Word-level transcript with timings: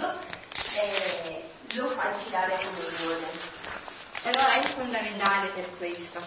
mondo 0.00 0.14
e 0.74 1.42
lo 1.74 1.86
fa 1.88 2.12
girare 2.24 2.56
come 2.56 2.88
vuole. 3.02 3.26
Però 4.22 4.40
è 4.40 4.66
fondamentale 4.66 5.48
per 5.48 5.68
questo. 5.76 6.20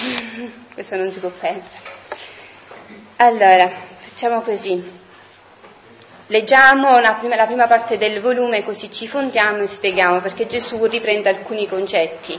Questo 0.74 0.96
non 0.96 1.12
si 1.12 1.18
può 1.18 1.28
perdere. 1.28 1.88
Allora, 3.16 3.68
facciamo 3.98 4.40
così. 4.40 4.98
Leggiamo 6.26 7.00
la 7.00 7.14
prima, 7.14 7.34
la 7.36 7.46
prima 7.46 7.66
parte 7.66 7.98
del 7.98 8.20
volume 8.20 8.62
così 8.62 8.90
ci 8.90 9.08
fondiamo 9.08 9.62
e 9.62 9.66
spieghiamo 9.66 10.20
perché 10.20 10.46
Gesù 10.46 10.84
riprende 10.86 11.28
alcuni 11.28 11.66
concetti 11.66 12.38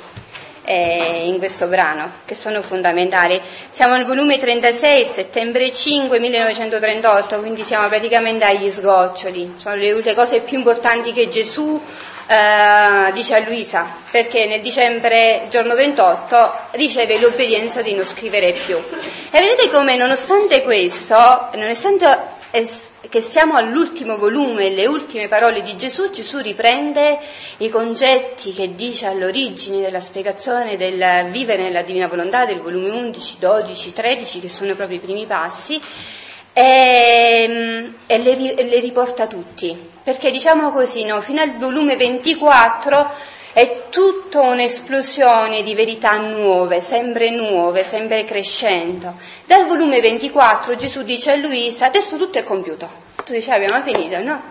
eh, 0.72 1.24
in 1.26 1.38
questo 1.38 1.68
brano, 1.68 2.12
che 2.26 2.34
sono 2.34 2.62
fondamentali. 2.62 3.40
Siamo 3.70 3.96
al 3.96 4.06
volume 4.06 4.40
36, 4.40 5.06
settembre 5.06 5.72
5, 5.72 6.18
1938, 6.20 7.40
quindi 7.40 7.64
siamo 7.64 7.88
praticamente 7.90 8.46
agli 8.46 8.72
sgoccioli. 8.72 9.56
Sono 9.58 9.76
le, 9.76 10.02
le 10.02 10.14
cose 10.14 10.40
più 10.40 10.58
importanti 10.58 11.12
che 11.12 11.28
Gesù 11.28 11.80
eh, 12.28 13.12
dice 13.12 13.36
a 13.36 13.40
Luisa, 13.40 13.86
perché 14.10 14.46
nel 14.46 14.62
dicembre, 14.62 15.48
giorno 15.50 15.76
28, 15.76 16.54
riceve 16.72 17.20
l'obbedienza 17.20 17.82
di 17.82 17.94
non 17.94 18.06
scrivere 18.06 18.54
più. 18.54 18.78
E 18.78 19.40
vedete 19.40 19.70
come, 19.70 19.98
nonostante 19.98 20.64
questo, 20.64 21.50
nonostante 21.54 22.40
che 22.52 23.22
siamo 23.22 23.56
all'ultimo 23.56 24.18
volume, 24.18 24.70
le 24.72 24.86
ultime 24.86 25.30
parole 25.30 25.62
di 25.62 25.78
Gesù, 25.78 26.10
Gesù 26.10 26.40
riprende 26.40 27.18
i 27.58 27.70
concetti 27.70 28.54
che 28.54 28.76
dice 28.76 29.06
all'origine 29.06 29.80
della 29.80 30.02
spiegazione 30.02 30.76
del 30.76 31.30
vivere 31.30 31.64
nella 31.64 31.82
divina 31.82 32.08
volontà 32.08 32.46
del 32.46 32.60
volume 32.60 32.90
11, 32.90 33.38
12, 33.40 33.94
13, 33.94 34.40
che 34.42 34.50
sono 34.50 34.76
proprio 34.76 34.98
i 34.98 35.02
primi 35.02 35.26
passi, 35.26 35.82
e, 36.54 37.92
e 38.06 38.18
le, 38.18 38.36
le, 38.36 38.80
riporta 38.80 39.28
tutti. 39.28 39.90
Perché 40.04 40.30
diciamo 40.30 40.74
così, 40.74 41.06
no, 41.06 41.22
fino 41.22 41.42
al 41.42 41.56
volume 41.56 41.96
24 41.96 43.40
è 43.54 43.84
tutta 43.90 44.42
un'esplosione 44.42 45.64
di 45.64 45.76
verità 45.76 46.18
nuove, 46.18 46.80
sempre 46.80 47.30
nuove, 47.32 47.84
sempre 47.84 48.24
crescendo. 48.24 49.16
Dal 49.46 49.66
volume 49.66 50.00
24 50.00 50.76
Gesù 50.76 51.04
dice 51.04 51.32
a 51.32 51.36
Luisa, 51.36 51.86
adesso 51.86 52.18
tutto 52.18 52.38
è 52.38 52.44
compiuto. 52.44 52.90
Tu 53.26 53.34
dici, 53.34 53.52
abbiamo 53.52 53.82
finito, 53.82 54.22
no? 54.22 54.42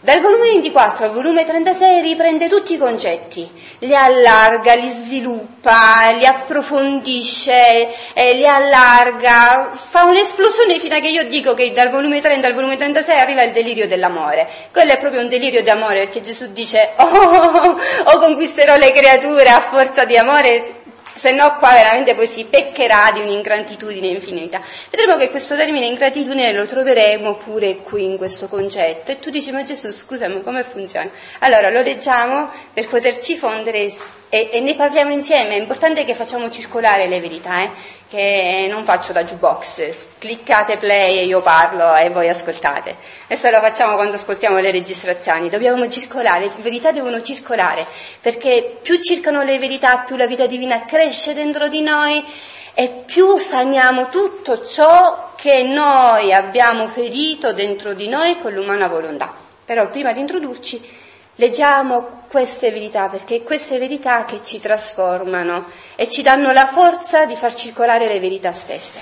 Dal 0.00 0.20
volume 0.20 0.50
24 0.50 1.06
al 1.06 1.10
volume 1.10 1.44
36 1.44 2.02
riprende 2.02 2.48
tutti 2.48 2.74
i 2.74 2.78
concetti, 2.78 3.50
li 3.80 3.96
allarga, 3.96 4.74
li 4.74 4.88
sviluppa, 4.88 6.12
li 6.16 6.24
approfondisce, 6.24 8.12
eh, 8.14 8.34
li 8.34 8.46
allarga, 8.46 9.72
fa 9.74 10.04
un'esplosione 10.04 10.78
fino 10.78 10.94
a 10.94 11.00
che 11.00 11.08
io 11.08 11.24
dico 11.24 11.52
che 11.54 11.72
dal 11.72 11.90
volume 11.90 12.20
30 12.20 12.46
al 12.46 12.54
volume 12.54 12.76
36 12.76 13.18
arriva 13.18 13.42
il 13.42 13.50
delirio 13.50 13.88
dell'amore. 13.88 14.48
Quello 14.70 14.92
è 14.92 14.98
proprio 15.00 15.20
un 15.20 15.28
delirio 15.28 15.64
di 15.64 15.70
amore 15.70 16.04
perché 16.04 16.20
Gesù 16.20 16.52
dice 16.52 16.90
oh, 16.94 17.04
oh, 17.04 17.80
oh 18.04 18.18
conquisterò 18.20 18.76
le 18.76 18.92
creature 18.92 19.48
a 19.48 19.58
forza 19.58 20.04
di 20.04 20.16
amore 20.16 20.77
se 21.18 21.32
no 21.32 21.56
qua 21.56 21.72
veramente 21.72 22.14
poi 22.14 22.28
si 22.28 22.44
peccherà 22.44 23.10
di 23.12 23.18
un'ingratitudine 23.18 24.06
infinita. 24.06 24.62
Vedremo 24.88 25.16
che 25.16 25.30
questo 25.30 25.56
termine 25.56 25.86
ingratitudine 25.86 26.52
lo 26.52 26.64
troveremo 26.64 27.34
pure 27.34 27.78
qui 27.78 28.04
in 28.04 28.16
questo 28.16 28.46
concetto. 28.46 29.10
E 29.10 29.18
tu 29.18 29.28
dici, 29.28 29.50
ma 29.50 29.64
Gesù, 29.64 29.90
scusa, 29.90 30.28
ma 30.28 30.40
come 30.42 30.62
funziona? 30.62 31.10
Allora 31.40 31.70
lo 31.70 31.82
leggiamo 31.82 32.48
per 32.72 32.86
poterci 32.86 33.34
fondere 33.34 33.90
e, 34.28 34.50
e, 34.52 34.60
ne 34.60 34.76
parliamo 34.76 35.10
insieme. 35.10 35.56
È 35.56 35.58
importante 35.58 36.04
che 36.04 36.14
facciamo 36.14 36.48
circolare 36.50 37.08
le 37.08 37.20
verità, 37.20 37.62
eh? 37.62 37.70
Che 38.08 38.66
non 38.70 38.84
faccio 38.84 39.12
da 39.12 39.22
jukebox, 39.22 40.08
cliccate 40.18 40.78
play 40.78 41.18
e 41.18 41.24
io 41.26 41.42
parlo 41.42 41.94
e 41.94 42.08
voi 42.08 42.28
ascoltate. 42.28 42.96
Questo 43.26 43.50
lo 43.50 43.60
facciamo 43.60 43.96
quando 43.96 44.14
ascoltiamo 44.14 44.58
le 44.58 44.70
registrazioni. 44.70 45.50
Dobbiamo 45.50 45.86
circolare, 45.90 46.46
le 46.46 46.62
verità 46.62 46.90
devono 46.90 47.20
circolare, 47.20 47.84
perché 48.20 48.78
più 48.80 48.98
circano 49.02 49.42
le 49.42 49.58
verità, 49.58 49.98
più 49.98 50.16
la 50.16 50.26
vita 50.26 50.46
divina 50.46 50.86
cresce 50.86 51.34
dentro 51.34 51.68
di 51.68 51.82
noi 51.82 52.24
e 52.72 53.02
più 53.04 53.36
saniamo 53.36 54.08
tutto 54.08 54.64
ciò 54.64 55.32
che 55.36 55.62
noi 55.62 56.32
abbiamo 56.32 56.88
ferito 56.88 57.52
dentro 57.52 57.92
di 57.92 58.08
noi 58.08 58.38
con 58.38 58.52
l'umana 58.52 58.88
volontà. 58.88 59.34
Però 59.64 59.86
prima 59.88 60.12
di 60.12 60.20
introdurci 60.20 61.07
Leggiamo 61.40 62.24
queste 62.28 62.72
verità 62.72 63.08
perché 63.08 63.36
è 63.36 63.42
queste 63.44 63.78
verità 63.78 64.24
che 64.24 64.40
ci 64.42 64.58
trasformano 64.58 65.66
e 65.94 66.08
ci 66.08 66.20
danno 66.22 66.50
la 66.50 66.66
forza 66.66 67.26
di 67.26 67.36
far 67.36 67.54
circolare 67.54 68.08
le 68.08 68.18
verità 68.18 68.52
stesse. 68.52 69.00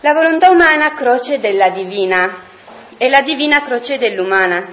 La 0.00 0.14
volontà 0.14 0.50
umana 0.50 0.94
croce 0.94 1.40
della 1.40 1.70
divina 1.70 2.44
e 2.96 3.08
la 3.08 3.22
divina 3.22 3.60
croce 3.60 3.98
dell'umana. 3.98 4.64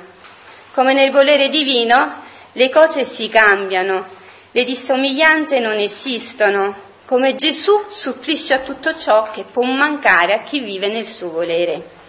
Come 0.75 0.93
nel 0.93 1.09
volere 1.09 1.49
divino 1.49 2.21
le 2.51 2.69
cose 2.69 3.03
si 3.03 3.27
cambiano, 3.27 4.05
le 4.51 4.63
dissomiglianze 4.65 5.59
non 5.59 5.79
esistono, 5.79 6.75
come 7.05 7.33
Gesù 7.33 7.85
supplisce 7.89 8.53
a 8.53 8.59
tutto 8.59 8.95
ciò 8.95 9.23
che 9.31 9.43
può 9.43 9.63
mancare 9.63 10.33
a 10.33 10.43
chi 10.43 10.59
vive 10.59 10.87
nel 10.89 11.07
suo 11.07 11.31
volere. 11.31 12.02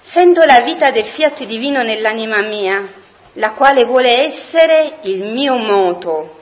Sento 0.00 0.44
la 0.44 0.60
vita 0.60 0.90
del 0.90 1.04
fiat 1.04 1.44
divino 1.44 1.82
nell'anima 1.82 2.40
mia, 2.40 2.86
la 3.34 3.52
quale 3.52 3.84
vuole 3.84 4.24
essere 4.24 4.98
il 5.02 5.24
mio 5.24 5.56
moto, 5.56 6.38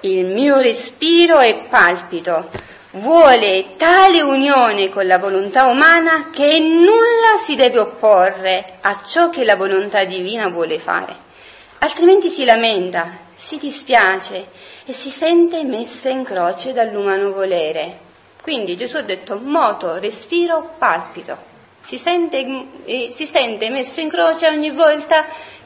il 0.00 0.26
mio 0.26 0.58
respiro 0.58 1.40
e 1.40 1.66
palpito. 1.68 2.48
Vuole 2.92 3.76
tale 3.76 4.22
unione 4.22 4.88
con 4.88 5.06
la 5.06 5.18
volontà 5.18 5.66
umana 5.66 6.30
che 6.30 6.60
nulla 6.60 7.36
si 7.36 7.56
deve 7.56 7.80
opporre 7.80 8.78
a 8.80 9.02
ciò 9.04 9.28
che 9.28 9.44
la 9.44 9.56
volontà 9.56 10.04
divina 10.04 10.48
vuole 10.48 10.78
fare. 10.78 11.14
Altrimenti 11.78 12.30
si 12.30 12.44
lamenta, 12.44 13.10
si 13.36 13.58
dispiace 13.58 14.46
e 14.86 14.92
si 14.92 15.10
sente 15.10 15.62
messa 15.64 16.08
in 16.08 16.22
croce 16.22 16.72
dall'umano 16.72 17.32
volere. 17.32 18.08
Quindi 18.40 18.76
Gesù 18.76 18.96
ha 18.96 19.02
detto 19.02 19.38
moto, 19.42 19.98
respiro, 19.98 20.74
palpito 20.78 21.49
si 21.82 21.98
sente, 21.98 22.66
eh, 22.84 23.10
si 23.10 23.26
sente 23.26 23.70
messo 23.70 24.00
in 24.00 24.08
croce 24.08 24.46
ogni 24.46 24.70
volta 24.70 25.24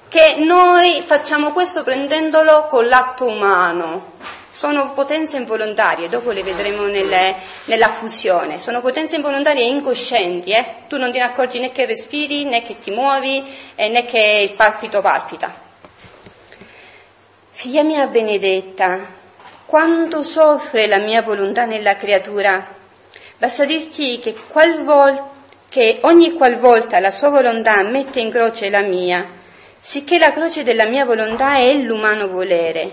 che 0.09 0.37
noi 0.39 1.03
facciamo 1.05 1.53
questo 1.53 1.83
prendendolo 1.83 2.67
con 2.69 2.87
l'atto 2.87 3.27
umano. 3.27 4.13
Sono 4.49 4.93
potenze 4.93 5.37
involontarie, 5.37 6.09
dopo 6.09 6.31
le 6.31 6.45
vedremo 6.45 6.85
nelle, 6.85 7.35
nella 7.65 7.89
fusione, 7.89 8.61
sono 8.61 8.81
potenze 8.81 9.17
involontarie 9.17 9.65
incoscienti, 9.65 10.53
eh? 10.53 10.65
tu 10.87 10.97
non 10.97 11.11
te 11.11 11.19
ne 11.19 11.25
accorgi 11.25 11.59
né 11.59 11.73
che 11.73 11.87
respiri, 11.87 12.45
né 12.45 12.63
che 12.63 12.79
ti 12.79 12.93
muovi, 12.93 13.45
eh, 13.75 13.89
né 13.89 14.05
che 14.05 14.49
il 14.49 14.57
palpito 14.57 15.01
palpita. 15.01 15.53
Figlia 17.51 17.83
mia 17.83 18.07
benedetta, 18.07 19.01
quanto 19.67 20.23
soffre 20.23 20.87
la 20.87 20.99
mia 20.99 21.23
volontà 21.23 21.65
nella 21.65 21.97
creatura, 21.97 22.65
basta 23.37 23.65
dirti 23.65 24.21
che 24.21 24.37
qualvolta 24.47 25.34
che 25.75 25.99
ogni 26.03 26.35
qualvolta 26.35 27.01
la 27.01 27.11
sua 27.11 27.31
volontà 27.31 27.83
mette 27.83 28.21
in 28.21 28.31
croce 28.31 28.71
la 28.71 28.83
mia, 28.83 29.27
sicché 29.81 30.19
la 30.19 30.33
croce 30.33 30.63
della 30.63 30.87
mia 30.87 31.05
volontà 31.05 31.57
è 31.57 31.75
l'umano 31.79 32.29
volere, 32.29 32.93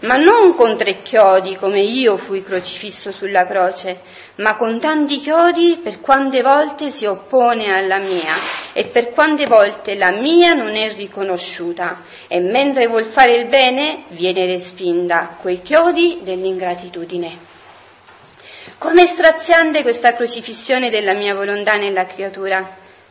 ma 0.00 0.16
non 0.16 0.54
con 0.54 0.78
tre 0.78 1.02
chiodi 1.02 1.56
come 1.56 1.80
io 1.80 2.16
fui 2.16 2.42
crocifisso 2.42 3.12
sulla 3.12 3.44
croce, 3.44 4.00
ma 4.36 4.56
con 4.56 4.80
tanti 4.80 5.18
chiodi 5.18 5.78
per 5.82 6.00
quante 6.00 6.40
volte 6.40 6.88
si 6.88 7.04
oppone 7.04 7.70
alla 7.70 7.98
mia 7.98 8.32
e 8.72 8.86
per 8.86 9.10
quante 9.10 9.44
volte 9.44 9.94
la 9.94 10.12
mia 10.12 10.54
non 10.54 10.74
è 10.74 10.90
riconosciuta 10.94 12.00
e 12.28 12.40
mentre 12.40 12.86
vuol 12.86 13.04
fare 13.04 13.36
il 13.36 13.44
bene 13.48 14.04
viene 14.08 14.46
respinta 14.46 15.36
quei 15.38 15.60
chiodi 15.60 16.20
dell'ingratitudine. 16.22 17.51
Com'è 18.82 19.06
straziante 19.06 19.82
questa 19.82 20.12
crocifissione 20.12 20.90
della 20.90 21.12
mia 21.12 21.36
volontà 21.36 21.76
nella 21.76 22.04
creatura. 22.04 22.68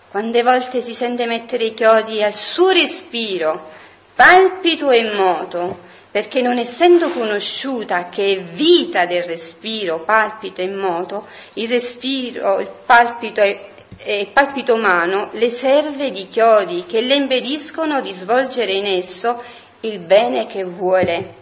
Quante 0.10 0.44
volte 0.44 0.82
si 0.82 0.94
sente 0.94 1.26
mettere 1.28 1.64
i 1.64 1.74
chiodi 1.74 2.22
al 2.22 2.36
suo 2.36 2.72
respiro, 2.72 3.70
palpito 4.14 4.92
e 4.92 5.14
moto, 5.14 5.80
perché 6.12 6.42
non 6.42 6.58
essendo 6.58 7.10
conosciuta 7.12 8.10
che 8.10 8.34
è 8.34 8.42
vita 8.42 9.06
del 9.06 9.24
respiro, 9.24 10.02
palpito 10.02 10.60
e 10.60 10.68
moto, 10.68 11.26
il 11.54 11.70
respiro, 11.70 12.60
il 12.60 12.70
palpito 12.86 13.40
e 13.40 13.62
il 13.98 14.28
palpito 14.28 14.74
umano 14.74 15.30
le 15.32 15.50
serve 15.50 16.12
di 16.12 16.28
chiodi 16.28 16.84
che 16.86 17.00
le 17.00 17.16
impediscono 17.16 18.02
di 18.02 18.12
svolgere 18.12 18.74
in 18.74 18.88
esso 18.88 19.42
il 19.80 20.00
bene 20.00 20.48
che 20.48 20.66
vuole. 20.66 21.34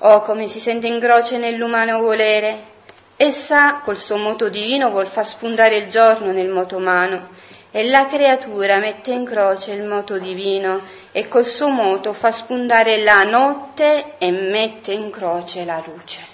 Oh, 0.00 0.20
come 0.20 0.48
si 0.48 0.60
sente 0.60 0.86
in 0.86 1.00
croce 1.00 1.38
nell'umano 1.38 1.98
volere, 2.00 2.76
Essa 3.20 3.80
col 3.82 3.98
suo 3.98 4.16
moto 4.16 4.48
divino 4.48 4.90
vuol 4.90 5.08
far 5.08 5.26
spuntare 5.26 5.76
il 5.76 5.90
giorno 5.90 6.30
nel 6.30 6.46
moto 6.46 6.76
umano 6.76 7.30
e 7.72 7.88
la 7.88 8.06
creatura 8.06 8.78
mette 8.78 9.10
in 9.10 9.24
croce 9.24 9.72
il 9.72 9.82
moto 9.82 10.20
divino 10.20 10.82
e 11.10 11.26
col 11.26 11.44
suo 11.44 11.68
moto 11.68 12.12
fa 12.12 12.30
spuntare 12.30 13.02
la 13.02 13.24
notte 13.24 14.14
e 14.18 14.30
mette 14.30 14.92
in 14.92 15.10
croce 15.10 15.64
la 15.64 15.82
luce. 15.84 16.26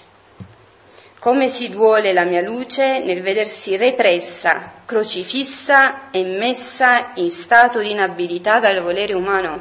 come 1.17 1.49
si 1.49 1.69
duole 1.71 2.13
la 2.13 2.23
mia 2.23 2.41
luce 2.41 2.99
nel 2.99 3.23
vedersi 3.23 3.75
repressa, 3.77 4.73
crocifissa 4.85 6.11
e 6.11 6.23
messa 6.23 7.13
in 7.15 7.31
stato 7.31 7.79
di 7.79 7.89
inabilità 7.89 8.59
dal 8.59 8.79
volere 8.83 9.13
umano. 9.13 9.59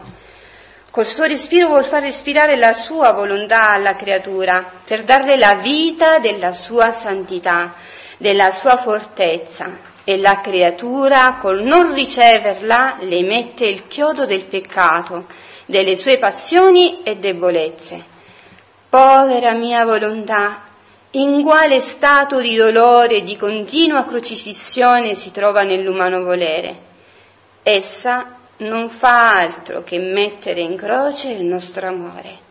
Col 0.95 1.09
suo 1.09 1.25
respiro 1.25 1.67
vuol 1.67 1.85
far 1.85 2.03
respirare 2.03 2.55
la 2.55 2.73
sua 2.73 3.11
volontà 3.11 3.71
alla 3.71 3.97
creatura 3.97 4.65
per 4.85 5.03
darle 5.03 5.37
la 5.37 5.55
vita 5.55 6.21
della 6.21 6.53
sua 6.53 6.93
santità, 6.93 7.75
della 8.17 8.53
sua 8.53 8.77
fortezza. 8.77 9.77
E 10.05 10.19
la 10.19 10.41
creatura, 10.41 11.39
col 11.41 11.65
non 11.65 11.93
riceverla, 11.95 12.99
le 13.01 13.23
mette 13.23 13.67
il 13.67 13.89
chiodo 13.89 14.25
del 14.25 14.45
peccato, 14.45 15.27
delle 15.67 15.97
sue 15.97 16.17
passioni 16.19 17.03
e 17.03 17.17
debolezze. 17.17 18.01
Povera 18.89 19.51
mia 19.51 19.85
volontà, 19.85 20.63
in 21.11 21.43
quale 21.43 21.81
stato 21.81 22.41
di 22.41 22.55
dolore 22.55 23.17
e 23.17 23.25
di 23.25 23.37
continua 23.37 24.05
crocifissione 24.05 25.17
si 25.17 25.33
trova 25.33 25.65
nell'umano 25.65 26.23
volere. 26.23 26.77
Essa 27.65 28.34
non 28.59 28.89
fa 28.89 29.39
altro 29.39 29.83
che 29.83 29.99
mettere 29.99 30.61
in 30.61 30.77
croce 30.77 31.31
il 31.31 31.45
nostro 31.45 31.87
amore 31.87 32.43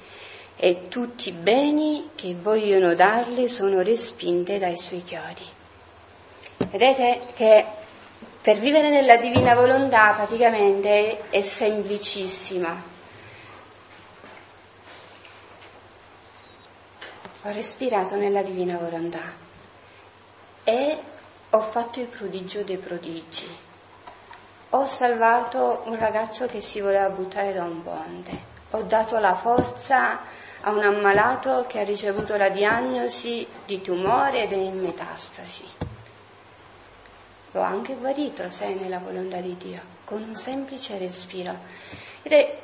e 0.56 0.88
tutti 0.88 1.30
i 1.30 1.34
beni 1.34 2.10
che 2.16 2.36
vogliono 2.40 2.96
darle 2.96 3.48
sono 3.48 3.82
respinte 3.82 4.60
dai 4.60 4.78
suoi 4.78 5.04
chiodi. 5.04 5.46
Vedete 6.58 7.22
che 7.36 7.66
per 8.42 8.58
vivere 8.58 8.90
nella 8.90 9.18
divina 9.18 9.56
volontà 9.56 10.12
praticamente 10.12 11.30
è 11.30 11.42
semplicissima 11.42 12.92
ho 17.46 17.52
respirato 17.52 18.16
nella 18.16 18.42
divina 18.42 18.78
volontà 18.78 19.34
e 20.64 20.98
ho 21.50 21.62
fatto 21.62 22.00
il 22.00 22.08
prodigio 22.08 22.64
dei 22.64 22.78
prodigi. 22.78 23.48
Ho 24.76 24.88
salvato 24.88 25.84
un 25.86 26.00
ragazzo 26.00 26.48
che 26.48 26.60
si 26.60 26.82
voleva 26.82 27.08
buttare 27.10 27.54
da 27.54 27.64
un 27.64 27.84
ponte. 27.84 28.32
Ho 28.72 28.82
dato 28.82 29.20
la 29.20 29.36
forza 29.36 30.22
a 30.62 30.72
un 30.72 30.82
ammalato 30.82 31.66
che 31.68 31.80
ha 31.80 31.84
ricevuto 31.84 32.36
la 32.38 32.50
diagnosi 32.50 33.46
di 33.66 33.82
tumore 33.82 34.42
ed 34.42 34.52
è 34.52 34.56
in 34.56 34.82
metastasi. 34.82 35.64
L'ho 37.52 37.62
anche 37.62 37.94
guarito, 37.94 38.50
se 38.50 38.74
nella 38.74 38.98
volontà 38.98 39.38
di 39.38 39.56
Dio, 39.58 39.80
con 40.06 40.24
un 40.24 40.36
semplice 40.36 40.98
respiro. 40.98 41.56
Ed 42.24 42.32
è 42.32 42.58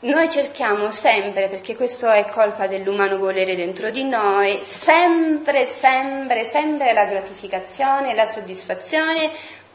noi 0.00 0.30
cerchiamo 0.30 0.90
sempre, 0.90 1.48
perché 1.48 1.76
questo 1.76 2.10
è 2.10 2.28
colpa 2.28 2.66
dell'umano 2.66 3.16
volere 3.16 3.56
dentro 3.56 3.88
di 3.88 4.04
noi, 4.04 4.58
sempre, 4.62 5.64
sempre, 5.64 6.44
sempre 6.44 6.92
la 6.92 7.06
gratificazione, 7.06 8.12
la 8.12 8.26
soddisfazione, 8.26 9.30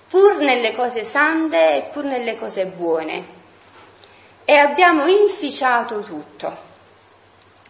pur 0.09 0.39
nelle 0.39 0.73
cose 0.73 1.03
sante 1.03 1.75
e 1.75 1.81
pur 1.93 2.03
nelle 2.03 2.35
cose 2.35 2.65
buone. 2.65 3.37
E 4.43 4.55
abbiamo 4.55 5.05
inficiato 5.05 5.99
tutto. 5.99 6.67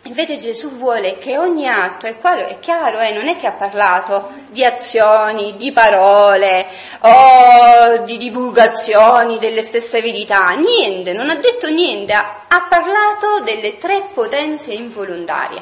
Invece 0.04 0.38
Gesù 0.38 0.78
vuole 0.78 1.18
che 1.18 1.38
ogni 1.38 1.68
atto, 1.68 2.08
e 2.08 2.18
qua 2.18 2.48
è 2.48 2.58
chiaro, 2.60 3.00
eh, 3.00 3.12
non 3.12 3.28
è 3.28 3.36
che 3.36 3.48
ha 3.48 3.52
parlato 3.52 4.32
di 4.48 4.64
azioni, 4.64 5.58
di 5.58 5.74
parole 5.74 6.66
o 7.02 7.98
di 8.06 8.18
divulgazioni 8.18 9.38
delle 9.40 9.62
stesse 9.62 10.02
verità, 10.02 10.52
niente, 10.52 11.12
non 11.12 11.30
ha 11.30 11.36
detto 11.36 11.70
niente, 11.70 12.14
ha 12.14 12.66
parlato 12.70 13.42
delle 13.44 13.78
tre 13.78 14.02
potenze 14.14 14.72
involontarie. 14.72 15.62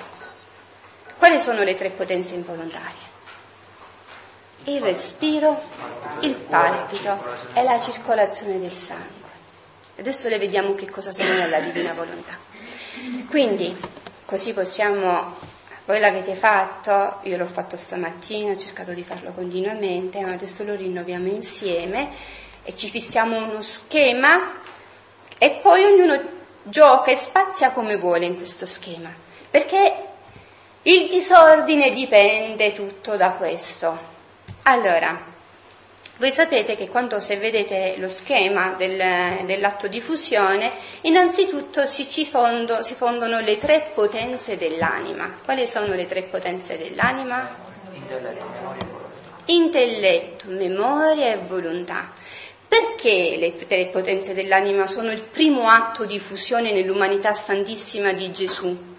Quali 1.17 1.41
sono 1.41 1.63
le 1.63 1.75
tre 1.75 1.89
potenze 1.89 2.35
involontarie? 2.35 3.06
Il 4.67 4.81
respiro, 4.81 5.59
il 6.21 6.35
palpito 6.35 7.23
e 7.53 7.63
la 7.63 7.79
circolazione 7.79 8.59
del 8.59 8.71
sangue. 8.71 9.05
Adesso 9.99 10.29
le 10.29 10.37
vediamo 10.37 10.75
che 10.75 10.89
cosa 10.89 11.11
sono 11.11 11.33
nella 11.33 11.59
divina 11.59 11.93
volontà. 11.93 12.37
Quindi, 13.29 13.75
Così 14.27 14.51
possiamo, 14.51 15.37
voi 15.85 16.01
l'avete 16.01 16.35
fatto, 16.35 17.19
io 17.29 17.37
l'ho 17.37 17.45
fatto 17.45 17.77
stamattina, 17.77 18.51
ho 18.51 18.57
cercato 18.57 18.91
di 18.91 19.03
farlo 19.03 19.31
continuamente, 19.31 20.19
ma 20.19 20.33
adesso 20.33 20.65
lo 20.65 20.75
rinnoviamo 20.75 21.27
insieme 21.29 22.09
e 22.63 22.75
ci 22.75 22.89
fissiamo 22.89 23.37
uno 23.37 23.61
schema 23.61 24.59
e 25.37 25.59
poi 25.61 25.85
ognuno 25.85 26.21
gioca 26.63 27.09
e 27.09 27.15
spazia 27.15 27.71
come 27.71 27.95
vuole 27.95 28.25
in 28.25 28.35
questo 28.35 28.65
schema, 28.65 29.09
perché 29.49 29.95
il 30.81 31.07
disordine 31.07 31.93
dipende 31.93 32.73
tutto 32.73 33.15
da 33.15 33.31
questo. 33.31 34.15
Allora, 34.69 35.17
voi 36.17 36.29
sapete 36.29 36.75
che 36.75 36.89
quando 36.89 37.21
se 37.21 37.37
vedete 37.37 37.95
lo 37.99 38.09
schema 38.09 38.71
del, 38.77 39.45
dell'atto 39.45 39.87
di 39.87 40.01
fusione, 40.01 40.73
innanzitutto 41.01 41.85
si, 41.85 42.25
fondo, 42.25 42.83
si, 42.83 42.93
fondono 42.93 43.39
le 43.39 43.57
tre 43.57 43.91
potenze 43.93 44.57
dell'anima. 44.57 45.37
Quali 45.45 45.65
sono 45.65 45.93
le 45.93 46.05
tre 46.05 46.23
potenze 46.23 46.77
dell'anima? 46.77 47.47
Intelletto, 47.93 48.45
memoria 48.47 48.81
e 48.81 48.87
volontà. 48.91 49.43
Intelletto, 49.45 50.45
memoria 50.47 51.31
e 51.31 51.37
volontà. 51.37 52.11
Perché 52.67 53.37
le 53.37 53.55
tre 53.55 53.85
potenze 53.85 54.33
dell'anima 54.33 54.85
sono 54.85 55.13
il 55.13 55.23
primo 55.23 55.69
atto 55.69 56.03
di 56.03 56.19
fusione 56.19 56.73
nell'umanità 56.73 57.31
santissima 57.31 58.11
di 58.11 58.29
Gesù? 58.33 58.95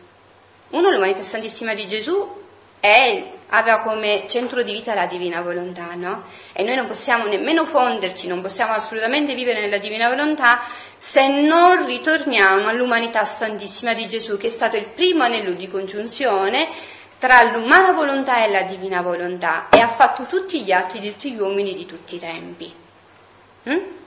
Uno, 0.71 0.91
l'umanità 0.91 1.23
santissima 1.23 1.75
di 1.75 1.87
Gesù 1.87 2.37
è 2.81 3.37
aveva 3.51 3.81
come 3.81 4.25
centro 4.29 4.63
di 4.63 4.73
vita 4.73 4.95
la 4.95 5.07
divina 5.07 5.41
volontà, 5.41 5.95
no? 5.95 6.25
E 6.53 6.63
noi 6.63 6.77
non 6.77 6.87
possiamo 6.87 7.27
nemmeno 7.27 7.65
fonderci, 7.65 8.27
non 8.27 8.43
possiamo 8.43 8.73
assolutamente 8.73 9.35
vivere 9.35 9.61
nella 9.61 9.79
divina 9.79 10.09
volontà 10.09 10.61
se 10.97 11.29
non 11.29 11.87
ritorniamo 11.87 12.69
all'umanità 12.69 13.25
santissima 13.25 13.95
di 13.95 14.07
Gesù, 14.07 14.37
che 14.37 14.49
è 14.49 14.51
stato 14.51 14.77
il 14.77 14.87
primo 14.87 15.23
anello 15.23 15.53
di 15.53 15.69
congiunzione 15.69 16.69
tra 17.19 17.43
l'umana 17.43 17.93
volontà 17.93 18.45
e 18.45 18.51
la 18.51 18.63
divina 18.63 19.03
volontà 19.03 19.69
e 19.71 19.81
ha 19.81 19.89
fatto 19.89 20.25
tutti 20.25 20.63
gli 20.63 20.71
atti 20.71 21.01
di 21.01 21.11
tutti 21.13 21.33
gli 21.33 21.41
uomini 21.41 21.75
di 21.75 21.87
tutti 21.87 22.15
i 22.17 22.19
tempi. 22.21 22.73
Mm? 23.69 23.98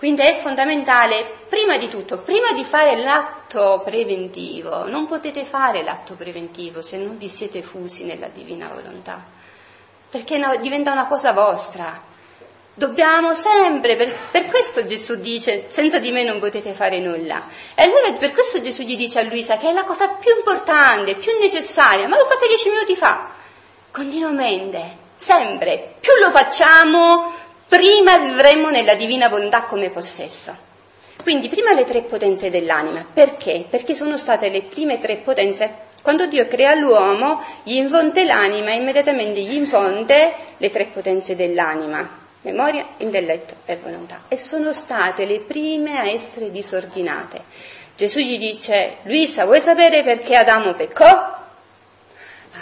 Quindi 0.00 0.22
è 0.22 0.34
fondamentale, 0.34 1.26
prima 1.46 1.76
di 1.76 1.90
tutto, 1.90 2.20
prima 2.20 2.52
di 2.54 2.64
fare 2.64 2.96
l'atto 2.96 3.82
preventivo, 3.84 4.88
non 4.88 5.04
potete 5.04 5.44
fare 5.44 5.82
l'atto 5.82 6.14
preventivo 6.14 6.80
se 6.80 6.96
non 6.96 7.18
vi 7.18 7.28
siete 7.28 7.60
fusi 7.60 8.04
nella 8.04 8.28
divina 8.28 8.70
volontà, 8.72 9.22
perché 10.08 10.38
no, 10.38 10.56
diventa 10.56 10.90
una 10.90 11.06
cosa 11.06 11.32
vostra. 11.32 12.00
Dobbiamo 12.72 13.34
sempre, 13.34 13.96
per, 13.96 14.10
per, 14.30 14.46
questo 14.46 14.86
Gesù 14.86 15.16
dice, 15.16 15.66
senza 15.68 15.98
di 15.98 16.12
me 16.12 16.24
non 16.24 16.38
potete 16.38 16.72
fare 16.72 16.98
nulla. 16.98 17.46
E 17.74 17.82
allora 17.82 18.10
per 18.12 18.32
questo 18.32 18.62
Gesù 18.62 18.84
gli 18.84 18.96
dice 18.96 19.18
a 19.18 19.24
Luisa 19.24 19.58
che 19.58 19.68
è 19.68 19.72
la 19.74 19.84
cosa 19.84 20.08
più 20.08 20.34
importante, 20.34 21.16
più 21.16 21.36
necessaria, 21.38 22.08
ma 22.08 22.16
lo 22.16 22.24
fate 22.24 22.46
dieci 22.46 22.70
minuti 22.70 22.96
fa, 22.96 23.28
continuamente, 23.90 24.96
sempre. 25.14 25.96
Più 26.00 26.12
lo 26.22 26.30
facciamo, 26.30 27.34
prima 27.70 28.18
vivremmo 28.18 28.70
nella 28.70 28.94
divina 28.94 29.28
bontà 29.28 29.62
come 29.62 29.90
possesso. 29.90 30.68
Quindi 31.22 31.48
prima 31.48 31.72
le 31.72 31.84
tre 31.84 32.02
potenze 32.02 32.50
dell'anima, 32.50 33.06
perché? 33.10 33.64
Perché 33.70 33.94
sono 33.94 34.16
state 34.16 34.48
le 34.48 34.62
prime 34.62 34.98
tre 34.98 35.18
potenze. 35.18 35.88
Quando 36.02 36.26
Dio 36.26 36.48
crea 36.48 36.74
l'uomo, 36.74 37.40
gli 37.62 37.74
infonde 37.74 38.24
l'anima 38.24 38.70
e 38.72 38.76
immediatamente 38.76 39.40
gli 39.40 39.54
infonde 39.54 40.34
le 40.56 40.70
tre 40.70 40.86
potenze 40.86 41.36
dell'anima, 41.36 42.08
memoria, 42.40 42.84
intelletto 42.96 43.54
e 43.66 43.76
volontà. 43.76 44.24
E 44.26 44.36
sono 44.36 44.72
state 44.72 45.24
le 45.24 45.38
prime 45.38 46.00
a 46.00 46.08
essere 46.08 46.50
disordinate. 46.50 47.44
Gesù 47.94 48.18
gli 48.18 48.38
dice, 48.38 48.96
Luisa, 49.02 49.44
vuoi 49.44 49.60
sapere 49.60 50.02
perché 50.02 50.34
Adamo 50.34 50.74
peccò? 50.74 51.38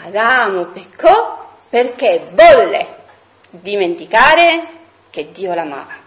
Adamo 0.05 0.65
peccò 0.67 1.49
perché 1.71 2.29
volle 2.33 2.97
dimenticare 3.51 4.77
che 5.11 5.31
Dio 5.33 5.55
l'amava. 5.55 6.07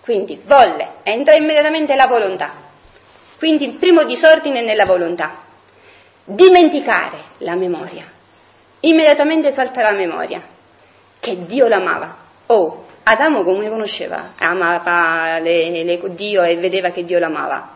Quindi 0.00 0.40
volle, 0.44 0.94
entra 1.02 1.34
immediatamente 1.34 1.94
la 1.94 2.06
volontà. 2.06 2.52
Quindi 3.38 3.64
il 3.64 3.72
primo 3.72 4.04
disordine 4.04 4.62
nella 4.62 4.84
volontà. 4.84 5.42
Dimenticare 6.24 7.18
la 7.38 7.54
memoria. 7.54 8.04
Immediatamente 8.80 9.50
salta 9.50 9.82
la 9.82 9.92
memoria 9.92 10.40
che 11.18 11.44
Dio 11.44 11.66
l'amava. 11.66 12.16
Oh, 12.46 12.86
Adamo 13.08 13.44
come 13.44 13.68
conosceva? 13.68 14.32
Amava 14.38 15.38
le, 15.38 15.70
le, 15.84 16.00
Dio 16.10 16.42
e 16.42 16.56
vedeva 16.56 16.90
che 16.90 17.04
Dio 17.04 17.20
l'amava. 17.20 17.68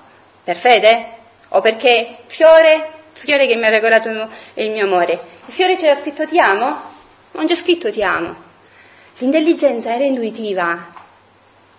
Per 0.43 0.57
fede? 0.57 1.07
O 1.51 1.61
perché 1.61 2.17
fiore? 2.27 2.99
Fiore 3.13 3.47
che 3.47 3.55
mi 3.55 3.65
ha 3.65 3.69
regolato 3.69 4.09
il 4.55 4.71
mio 4.71 4.85
amore. 4.85 5.13
Il 5.47 5.53
fiore 5.53 5.77
c'era 5.77 5.97
scritto 5.97 6.27
ti 6.27 6.41
amo? 6.41 6.81
Non 7.33 7.47
c'è 7.47 7.55
scritto 7.55 7.93
ti 7.93 8.03
amo. 8.03 8.49
L'intelligenza 9.21 9.95
era 9.95 10.05
intuitiva. 10.05 10.95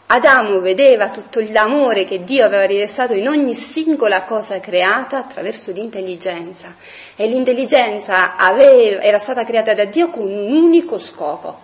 Adamo 0.06 0.60
vedeva 0.60 1.10
tutto 1.10 1.44
l'amore 1.50 2.04
che 2.04 2.24
Dio 2.24 2.46
aveva 2.46 2.66
riversato 2.66 3.14
in 3.14 3.28
ogni 3.28 3.56
singola 3.56 4.22
cosa 4.26 4.60
creata 4.60 5.18
attraverso 5.18 5.72
l'intelligenza 5.72 6.76
e 7.16 7.26
l'intelligenza 7.26 8.36
aveva, 8.36 9.02
era 9.02 9.18
stata 9.18 9.44
creata 9.44 9.74
da 9.74 9.86
Dio 9.86 10.12
con 10.12 10.30
un 10.30 10.54
unico 10.54 11.00
scopo, 11.00 11.62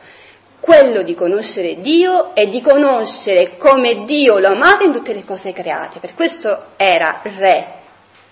quello 0.60 1.04
di 1.04 1.14
conoscere 1.14 1.80
Dio 1.80 2.34
e 2.34 2.48
di 2.48 2.60
conoscere 2.60 3.56
come 3.58 4.04
Dio 4.06 4.40
lo 4.40 4.48
amava 4.48 4.84
in 4.84 4.92
tutte 4.92 5.14
le 5.14 5.24
cose 5.24 5.54
create. 5.54 6.00
Per 6.00 6.16
questo 6.16 6.70
era 6.78 7.20
re 7.22 7.68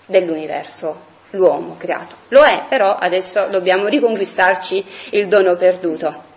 dell'universo, 0.04 1.00
l'uomo 1.30 1.76
creato. 1.78 2.16
Lo 2.28 2.42
è, 2.42 2.64
però 2.68 2.96
adesso 2.96 3.46
dobbiamo 3.50 3.86
riconquistarci 3.86 4.84
il 5.10 5.28
dono 5.28 5.54
perduto. 5.54 6.34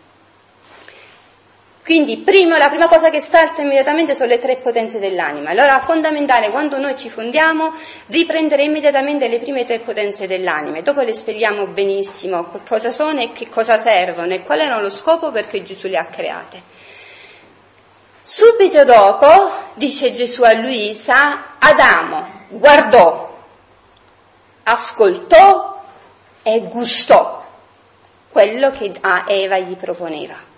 Quindi 1.90 2.18
primo, 2.18 2.56
la 2.56 2.70
prima 2.70 2.88
cosa 2.88 3.10
che 3.10 3.20
salta 3.20 3.62
immediatamente 3.62 4.14
sono 4.14 4.30
le 4.30 4.38
tre 4.38 4.58
potenze 4.58 5.00
dell'anima. 5.00 5.50
Allora 5.50 5.80
fondamentale 5.80 6.52
quando 6.52 6.78
noi 6.78 6.96
ci 6.96 7.10
fondiamo 7.10 7.74
riprendere 8.10 8.62
immediatamente 8.62 9.28
le 9.28 9.40
prime 9.40 9.66
tre 9.66 9.80
potenze 9.80 10.28
dell'anima 10.28 10.78
e 10.78 10.84
dopo 10.84 11.02
le 11.02 11.16
spieghiamo 11.16 11.66
benissimo 11.66 12.48
cosa 12.68 12.92
sono 12.92 13.22
e 13.22 13.32
che 13.32 13.50
cosa 13.50 13.78
servono 13.78 14.36
e 14.36 14.44
qual 14.44 14.60
era 14.60 14.80
lo 14.80 14.92
scopo 14.92 15.32
perché 15.32 15.64
Gesù 15.64 15.88
le 15.88 15.98
ha 15.98 16.06
create. 16.06 16.62
Subito 18.22 18.84
dopo, 18.84 19.52
dice 19.74 20.12
Gesù 20.12 20.44
a 20.44 20.54
Luisa, 20.54 21.56
Adamo 21.58 22.46
guardò, 22.50 23.36
ascoltò 24.62 25.82
e 26.44 26.62
gustò 26.68 27.44
quello 28.30 28.70
che 28.70 28.92
a 29.02 29.24
Eva 29.26 29.58
gli 29.58 29.76
proponeva. 29.76 30.49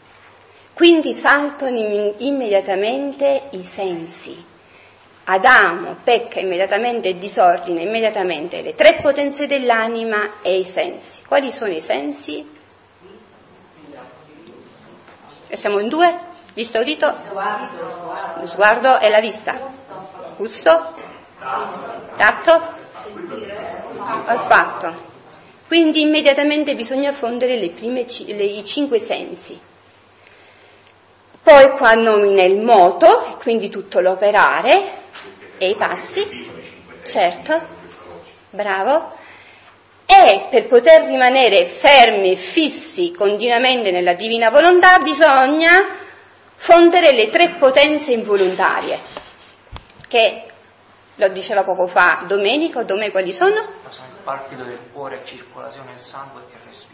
Quindi 0.74 1.14
saltano 1.14 2.14
immediatamente 2.18 3.44
i 3.52 3.64
sensi. 3.64 4.50
Adamo 5.26 5.98
pecca 6.04 6.40
immediatamente 6.40 7.10
e 7.10 7.20
disordina 7.20 7.82
immediatamente 7.82 8.62
le 8.62 8.74
tre 8.74 8.96
potenze 8.96 9.48
dell'anima 9.48 10.42
e 10.42 10.58
i 10.58 10.66
sensi. 10.66 11.22
Quali 11.28 11.52
sono 11.52 11.72
i 11.72 11.82
sensi? 11.82 12.60
E 15.48 15.58
siamo 15.58 15.80
in 15.80 15.88
due? 15.88 16.30
Vista, 16.54 16.80
udito? 16.80 17.14
Lo 18.40 18.46
sguardo 18.46 19.00
e 19.00 19.10
la 19.10 19.20
vista. 19.20 19.56
Gusto? 20.36 20.96
Tatto? 22.16 22.80
Olfatto. 24.28 25.10
Quindi 25.68 26.02
immediatamente 26.02 26.76
bisogna 26.76 27.12
fondere 27.12 27.58
le 27.58 27.70
prime, 27.70 28.06
le, 28.26 28.44
i 28.44 28.64
cinque 28.66 29.00
sensi. 29.00 29.70
Poi 31.44 31.72
qua 31.72 31.94
nomina 31.96 32.44
il 32.44 32.58
moto, 32.58 33.38
quindi 33.42 33.70
tutto 33.70 34.00
l'operare 34.00 35.00
e 35.58 35.70
i 35.70 35.76
passi, 35.76 36.50
certo, 37.04 37.60
bravo. 38.52 39.12
E 40.06 40.48
per 40.50 40.68
poter 40.68 41.06
rimanere 41.06 41.66
fermi 41.66 42.32
e 42.32 42.36
fissi 42.36 43.12
continuamente 43.12 43.92
nella 43.92 44.14
divina 44.14 44.50
volontà 44.50 45.00
bisogna 45.00 45.88
fondere 46.54 47.12
le 47.12 47.30
tre 47.30 47.50
potenze 47.50 48.12
involontarie, 48.12 49.00
che 50.08 50.46
lo 51.16 51.28
diceva 51.30 51.64
poco 51.64 51.88
fa 51.88 52.24
Domenico, 52.28 52.84
dove 52.84 53.10
quali 53.10 53.34
sono? 53.34 53.66
Sono 53.90 54.08
il 54.08 54.24
palpito 54.24 54.64
del 54.64 54.80
cuore, 54.92 55.22
circolazione 55.24 55.92
del 55.92 56.00
sangue 56.00 56.42
e 56.52 56.58
respiro 56.66 56.91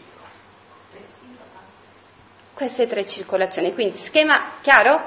queste 2.58 2.88
tre 2.88 3.06
circolazioni. 3.06 3.72
Quindi 3.72 3.96
schema 3.96 4.56
chiaro? 4.60 5.00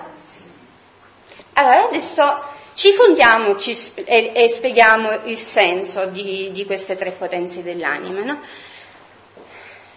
Allora 1.53 1.83
adesso 1.83 2.43
ci 2.73 2.93
fondiamo 2.93 3.57
ci 3.57 3.77
e, 4.05 4.31
e, 4.33 4.47
spieghiamo 4.47 5.25
il 5.25 5.37
senso 5.37 6.05
di, 6.05 6.49
di 6.53 6.65
queste 6.65 6.95
tre 6.95 7.11
potenze 7.11 7.61
dell'anima, 7.61 8.23
no? 8.23 8.39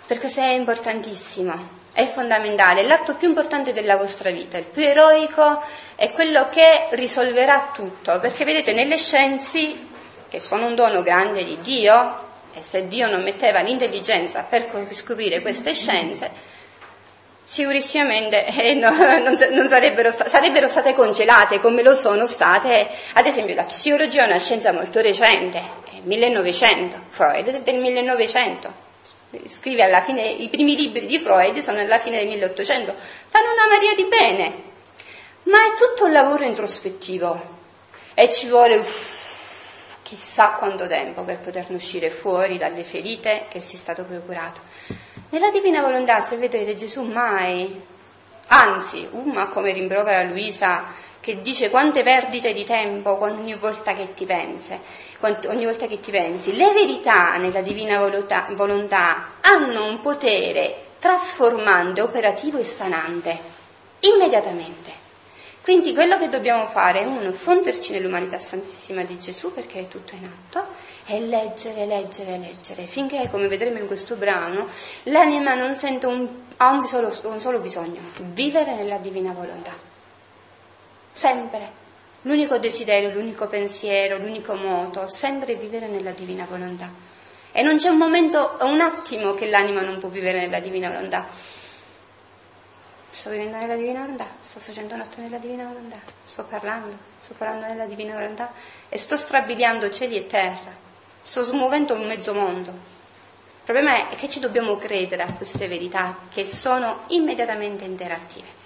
Per 0.07 0.19
questo 0.19 0.41
è 0.41 0.51
importantissimo, 0.51 1.69
è 1.93 2.05
fondamentale, 2.07 2.81
è 2.81 2.85
l'atto 2.85 3.15
più 3.15 3.29
importante 3.29 3.73
della 3.73 3.97
vostra 3.97 4.33
vita, 4.33 4.59
il 4.59 4.65
più 4.65 4.83
eroico 4.83 5.63
è 5.95 6.11
quello 6.11 6.49
che 6.51 6.89
risolverà 6.91 7.71
tutto, 7.73 8.19
perché 8.19 8.45
vedete 8.45 8.73
nelle 8.73 8.99
scienze, 8.99 9.77
che 10.29 10.41
sono 10.41 10.67
un 10.67 10.75
dono 10.75 11.03
grande 11.03 11.45
di 11.45 11.57
Dio, 11.63 12.23
e 12.53 12.63
se 12.63 12.89
Dio 12.89 13.09
non 13.09 13.23
metteva 13.23 13.61
l'intelligenza 13.61 14.43
per 14.43 14.67
scoprire 14.91 15.41
queste 15.41 15.73
scienze, 15.73 16.54
Sicurissimamente 17.47 18.47
eh, 18.57 18.75
no, 18.75 18.91
non, 18.97 19.37
non 19.51 19.69
sarebbero, 19.69 20.11
sarebbero, 20.11 20.67
state 20.67 20.95
congelate 20.95 21.61
come 21.61 21.83
lo 21.83 21.95
sono 21.95 22.27
state, 22.27 22.89
ad 23.13 23.27
esempio 23.27 23.55
la 23.55 23.65
psicologia 23.65 24.25
è 24.25 24.27
una 24.27 24.39
scienza 24.39 24.73
molto 24.73 25.01
recente, 25.01 25.59
è 25.59 26.01
1900, 26.03 26.97
Freud 27.11 27.47
è 27.47 27.61
del 27.61 27.81
1900, 27.81 28.73
scrive 29.47 29.83
alla 29.83 30.01
fine, 30.01 30.23
i 30.23 30.49
primi 30.49 30.75
libri 30.75 31.05
di 31.05 31.19
Freud 31.19 31.59
sono 31.59 31.81
alla 31.81 31.99
fine 31.99 32.17
del 32.17 32.29
1800, 32.29 32.95
fanno 33.29 33.53
una 33.53 33.67
Maria 33.69 33.95
di 33.95 34.05
bene, 34.05 34.53
ma 35.45 35.59
è 35.59 35.77
tutto 35.77 36.07
un 36.07 36.13
lavoro 36.13 36.45
introspettivo. 36.45 37.53
E 38.15 38.31
ci 38.31 38.47
vuole 38.47 38.77
uff, 38.77 39.99
chissà 40.03 40.53
quanto 40.53 40.87
tempo 40.87 41.23
per 41.25 41.39
poterne 41.39 41.77
uscire 41.77 42.11
fuori 42.11 42.59
dalle 42.59 42.85
ferite 42.85 43.47
che 43.49 43.61
si 43.61 43.75
è 43.75 43.79
stato 43.79 44.05
procurato. 44.05 44.61
Nella 45.35 45.51
divina 45.51 45.81
volontà, 45.81 46.21
se 46.21 46.37
vedrete 46.37 46.77
Gesù 46.77 47.03
mai, 47.03 47.83
anzi, 48.47 49.09
Uma 49.11 49.49
come 49.49 49.73
rimprovera 49.73 50.23
Luisa, 50.23 50.85
che 51.19 51.43
dice 51.43 51.71
quante 51.71 52.05
perdite 52.05 52.53
di 52.53 52.63
tempo 52.63 53.21
ogni 53.21 53.57
volta 53.57 53.95
che 53.95 54.15
ti 54.15 54.27
pensi, 54.27 54.79
ogni 55.47 55.65
volta 55.65 55.89
che 55.89 55.99
ti 55.99 56.13
pensi. 56.13 56.55
Le 56.55 56.71
verità 56.73 57.37
nella 57.39 57.63
divina 57.63 57.99
volontà, 57.99 58.47
volontà 58.51 59.33
hanno 59.41 59.89
un 59.89 60.01
potere 60.01 60.91
trasformante, 61.01 62.01
operativo 62.01 62.59
e 62.59 62.65
sanante, 62.65 63.37
immediatamente. 64.03 64.93
Quindi 65.65 65.95
quello 65.95 66.17
che 66.17 66.29
dobbiamo 66.29 66.69
fare 66.69 67.01
è 67.01 67.07
uno, 67.07 67.33
fonderci 67.33 67.91
nell'umanità 67.91 68.39
santissima 68.39 69.03
di 69.03 69.19
Gesù 69.19 69.53
perché 69.53 69.81
è 69.81 69.89
tutto 69.89 70.15
in 70.15 70.27
atto 70.27 70.93
e 71.07 71.21
leggere, 71.21 71.87
leggere, 71.87 72.39
leggere, 72.39 72.85
finché, 72.85 73.29
come 73.31 73.49
vedremo 73.49 73.79
in 73.79 73.87
questo 73.87 74.17
brano, 74.17 74.69
l'anima 75.05 75.55
non 75.55 75.75
sente 75.75 76.07
un, 76.07 76.29
ha 76.57 76.71
un 76.71 76.87
solo, 76.87 77.13
un 77.25 77.41
solo 77.41 77.59
bisogno, 77.59 78.01
vivere 78.33 78.75
nella 78.75 78.99
divina 78.99 79.33
volontà. 79.33 79.73
Sempre. 81.13 81.83
L'unico 82.23 82.59
desiderio, 82.59 83.11
l'unico 83.11 83.47
pensiero, 83.47 84.17
l'unico 84.17 84.55
moto, 84.55 85.09
sempre 85.09 85.57
vivere 85.57 85.89
nella 85.89 86.13
divina 86.13 86.47
volontà. 86.49 86.91
E 87.53 87.63
non 87.63 87.77
c'è 87.77 87.89
un 87.89 87.99
momento, 87.99 88.57
un 88.63 88.81
attimo 88.81 89.35
che 89.35 89.49
l'anima 89.49 89.83
non 89.83 89.99
può 89.99 90.09
vivere 90.09 90.41
nella 90.41 90.61
divina 90.61 90.89
volontà 90.89 91.27
Sto 93.15 93.31
vivendo 93.31 93.57
nella 93.59 93.77
divina 93.77 94.01
volontà, 94.01 94.27
sto 94.41 94.59
facendo 94.59 94.95
un 94.95 95.01
atto 95.01 95.21
nella 95.21 95.37
divina 95.37 95.63
volontà, 95.67 95.99
sto 96.25 96.43
parlando, 96.43 96.97
sto 97.17 97.35
parlando 97.39 97.67
nella 97.67 97.87
divina 97.87 98.15
volontà 98.15 98.53
e 98.89 98.99
sto 98.99 99.17
strabiliando 99.17 99.89
cieli 99.89 100.17
e 100.17 100.27
terra, 100.27 100.73
sto 101.25 101.43
smuovendo 101.43 101.95
un 101.95 102.07
mezzo 102.07 102.35
mondo. 102.35 102.71
Il 102.71 103.71
problema 103.73 104.11
è 104.11 104.17
che 104.17 104.29
ci 104.29 104.41
dobbiamo 104.41 104.77
credere 104.77 105.23
a 105.23 105.33
queste 105.33 105.69
verità 105.69 106.19
che 106.31 106.47
sono 106.47 107.05
immediatamente 107.09 107.85
interattive. 107.85 108.63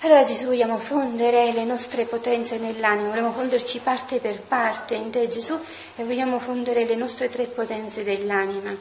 Allora 0.00 0.22
Gesù 0.22 0.46
vogliamo 0.46 0.78
fondere 0.78 1.52
le 1.52 1.64
nostre 1.64 2.06
potenze 2.06 2.56
nell'anima, 2.56 3.10
vogliamo 3.10 3.32
fonderci 3.32 3.80
parte 3.80 4.20
per 4.20 4.40
parte 4.40 4.94
in 4.94 5.10
te 5.10 5.28
Gesù 5.28 5.58
e 5.96 6.04
vogliamo 6.04 6.38
fondere 6.38 6.86
le 6.86 6.94
nostre 6.94 7.28
tre 7.28 7.44
potenze 7.44 8.04
dell'anima. 8.04 8.74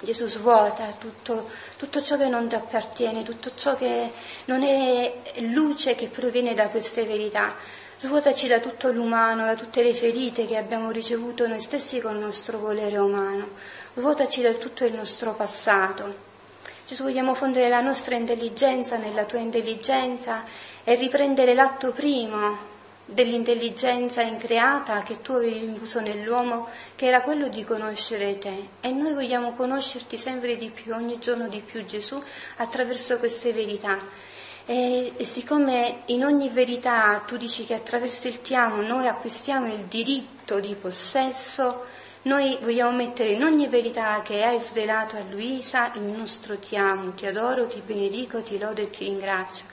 Gesù 0.00 0.26
svuota 0.26 0.94
tutto, 0.98 1.48
tutto, 1.76 2.02
ciò 2.02 2.18
che 2.18 2.28
non 2.28 2.48
ti 2.48 2.54
appartiene, 2.54 3.22
tutto 3.22 3.52
ciò 3.54 3.76
che 3.76 4.10
non 4.46 4.62
è 4.62 5.14
luce 5.38 5.94
che 5.94 6.08
proviene 6.08 6.52
da 6.52 6.68
queste 6.68 7.04
verità. 7.04 7.54
Svuotaci 8.02 8.48
da 8.48 8.58
tutto 8.58 8.90
l'umano, 8.90 9.44
da 9.44 9.54
tutte 9.54 9.80
le 9.80 9.94
ferite 9.94 10.44
che 10.44 10.56
abbiamo 10.56 10.90
ricevuto 10.90 11.46
noi 11.46 11.60
stessi 11.60 12.00
con 12.00 12.14
il 12.16 12.20
nostro 12.20 12.58
volere 12.58 12.98
umano. 12.98 13.50
Svuotaci 13.94 14.42
da 14.42 14.54
tutto 14.54 14.84
il 14.84 14.92
nostro 14.92 15.34
passato. 15.34 16.12
Gesù 16.84 17.04
vogliamo 17.04 17.36
fondere 17.36 17.68
la 17.68 17.80
nostra 17.80 18.16
intelligenza 18.16 18.96
nella 18.96 19.22
tua 19.22 19.38
intelligenza 19.38 20.42
e 20.82 20.96
riprendere 20.96 21.54
l'atto 21.54 21.92
primo 21.92 22.58
dell'intelligenza 23.04 24.22
increata 24.22 25.04
che 25.04 25.20
tu 25.20 25.34
avevi 25.34 25.62
infuso 25.62 26.00
nell'uomo, 26.00 26.66
che 26.96 27.06
era 27.06 27.20
quello 27.20 27.46
di 27.46 27.62
conoscere 27.62 28.36
te. 28.36 28.68
E 28.80 28.90
noi 28.90 29.14
vogliamo 29.14 29.52
conoscerti 29.52 30.16
sempre 30.16 30.56
di 30.56 30.70
più, 30.70 30.92
ogni 30.92 31.20
giorno 31.20 31.46
di 31.46 31.60
più 31.60 31.84
Gesù, 31.84 32.20
attraverso 32.56 33.18
queste 33.18 33.52
verità. 33.52 33.96
E, 34.64 35.14
siccome 35.20 36.02
in 36.06 36.24
ogni 36.24 36.48
verità 36.48 37.22
tu 37.26 37.36
dici 37.36 37.64
che 37.64 37.74
attraverso 37.74 38.28
il 38.28 38.40
ti 38.42 38.54
amo 38.54 38.82
noi 38.82 39.08
acquistiamo 39.08 39.66
il 39.66 39.84
diritto 39.86 40.60
di 40.60 40.74
possesso, 40.74 41.84
noi 42.22 42.56
vogliamo 42.62 42.96
mettere 42.96 43.30
in 43.30 43.42
ogni 43.42 43.66
verità 43.66 44.22
che 44.22 44.44
hai 44.44 44.60
svelato 44.60 45.16
a 45.16 45.24
Luisa 45.28 45.90
il 45.94 46.02
nostro 46.02 46.56
ti 46.58 46.76
amo, 46.76 47.12
ti 47.14 47.26
adoro, 47.26 47.66
ti 47.66 47.82
benedico, 47.84 48.42
ti 48.42 48.58
lodo 48.58 48.80
e 48.80 48.90
ti 48.90 49.04
ringrazio 49.04 49.64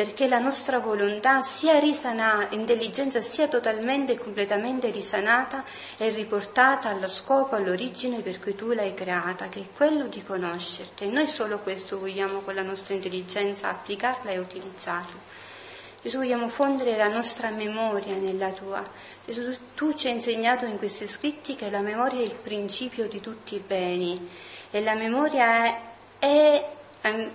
perché 0.00 0.28
la 0.28 0.38
nostra 0.38 0.78
volontà 0.78 1.42
sia 1.42 1.78
risanata, 1.78 2.54
intelligenza 2.54 3.20
sia 3.20 3.48
totalmente 3.48 4.12
e 4.12 4.18
completamente 4.18 4.88
risanata 4.88 5.62
e 5.98 6.08
riportata 6.08 6.88
allo 6.88 7.06
scopo, 7.06 7.54
all'origine 7.54 8.22
per 8.22 8.40
cui 8.40 8.54
tu 8.54 8.72
l'hai 8.72 8.94
creata, 8.94 9.50
che 9.50 9.60
è 9.60 9.66
quello 9.76 10.06
di 10.06 10.22
conoscerti. 10.22 11.04
E 11.04 11.08
noi 11.08 11.26
solo 11.26 11.58
questo 11.58 11.98
vogliamo 11.98 12.38
con 12.38 12.54
la 12.54 12.62
nostra 12.62 12.94
intelligenza 12.94 13.68
applicarla 13.68 14.30
e 14.30 14.38
utilizzarla. 14.38 15.20
Gesù 16.00 16.16
vogliamo 16.16 16.48
fondere 16.48 16.96
la 16.96 17.08
nostra 17.08 17.50
memoria 17.50 18.14
nella 18.14 18.52
tua. 18.52 18.82
Gesù, 19.26 19.54
tu 19.74 19.92
ci 19.92 20.06
hai 20.06 20.14
insegnato 20.14 20.64
in 20.64 20.78
questi 20.78 21.06
scritti 21.06 21.56
che 21.56 21.68
la 21.68 21.80
memoria 21.80 22.20
è 22.20 22.24
il 22.24 22.36
principio 22.42 23.06
di 23.06 23.20
tutti 23.20 23.54
i 23.54 23.62
beni 23.64 24.30
e 24.70 24.82
la 24.82 24.94
memoria 24.94 25.66
è, 25.66 26.66
è 27.02 27.28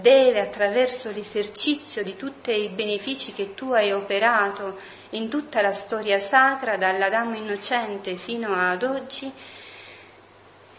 deve 0.00 0.40
attraverso 0.40 1.10
l'esercizio 1.10 2.02
di 2.02 2.16
tutti 2.16 2.50
i 2.50 2.68
benefici 2.68 3.32
che 3.32 3.54
tu 3.54 3.72
hai 3.72 3.92
operato 3.92 4.76
in 5.10 5.28
tutta 5.28 5.62
la 5.62 5.72
storia 5.72 6.18
sacra, 6.18 6.76
dall'Adamo 6.76 7.36
innocente 7.36 8.14
fino 8.16 8.52
ad 8.52 8.82
oggi, 8.82 9.30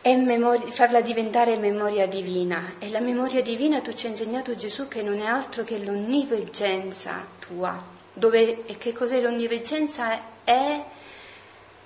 memori- 0.03 0.71
farla 0.71 1.01
diventare 1.01 1.57
memoria 1.57 2.07
divina. 2.07 2.75
E 2.79 2.89
la 2.89 2.99
memoria 2.99 3.41
divina 3.41 3.81
tu 3.81 3.93
ci 3.93 4.05
hai 4.05 4.11
insegnato 4.11 4.55
Gesù 4.55 4.87
che 4.87 5.01
non 5.01 5.19
è 5.19 5.25
altro 5.25 5.63
che 5.63 5.79
l'onniveggenza 5.79 7.27
tua. 7.39 7.97
Dove, 8.13 8.65
e 8.65 8.77
che 8.77 8.93
cos'è 8.93 9.19
l'onniveggenza? 9.21 10.37
È 10.43 10.83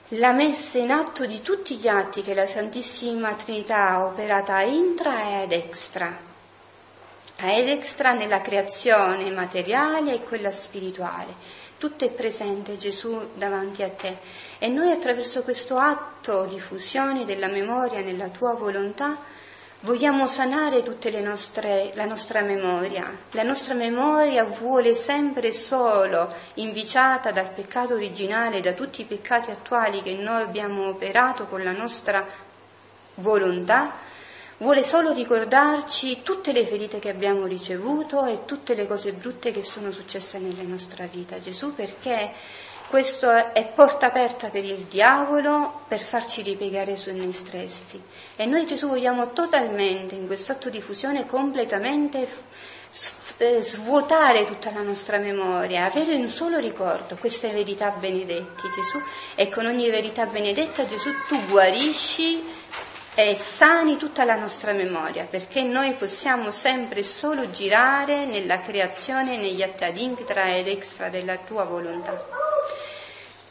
la 0.09 0.31
messa 0.31 0.77
in 0.77 0.91
atto 0.91 1.25
di 1.25 1.41
tutti 1.41 1.75
gli 1.75 1.87
atti 1.87 2.21
che 2.21 2.33
la 2.33 2.45
Santissima 2.45 3.33
Trinità 3.33 3.89
ha 3.89 4.05
operata 4.05 4.61
intra 4.61 5.29
e 5.29 5.43
ad 5.43 5.51
extra 5.51 6.31
ed 7.51 7.67
extra 7.67 8.13
nella 8.13 8.41
creazione 8.41 9.29
materiale 9.31 10.13
e 10.13 10.23
quella 10.23 10.51
spirituale. 10.51 11.33
Tutto 11.77 12.05
è 12.05 12.09
presente 12.09 12.77
Gesù 12.77 13.31
davanti 13.35 13.83
a 13.83 13.89
te 13.89 14.17
e 14.57 14.67
noi 14.69 14.91
attraverso 14.91 15.43
questo 15.43 15.77
atto 15.77 16.45
di 16.45 16.59
fusione 16.59 17.25
della 17.25 17.47
memoria 17.47 18.00
nella 18.00 18.29
tua 18.29 18.53
volontà 18.53 19.17
vogliamo 19.83 20.27
sanare 20.27 20.81
tutta 20.81 21.09
la 21.12 22.05
nostra 22.05 22.41
memoria. 22.41 23.17
La 23.31 23.43
nostra 23.43 23.73
memoria 23.73 24.45
vuole 24.45 24.93
sempre 24.95 25.53
solo, 25.53 26.33
inviciata 26.55 27.31
dal 27.31 27.50
peccato 27.50 27.93
originale, 27.93 28.62
da 28.62 28.73
tutti 28.73 29.01
i 29.01 29.05
peccati 29.05 29.51
attuali 29.51 30.01
che 30.01 30.13
noi 30.13 30.41
abbiamo 30.41 30.88
operato 30.88 31.45
con 31.47 31.63
la 31.63 31.73
nostra 31.73 32.25
volontà, 33.15 34.02
vuole 34.63 34.82
solo 34.82 35.12
ricordarci 35.12 36.22
tutte 36.24 36.53
le 36.53 36.65
ferite 36.65 36.98
che 36.98 37.10
abbiamo 37.10 37.46
ricevuto 37.46 38.25
e 38.25 38.46
tutte 38.46 38.75
le 38.75 38.88
cose 38.88 39.12
brutte 39.12 39.51
che 39.51 39.62
sono 39.62 39.91
successe 39.91 40.39
nella 40.39 40.63
nostra 40.63 41.05
vita. 41.05 41.38
Gesù 41.38 41.75
perché 41.75 42.32
questo 42.88 43.29
è 43.29 43.72
porta 43.75 44.05
aperta 44.05 44.48
per 44.48 44.63
il 44.63 44.86
diavolo 44.89 45.82
per 45.88 46.00
farci 46.00 46.43
ripiegare 46.43 46.96
su 46.96 47.13
noi 47.13 47.34
stessi. 47.34 48.01
E 48.38 48.46
noi 48.46 48.65
Gesù 48.65 48.88
vogliamo 48.88 49.34
totalmente, 49.34 50.15
in 50.15 50.27
questo 50.27 50.53
atto 50.53 50.70
di 50.70 50.79
fusione, 50.79 51.25
completamente 51.25 52.25
eh, 53.38 53.62
svuotare 53.62 54.46
tutta 54.46 54.72
la 54.72 54.82
nostra 54.82 55.17
memoria, 55.17 55.86
avere 55.86 56.13
un 56.13 56.29
solo 56.29 56.58
ricordo, 56.60 57.17
queste 57.17 57.50
verità 57.51 57.89
benedetti 57.89 58.70
Gesù. 58.70 59.01
E 59.36 59.50
con 59.50 59.65
ogni 59.65 59.89
verità 59.89 60.25
benedetta 60.25 60.86
Gesù 60.86 61.10
tu 61.27 61.43
guarisci 61.48 62.62
e 63.15 63.36
sani 63.36 63.98
tutta 63.98 64.24
la 64.24 64.36
nostra 64.36 64.72
memoria, 64.72 65.25
perché 65.29 65.62
noi 65.62 65.91
possiamo 65.93 66.50
sempre 66.50 67.03
solo 67.03 67.51
girare 67.51 68.25
nella 68.25 68.60
creazione, 68.60 69.38
negli 69.38 69.62
atti 69.62 69.84
ad 69.84 69.98
intra 69.98 70.55
ed 70.55 70.67
extra 70.67 71.10
della 71.10 71.38
tua 71.38 71.63
volontà. 71.65 72.25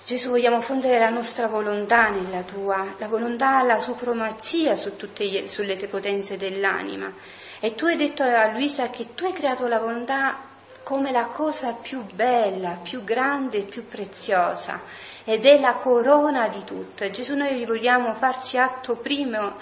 Gesù, 0.04 0.30
vogliamo 0.30 0.60
fondere 0.60 0.98
la 0.98 1.10
nostra 1.10 1.46
volontà 1.46 2.08
nella 2.08 2.42
tua, 2.42 2.96
la 2.98 3.06
volontà 3.06 3.62
la 3.62 3.78
supremazia 3.78 4.74
su 4.74 4.96
tutte, 4.96 5.48
sulle 5.48 5.76
potenze 5.76 6.36
dell'anima. 6.36 7.12
E 7.60 7.76
tu 7.76 7.84
hai 7.84 7.94
detto 7.94 8.24
a 8.24 8.48
Luisa 8.48 8.90
che 8.90 9.14
tu 9.14 9.26
hai 9.26 9.32
creato 9.32 9.68
la 9.68 9.78
volontà 9.78 10.50
come 10.82 11.12
la 11.12 11.26
cosa 11.26 11.72
più 11.74 12.02
bella, 12.12 12.80
più 12.82 13.04
grande 13.04 13.58
e 13.58 13.62
più 13.62 13.86
preziosa 13.86 14.80
ed 15.24 15.44
è 15.44 15.58
la 15.60 15.74
corona 15.74 16.48
di 16.48 16.64
tutto. 16.64 17.08
Gesù 17.10 17.36
noi 17.36 17.64
vogliamo 17.64 18.14
farci 18.14 18.58
atto 18.58 18.96
primo 18.96 19.54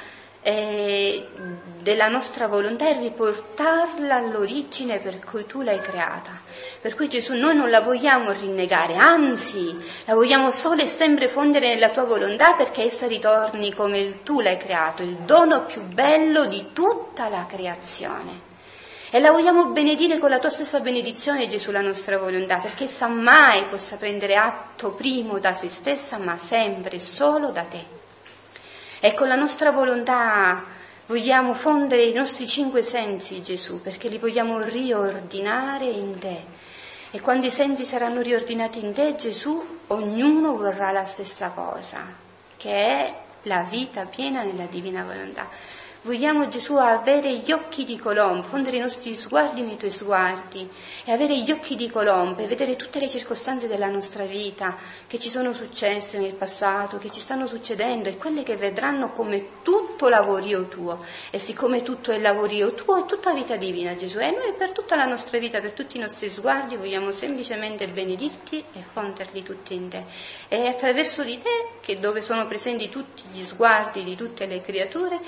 eh, 0.42 1.26
della 1.80 2.08
nostra 2.08 2.46
volontà 2.46 2.88
e 2.88 2.98
riportarla 2.98 4.16
all'origine 4.16 4.98
per 4.98 5.18
cui 5.18 5.46
tu 5.46 5.62
l'hai 5.62 5.80
creata. 5.80 6.38
Per 6.80 6.94
cui 6.94 7.08
Gesù 7.08 7.34
noi 7.34 7.54
non 7.54 7.68
la 7.70 7.80
vogliamo 7.80 8.32
rinnegare, 8.32 8.96
anzi 8.96 9.76
la 10.06 10.14
vogliamo 10.14 10.50
solo 10.50 10.82
e 10.82 10.86
sempre 10.86 11.28
fondere 11.28 11.68
nella 11.68 11.90
tua 11.90 12.04
volontà 12.04 12.54
perché 12.54 12.82
essa 12.82 13.06
ritorni 13.06 13.74
come 13.74 14.22
tu 14.22 14.40
l'hai 14.40 14.56
creato, 14.56 15.02
il 15.02 15.16
dono 15.24 15.64
più 15.64 15.82
bello 15.82 16.46
di 16.46 16.70
tutta 16.72 17.28
la 17.28 17.46
creazione. 17.46 18.49
E 19.12 19.18
la 19.18 19.32
vogliamo 19.32 19.66
benedire 19.66 20.18
con 20.18 20.30
la 20.30 20.38
tua 20.38 20.50
stessa 20.50 20.78
benedizione, 20.78 21.48
Gesù, 21.48 21.72
la 21.72 21.80
nostra 21.80 22.16
volontà, 22.16 22.58
perché 22.58 22.84
essa 22.84 23.08
mai 23.08 23.64
possa 23.64 23.96
prendere 23.96 24.36
atto 24.36 24.92
primo 24.92 25.40
da 25.40 25.52
se 25.52 25.68
stessa, 25.68 26.16
ma 26.18 26.38
sempre 26.38 27.00
solo 27.00 27.50
da 27.50 27.64
te. 27.64 27.84
E 29.00 29.12
con 29.14 29.26
la 29.26 29.34
nostra 29.34 29.72
volontà 29.72 30.62
vogliamo 31.06 31.54
fondere 31.54 32.04
i 32.04 32.12
nostri 32.12 32.46
cinque 32.46 32.82
sensi, 32.82 33.42
Gesù, 33.42 33.80
perché 33.80 34.08
li 34.08 34.18
vogliamo 34.18 34.62
riordinare 34.62 35.86
in 35.86 36.16
te. 36.20 36.44
E 37.10 37.20
quando 37.20 37.46
i 37.46 37.50
sensi 37.50 37.84
saranno 37.84 38.20
riordinati 38.20 38.78
in 38.78 38.92
te, 38.92 39.16
Gesù, 39.16 39.80
ognuno 39.88 40.56
vorrà 40.56 40.92
la 40.92 41.04
stessa 41.04 41.48
cosa, 41.48 42.06
che 42.56 42.70
è 42.70 43.14
la 43.42 43.66
vita 43.68 44.04
piena 44.04 44.44
nella 44.44 44.66
divina 44.66 45.02
volontà. 45.02 45.48
Vogliamo 46.02 46.48
Gesù 46.48 46.76
avere 46.76 47.36
gli 47.36 47.52
occhi 47.52 47.84
di 47.84 47.98
colombo, 47.98 48.40
fondere 48.46 48.78
i 48.78 48.80
nostri 48.80 49.14
sguardi 49.14 49.60
nei 49.60 49.76
tuoi 49.76 49.90
sguardi 49.90 50.66
e 51.04 51.12
avere 51.12 51.38
gli 51.38 51.50
occhi 51.50 51.76
di 51.76 51.90
colombo 51.90 52.40
e 52.40 52.46
vedere 52.46 52.74
tutte 52.74 52.98
le 52.98 53.06
circostanze 53.06 53.68
della 53.68 53.90
nostra 53.90 54.24
vita 54.24 54.78
che 55.06 55.18
ci 55.18 55.28
sono 55.28 55.52
successe 55.52 56.18
nel 56.18 56.32
passato, 56.32 56.96
che 56.96 57.10
ci 57.10 57.20
stanno 57.20 57.46
succedendo 57.46 58.08
e 58.08 58.16
quelle 58.16 58.42
che 58.42 58.56
vedranno 58.56 59.10
come 59.10 59.60
tutto 59.62 60.08
lavorio 60.08 60.68
tuo. 60.68 61.04
E 61.28 61.38
siccome 61.38 61.82
tutto 61.82 62.12
è 62.12 62.18
lavorio 62.18 62.72
tuo, 62.72 63.04
è 63.04 63.04
tutta 63.04 63.34
vita 63.34 63.56
divina 63.56 63.94
Gesù. 63.94 64.20
E 64.20 64.30
noi 64.30 64.54
per 64.56 64.70
tutta 64.70 64.96
la 64.96 65.04
nostra 65.04 65.36
vita, 65.36 65.60
per 65.60 65.72
tutti 65.72 65.98
i 65.98 66.00
nostri 66.00 66.30
sguardi, 66.30 66.76
vogliamo 66.76 67.10
semplicemente 67.10 67.86
benedirti 67.88 68.64
e 68.72 68.80
fonderli 68.80 69.42
tutti 69.42 69.74
in 69.74 69.90
te. 69.90 70.04
E 70.48 70.66
attraverso 70.66 71.22
di 71.24 71.36
te, 71.36 71.68
che 71.82 72.00
dove 72.00 72.22
sono 72.22 72.46
presenti 72.46 72.88
tutti 72.88 73.24
gli 73.30 73.42
sguardi 73.42 74.02
di 74.02 74.16
tutte 74.16 74.46
le 74.46 74.62
creature, 74.62 75.20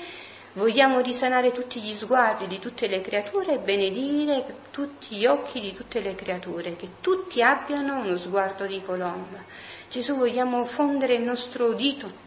Vogliamo 0.55 0.99
risanare 0.99 1.51
tutti 1.51 1.81
gli 1.81 1.93
sguardi 1.93 2.45
di 2.45 2.59
tutte 2.59 2.85
le 2.87 3.01
creature 3.01 3.53
e 3.53 3.57
benedire 3.57 4.45
tutti 4.69 5.15
gli 5.15 5.25
occhi 5.25 5.59
di 5.59 5.73
tutte 5.73 5.99
le 5.99 6.13
creature, 6.13 6.75
che 6.75 6.89
tutti 7.01 7.41
abbiano 7.41 7.97
uno 7.97 8.15
sguardo 8.15 8.67
di 8.67 8.79
colomba. 8.85 9.43
Gesù, 9.89 10.15
vogliamo 10.15 10.63
fondere 10.65 11.15
il 11.15 11.23
nostro 11.23 11.65
udito 11.65 12.21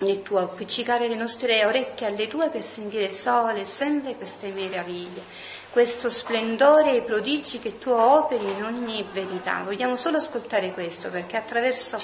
nel 0.00 0.22
tuo, 0.22 0.40
appiccicare 0.40 1.08
le 1.08 1.14
nostre 1.14 1.64
orecchie 1.64 2.06
alle 2.06 2.28
tue 2.28 2.50
per 2.50 2.62
sentire 2.62 3.14
sole 3.14 3.64
sempre 3.64 4.14
queste 4.14 4.48
meraviglie, 4.48 5.22
questo 5.70 6.10
splendore 6.10 6.92
e 6.92 6.96
i 6.96 7.02
prodigi 7.02 7.60
che 7.60 7.78
tu 7.78 7.90
operi 7.90 8.44
in 8.44 8.62
ogni 8.62 9.02
verità. 9.10 9.62
Vogliamo 9.62 9.96
solo 9.96 10.18
ascoltare 10.18 10.72
questo 10.72 11.08
perché 11.08 11.38
attraverso 11.38 11.98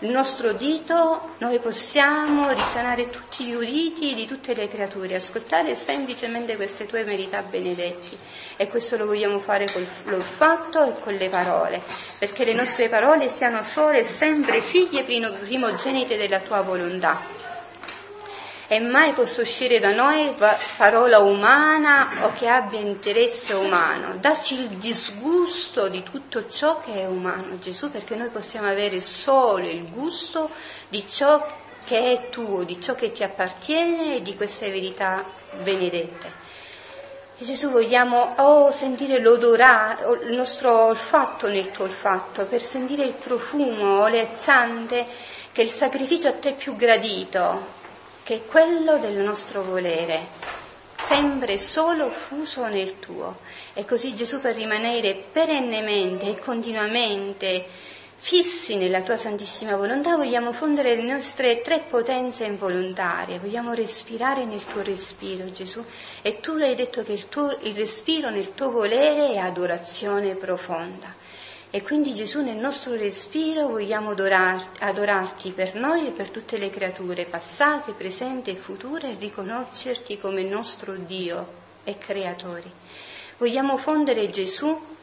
il 0.00 0.10
nostro 0.10 0.52
dito 0.52 1.34
noi 1.38 1.58
possiamo 1.58 2.50
risanare 2.50 3.08
tutti 3.08 3.44
gli 3.44 3.54
uditi 3.54 4.14
di 4.14 4.26
tutte 4.26 4.54
le 4.54 4.68
creature, 4.68 5.16
ascoltare 5.16 5.74
semplicemente 5.74 6.54
queste 6.54 6.86
tue 6.86 7.02
verità 7.02 7.42
benedetti 7.42 8.16
e 8.56 8.68
questo 8.68 8.96
lo 8.96 9.06
vogliamo 9.06 9.40
fare 9.40 9.68
con 9.72 9.84
l'olfatto 10.04 10.84
e 10.84 11.00
con 11.00 11.14
le 11.14 11.28
parole, 11.28 11.82
perché 12.16 12.44
le 12.44 12.54
nostre 12.54 12.88
parole 12.88 13.28
siano 13.28 13.64
sole 13.64 14.00
e 14.00 14.04
sempre 14.04 14.60
figlie 14.60 15.02
primogenite 15.02 16.16
della 16.16 16.38
tua 16.38 16.60
volontà 16.60 17.37
e 18.70 18.80
mai 18.80 19.12
possa 19.12 19.40
uscire 19.40 19.80
da 19.80 19.94
noi 19.94 20.30
parola 20.76 21.20
umana 21.20 22.26
o 22.26 22.32
che 22.34 22.48
abbia 22.48 22.78
interesse 22.78 23.54
umano. 23.54 24.16
Dacci 24.20 24.60
il 24.60 24.68
disgusto 24.68 25.88
di 25.88 26.02
tutto 26.02 26.46
ciò 26.48 26.78
che 26.80 27.00
è 27.00 27.06
umano, 27.06 27.58
Gesù, 27.58 27.90
perché 27.90 28.14
noi 28.14 28.28
possiamo 28.28 28.68
avere 28.68 29.00
solo 29.00 29.66
il 29.66 29.88
gusto 29.90 30.50
di 30.90 31.06
ciò 31.08 31.44
che 31.86 32.12
è 32.12 32.28
tuo, 32.28 32.62
di 32.64 32.78
ciò 32.78 32.94
che 32.94 33.10
ti 33.10 33.22
appartiene 33.22 34.16
e 34.16 34.22
di 34.22 34.36
queste 34.36 34.70
verità 34.70 35.24
benedette. 35.62 36.46
E 37.38 37.44
Gesù 37.44 37.70
vogliamo 37.70 38.34
oh, 38.36 38.70
sentire 38.70 39.18
l'odorato, 39.20 40.12
il 40.24 40.36
nostro 40.36 40.88
olfatto 40.88 41.48
nel 41.48 41.70
tuo 41.70 41.84
olfatto, 41.84 42.44
per 42.44 42.60
sentire 42.60 43.04
il 43.04 43.14
profumo 43.14 44.02
oleazzante 44.02 45.06
che 45.52 45.62
è 45.62 45.64
il 45.64 45.70
sacrificio 45.70 46.28
a 46.28 46.32
te 46.32 46.52
più 46.52 46.76
gradito, 46.76 47.77
che 48.28 48.34
è 48.34 48.44
quello 48.44 48.98
del 48.98 49.22
nostro 49.22 49.62
volere, 49.62 50.26
sempre 50.98 51.56
solo 51.56 52.10
fuso 52.10 52.66
nel 52.66 52.98
tuo. 52.98 53.38
E 53.72 53.86
così 53.86 54.14
Gesù 54.14 54.38
per 54.42 54.54
rimanere 54.54 55.14
perennemente 55.32 56.26
e 56.26 56.38
continuamente 56.38 57.64
fissi 58.16 58.76
nella 58.76 59.00
tua 59.00 59.16
santissima 59.16 59.76
volontà, 59.76 60.16
vogliamo 60.16 60.52
fondere 60.52 60.94
le 60.94 61.10
nostre 61.10 61.62
tre 61.62 61.78
potenze 61.88 62.44
involontarie, 62.44 63.38
vogliamo 63.38 63.72
respirare 63.72 64.44
nel 64.44 64.66
tuo 64.66 64.82
respiro, 64.82 65.50
Gesù. 65.50 65.82
E 66.20 66.40
tu 66.40 66.50
hai 66.60 66.74
detto 66.74 67.02
che 67.02 67.12
il, 67.12 67.30
tuo, 67.30 67.56
il 67.62 67.74
respiro 67.74 68.28
nel 68.28 68.52
tuo 68.52 68.70
volere 68.70 69.32
è 69.32 69.38
adorazione 69.38 70.34
profonda. 70.34 71.14
E 71.70 71.82
quindi 71.82 72.14
Gesù 72.14 72.42
nel 72.42 72.56
nostro 72.56 72.94
respiro 72.94 73.68
vogliamo 73.68 74.10
adorarti, 74.10 74.82
adorarti 74.82 75.50
per 75.50 75.74
noi 75.74 76.06
e 76.06 76.10
per 76.12 76.30
tutte 76.30 76.56
le 76.56 76.70
creature, 76.70 77.26
passate, 77.26 77.92
presenti 77.92 78.50
e 78.50 78.56
future, 78.56 79.10
e 79.10 79.16
riconoscerti 79.18 80.18
come 80.18 80.42
nostro 80.44 80.94
Dio 80.96 81.46
e 81.84 81.98
Creatori. 81.98 82.72
Vogliamo 83.36 83.76
fondere 83.76 84.30
Gesù, 84.30 84.96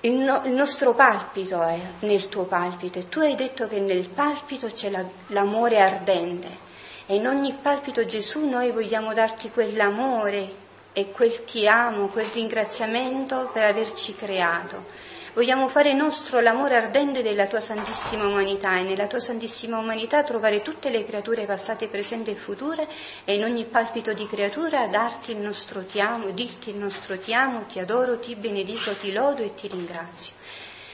il, 0.00 0.14
no, 0.14 0.42
il 0.44 0.52
nostro 0.52 0.94
palpito 0.94 1.62
è 1.62 1.78
nel 2.00 2.28
tuo 2.28 2.44
palpito 2.44 2.98
e 2.98 3.08
tu 3.08 3.20
hai 3.20 3.34
detto 3.34 3.66
che 3.66 3.80
nel 3.80 4.08
palpito 4.08 4.68
c'è 4.68 4.90
la, 4.90 5.04
l'amore 5.28 5.80
ardente 5.80 6.66
e 7.06 7.16
in 7.16 7.26
ogni 7.26 7.52
palpito 7.52 8.04
Gesù 8.04 8.48
noi 8.48 8.70
vogliamo 8.70 9.12
darti 9.12 9.50
quell'amore 9.50 10.66
e 10.98 11.12
quel 11.12 11.44
ti 11.44 11.68
amo, 11.68 12.08
quel 12.08 12.26
ringraziamento 12.26 13.50
per 13.52 13.62
averci 13.64 14.16
creato. 14.16 14.84
Vogliamo 15.32 15.68
fare 15.68 15.92
nostro 15.92 16.40
l'amore 16.40 16.74
ardente 16.74 17.22
della 17.22 17.46
tua 17.46 17.60
santissima 17.60 18.26
umanità 18.26 18.76
e 18.78 18.82
nella 18.82 19.06
tua 19.06 19.20
santissima 19.20 19.78
umanità 19.78 20.24
trovare 20.24 20.60
tutte 20.60 20.90
le 20.90 21.04
creature 21.04 21.44
passate, 21.44 21.86
presenti 21.86 22.32
e 22.32 22.34
future 22.34 22.88
e 23.24 23.34
in 23.34 23.44
ogni 23.44 23.64
palpito 23.64 24.12
di 24.12 24.26
creatura 24.26 24.88
darti 24.88 25.30
il 25.30 25.38
nostro 25.38 25.84
ti 25.84 26.00
amo, 26.00 26.30
dirti 26.30 26.70
il 26.70 26.76
nostro 26.76 27.16
ti 27.16 27.32
amo, 27.32 27.66
ti 27.66 27.78
adoro, 27.78 28.18
ti 28.18 28.34
benedico, 28.34 28.92
ti 28.96 29.12
lodo 29.12 29.44
e 29.44 29.54
ti 29.54 29.68
ringrazio. 29.68 30.34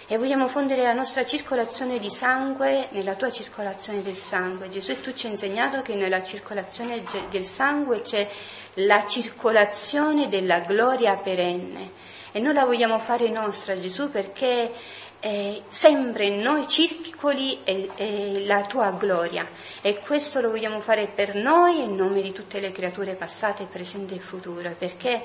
E 0.07 0.19
vogliamo 0.19 0.49
fondere 0.49 0.83
la 0.83 0.93
nostra 0.93 1.25
circolazione 1.25 1.99
di 1.99 2.11
sangue 2.11 2.89
nella 2.91 3.15
tua 3.15 3.31
circolazione 3.31 4.03
del 4.03 4.19
sangue. 4.19 4.69
Gesù 4.69 5.01
tu 5.01 5.15
ci 5.15 5.25
hai 5.25 5.33
insegnato 5.33 5.81
che 5.81 5.95
nella 5.95 6.23
circolazione 6.23 7.03
del 7.31 7.47
sangue 7.47 8.03
c'è 8.03 8.29
la 8.75 9.07
circolazione 9.07 10.29
della 10.29 10.61
gloria 10.61 11.17
perenne. 11.17 12.03
E 12.33 12.41
noi 12.41 12.55
la 12.55 12.65
vogliamo 12.65 12.99
fare 12.99 13.29
nostra, 13.29 13.79
Gesù, 13.79 14.11
perché 14.11 14.73
eh, 15.21 15.63
sempre 15.69 16.27
in 16.27 16.41
noi 16.41 16.67
circoli 16.67 17.61
eh, 17.65 17.89
eh, 17.95 18.45
la 18.45 18.63
tua 18.63 18.91
gloria. 18.91 19.47
E 19.81 19.99
questo 19.99 20.41
lo 20.41 20.51
vogliamo 20.51 20.81
fare 20.81 21.07
per 21.07 21.37
noi 21.37 21.83
in 21.83 21.95
nome 21.95 22.21
di 22.23 22.33
tutte 22.33 22.61
le 22.61 22.73
creature 22.73 23.15
passate, 23.15 23.69
presenti 23.71 24.15
e 24.15 24.19
future, 24.19 24.75
perché 24.77 25.23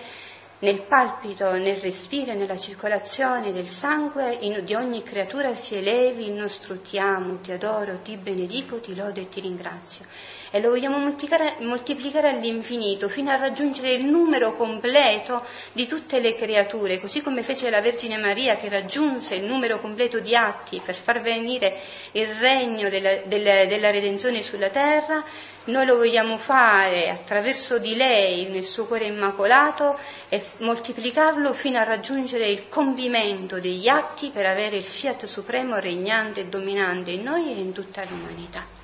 nel 0.60 0.82
palpito, 0.82 1.52
nel 1.54 1.78
respiro 1.78 2.32
e 2.32 2.36
nella 2.36 2.58
circolazione 2.58 3.52
del 3.52 3.68
sangue 3.68 4.38
in, 4.42 4.64
di 4.64 4.76
ogni 4.76 5.02
creatura 5.02 5.56
si 5.56 5.76
elevi 5.76 6.26
il 6.26 6.34
nostro 6.34 6.80
ti 6.82 7.00
amo, 7.00 7.40
ti 7.40 7.52
adoro, 7.52 8.00
ti 8.04 8.18
benedico, 8.18 8.80
ti 8.80 8.94
lodo 8.94 9.20
e 9.20 9.30
ti 9.30 9.40
ringrazio 9.40 10.06
e 10.52 10.60
lo 10.60 10.70
vogliamo 10.70 10.98
moltiplicare, 10.98 12.30
all'infinito 12.30 13.10
fino 13.10 13.30
a 13.30 13.36
raggiungere 13.36 13.94
il 13.94 14.06
numero 14.06 14.56
completo 14.56 15.44
di 15.72 15.88
tutte 15.88 16.20
le 16.20 16.36
creature, 16.36 17.00
così 17.00 17.22
come 17.22 17.44
fece 17.44 17.70
la 17.70 17.82
Vergine 17.82 18.18
Maria 18.18 18.56
che 18.56 18.70
raggiunse 18.70 19.36
il 19.36 19.44
numero 19.44 19.80
completo 19.80 20.20
di 20.20 20.36
atti 20.36 20.82
per 20.84 20.96
far 20.96 21.22
venire 21.22 21.78
il 22.14 22.28
regno 22.28 22.90
della, 22.90 23.18
della, 23.26 23.66
della 23.66 23.92
redenzione 23.92 24.42
sulla 24.42 24.70
terra, 24.70 25.24
noi 25.66 25.86
lo 25.86 25.98
vogliamo 25.98 26.38
fare 26.38 27.10
attraverso 27.10 27.78
di 27.78 27.96
lei 27.96 28.48
nel 28.48 28.64
suo 28.64 28.86
cuore 28.86 29.06
immacolato 29.06 29.98
e 30.28 30.42
moltiplicarlo 30.60 31.54
fino 31.54 31.78
a 31.78 31.84
raggiungere 31.84 32.48
il 32.48 32.68
compimento 32.68 33.60
degli 33.60 33.88
atti 33.88 34.32
per 34.32 34.48
avere 34.48 34.78
il 34.78 34.84
fiat 34.84 35.26
supremo 35.26 35.78
regnante 35.78 36.42
e 36.42 36.46
dominante 36.46 37.12
in 37.12 37.24
noi 37.24 37.52
e 37.52 37.60
in 37.60 37.72
tutta 37.72 38.04
l'umanità. 38.10 38.79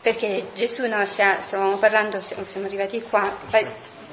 Perché 0.00 0.48
Gesù, 0.54 0.86
no, 0.88 1.04
stavamo 1.06 1.76
parlando, 1.76 2.20
siamo 2.20 2.66
arrivati 2.66 3.00
qua, 3.02 3.30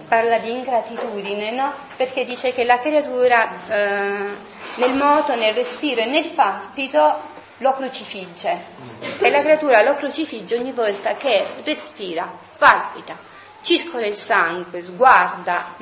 parla 0.08 0.38
di 0.38 0.52
ingratitudine, 0.52 1.52
no? 1.52 1.74
Perché 1.96 2.26
dice 2.26 2.54
che 2.54 2.64
la 2.64 2.80
creatura 2.80 3.50
eh, 3.68 4.36
nel 4.76 4.94
moto, 4.94 5.36
nel 5.36 5.54
respiro 5.54 6.02
e 6.02 6.06
nel 6.06 6.30
palpito 6.30 7.22
lo 7.58 7.74
crucifigge. 7.74 8.58
E 9.20 9.30
la 9.30 9.42
creatura 9.42 9.82
lo 9.82 9.96
crucifigge 9.96 10.58
ogni 10.58 10.72
volta 10.72 11.16
che 11.16 11.46
respira, 11.64 12.32
palpita, 12.58 13.18
circola 13.62 14.06
il 14.06 14.16
sangue, 14.16 14.84
sguarda, 14.84 15.76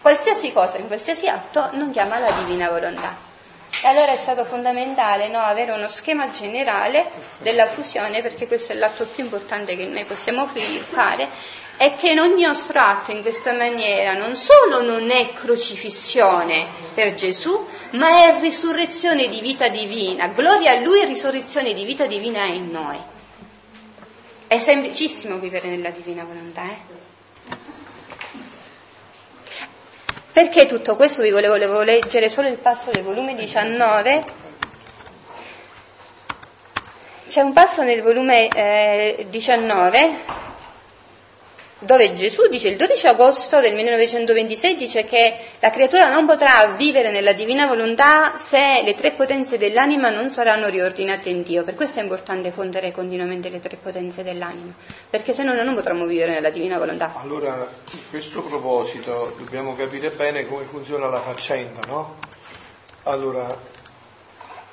qualsiasi 0.00 0.52
cosa, 0.52 0.78
in 0.78 0.86
qualsiasi 0.86 1.26
atto, 1.26 1.70
non 1.72 1.90
chiama 1.90 2.18
la 2.18 2.30
divina 2.32 2.68
volontà. 2.68 3.32
E 3.82 3.86
allora 3.88 4.12
è 4.12 4.16
stato 4.16 4.44
fondamentale 4.44 5.28
no, 5.28 5.40
avere 5.40 5.72
uno 5.72 5.88
schema 5.88 6.30
generale 6.30 7.10
della 7.38 7.66
fusione, 7.66 8.22
perché 8.22 8.46
questo 8.46 8.72
è 8.72 8.76
l'atto 8.76 9.06
più 9.06 9.24
importante 9.24 9.76
che 9.76 9.84
noi 9.86 10.04
possiamo 10.04 10.46
fare, 10.46 11.28
e 11.76 11.96
che 11.96 12.10
in 12.10 12.20
ogni 12.20 12.44
nostro 12.44 12.78
atto 12.78 13.10
in 13.10 13.22
questa 13.22 13.52
maniera 13.52 14.14
non 14.14 14.36
solo 14.36 14.80
non 14.80 15.10
è 15.10 15.32
crocifissione 15.32 16.66
per 16.94 17.14
Gesù, 17.14 17.66
ma 17.92 18.24
è 18.24 18.40
risurrezione 18.40 19.28
di 19.28 19.40
vita 19.40 19.68
divina. 19.68 20.28
Gloria 20.28 20.72
a 20.72 20.80
Lui 20.80 21.00
e 21.00 21.06
risurrezione 21.06 21.74
di 21.74 21.84
vita 21.84 22.06
divina 22.06 22.42
è 22.42 22.50
in 22.50 22.70
noi. 22.70 22.98
È 24.46 24.58
semplicissimo 24.58 25.38
vivere 25.38 25.68
nella 25.68 25.90
divina 25.90 26.22
volontà, 26.22 26.62
eh? 26.62 27.02
Perché 30.34 30.66
tutto 30.66 30.96
questo 30.96 31.22
vi 31.22 31.30
volevo, 31.30 31.52
volevo 31.52 31.82
leggere 31.82 32.28
solo 32.28 32.48
il 32.48 32.56
passo 32.56 32.90
del 32.90 33.04
volume 33.04 33.36
19. 33.36 34.20
C'è 37.28 37.40
un 37.40 37.52
passo 37.52 37.84
nel 37.84 38.02
volume 38.02 38.48
eh, 38.48 39.26
19 39.30 40.10
dove 41.84 42.12
Gesù 42.12 42.48
dice 42.48 42.68
il 42.68 42.76
12 42.76 43.06
agosto 43.06 43.60
del 43.60 43.74
1926 43.74 44.76
dice 44.76 45.04
che 45.04 45.36
la 45.60 45.70
creatura 45.70 46.10
non 46.10 46.26
potrà 46.26 46.66
vivere 46.76 47.10
nella 47.10 47.32
divina 47.32 47.66
volontà 47.66 48.36
se 48.36 48.82
le 48.84 48.94
tre 48.94 49.12
potenze 49.12 49.58
dell'anima 49.58 50.10
non 50.10 50.28
saranno 50.28 50.68
riordinate 50.68 51.28
in 51.28 51.42
Dio. 51.42 51.64
Per 51.64 51.74
questo 51.74 52.00
è 52.00 52.02
importante 52.02 52.50
fondere 52.50 52.92
continuamente 52.92 53.48
le 53.50 53.60
tre 53.60 53.76
potenze 53.76 54.22
dell'anima, 54.22 54.72
perché 55.08 55.32
se 55.32 55.42
no 55.42 55.54
non 55.54 55.74
potremo 55.74 56.06
vivere 56.06 56.32
nella 56.32 56.50
divina 56.50 56.78
volontà. 56.78 57.12
Allora, 57.16 57.52
a 57.54 57.68
questo 58.10 58.42
proposito 58.42 59.34
dobbiamo 59.38 59.74
capire 59.74 60.10
bene 60.10 60.46
come 60.46 60.64
funziona 60.64 61.08
la 61.08 61.20
faccenda, 61.20 61.80
no? 61.86 62.16
Allora, 63.04 63.46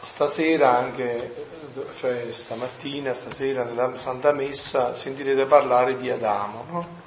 stasera 0.01 0.77
anche, 0.77 1.47
cioè 1.95 2.27
stamattina, 2.29 3.13
stasera 3.13 3.63
nella 3.63 3.95
Santa 3.95 4.31
Messa 4.31 4.93
sentirete 4.93 5.45
parlare 5.45 5.97
di 5.97 6.09
Adamo, 6.09 6.65
no? 6.69 7.00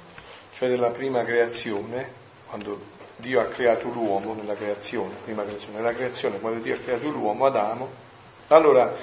Cioè 0.55 0.69
della 0.69 0.89
prima 0.89 1.25
creazione, 1.25 2.09
quando 2.47 2.79
Dio 3.17 3.41
ha 3.41 3.45
creato 3.45 3.89
l'uomo 3.89 4.33
nella 4.33 4.53
creazione, 4.53 5.13
prima 5.25 5.43
creazione, 5.43 5.79
nella 5.79 5.93
creazione, 5.93 6.39
quando 6.39 6.61
Dio 6.61 6.75
ha 6.75 6.77
creato 6.77 7.09
l'uomo, 7.09 7.45
Adamo. 7.45 7.89
Allora, 8.47 8.95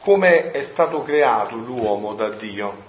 come 0.00 0.50
è 0.50 0.60
stato 0.60 1.00
creato 1.00 1.56
l'uomo 1.56 2.12
da 2.12 2.28
Dio? 2.28 2.86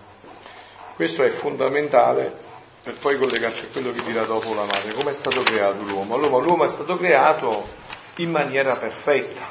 Questo 0.95 1.23
è 1.23 1.29
fondamentale 1.29 2.47
per 2.83 2.95
poi 2.95 3.17
collegarci 3.17 3.65
a 3.65 3.67
quello 3.71 3.93
che 3.93 4.03
dirà 4.03 4.23
dopo 4.23 4.53
la 4.53 4.65
madre. 4.65 4.91
Come 4.91 5.11
è 5.11 5.13
stato 5.13 5.41
creato 5.41 5.81
l'uomo? 5.83 6.15
Allora, 6.15 6.43
l'uomo 6.43 6.65
è 6.65 6.69
stato 6.69 6.97
creato 6.97 7.67
in 8.15 8.31
maniera 8.31 8.75
perfetta, 8.75 9.45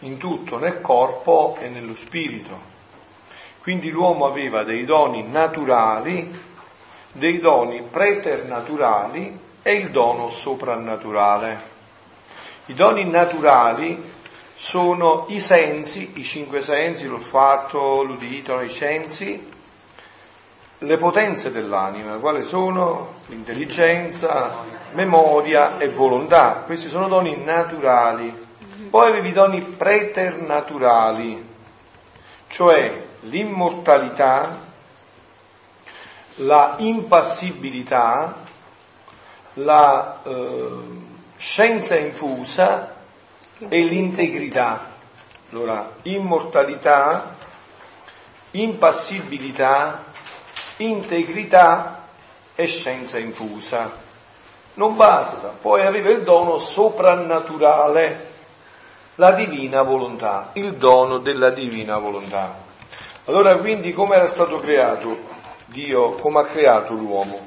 in 0.00 0.16
tutto, 0.16 0.58
nel 0.58 0.80
corpo 0.80 1.58
e 1.60 1.68
nello 1.68 1.96
spirito. 1.96 2.74
Quindi 3.62 3.90
l'uomo 3.90 4.26
aveva 4.26 4.62
dei 4.62 4.84
doni 4.84 5.26
naturali 5.26 6.45
dei 7.16 7.38
doni 7.38 7.82
preternaturali 7.82 9.38
e 9.62 9.72
il 9.72 9.90
dono 9.90 10.28
soprannaturale. 10.30 11.74
I 12.66 12.74
doni 12.74 13.04
naturali 13.04 14.14
sono 14.54 15.26
i 15.28 15.40
sensi, 15.40 16.12
i 16.14 16.22
cinque 16.22 16.60
sensi, 16.60 17.06
l'olfatto, 17.06 18.02
l'udito, 18.02 18.60
i 18.60 18.68
sensi, 18.68 19.52
le 20.78 20.96
potenze 20.98 21.50
dell'anima, 21.50 22.16
quali 22.16 22.42
sono 22.42 23.14
l'intelligenza, 23.26 24.52
memoria 24.92 25.78
e 25.78 25.88
volontà. 25.88 26.62
Questi 26.66 26.88
sono 26.88 27.08
doni 27.08 27.42
naturali. 27.42 28.44
Poi 28.90 29.08
avevi 29.08 29.28
i 29.28 29.32
doni 29.32 29.62
preternaturali, 29.62 31.48
cioè 32.46 33.02
l'immortalità, 33.20 34.65
la 36.36 36.74
impassibilità, 36.78 38.34
la, 39.54 40.20
eh, 40.24 41.04
scienza 41.36 41.96
infusa 41.96 42.94
e 43.68 43.82
l'integrità. 43.82 44.94
Allora, 45.50 45.92
immortalità, 46.02 47.36
impassibilità, 48.52 50.04
integrità 50.78 52.04
e 52.54 52.66
scienza 52.66 53.18
infusa. 53.18 54.04
Non 54.74 54.96
basta, 54.96 55.48
poi 55.48 55.82
arriva 55.82 56.10
il 56.10 56.22
dono 56.22 56.58
soprannaturale, 56.58 58.34
la 59.14 59.32
divina 59.32 59.82
volontà, 59.82 60.50
il 60.54 60.74
dono 60.74 61.18
della 61.18 61.50
divina 61.50 61.96
volontà. 61.98 62.64
Allora 63.24 63.56
quindi 63.56 63.92
come 63.92 64.16
era 64.16 64.26
stato 64.26 64.58
creato 64.58 65.34
Dio, 65.66 66.12
come 66.12 66.40
ha 66.40 66.44
creato 66.44 66.94
l'uomo? 66.94 67.38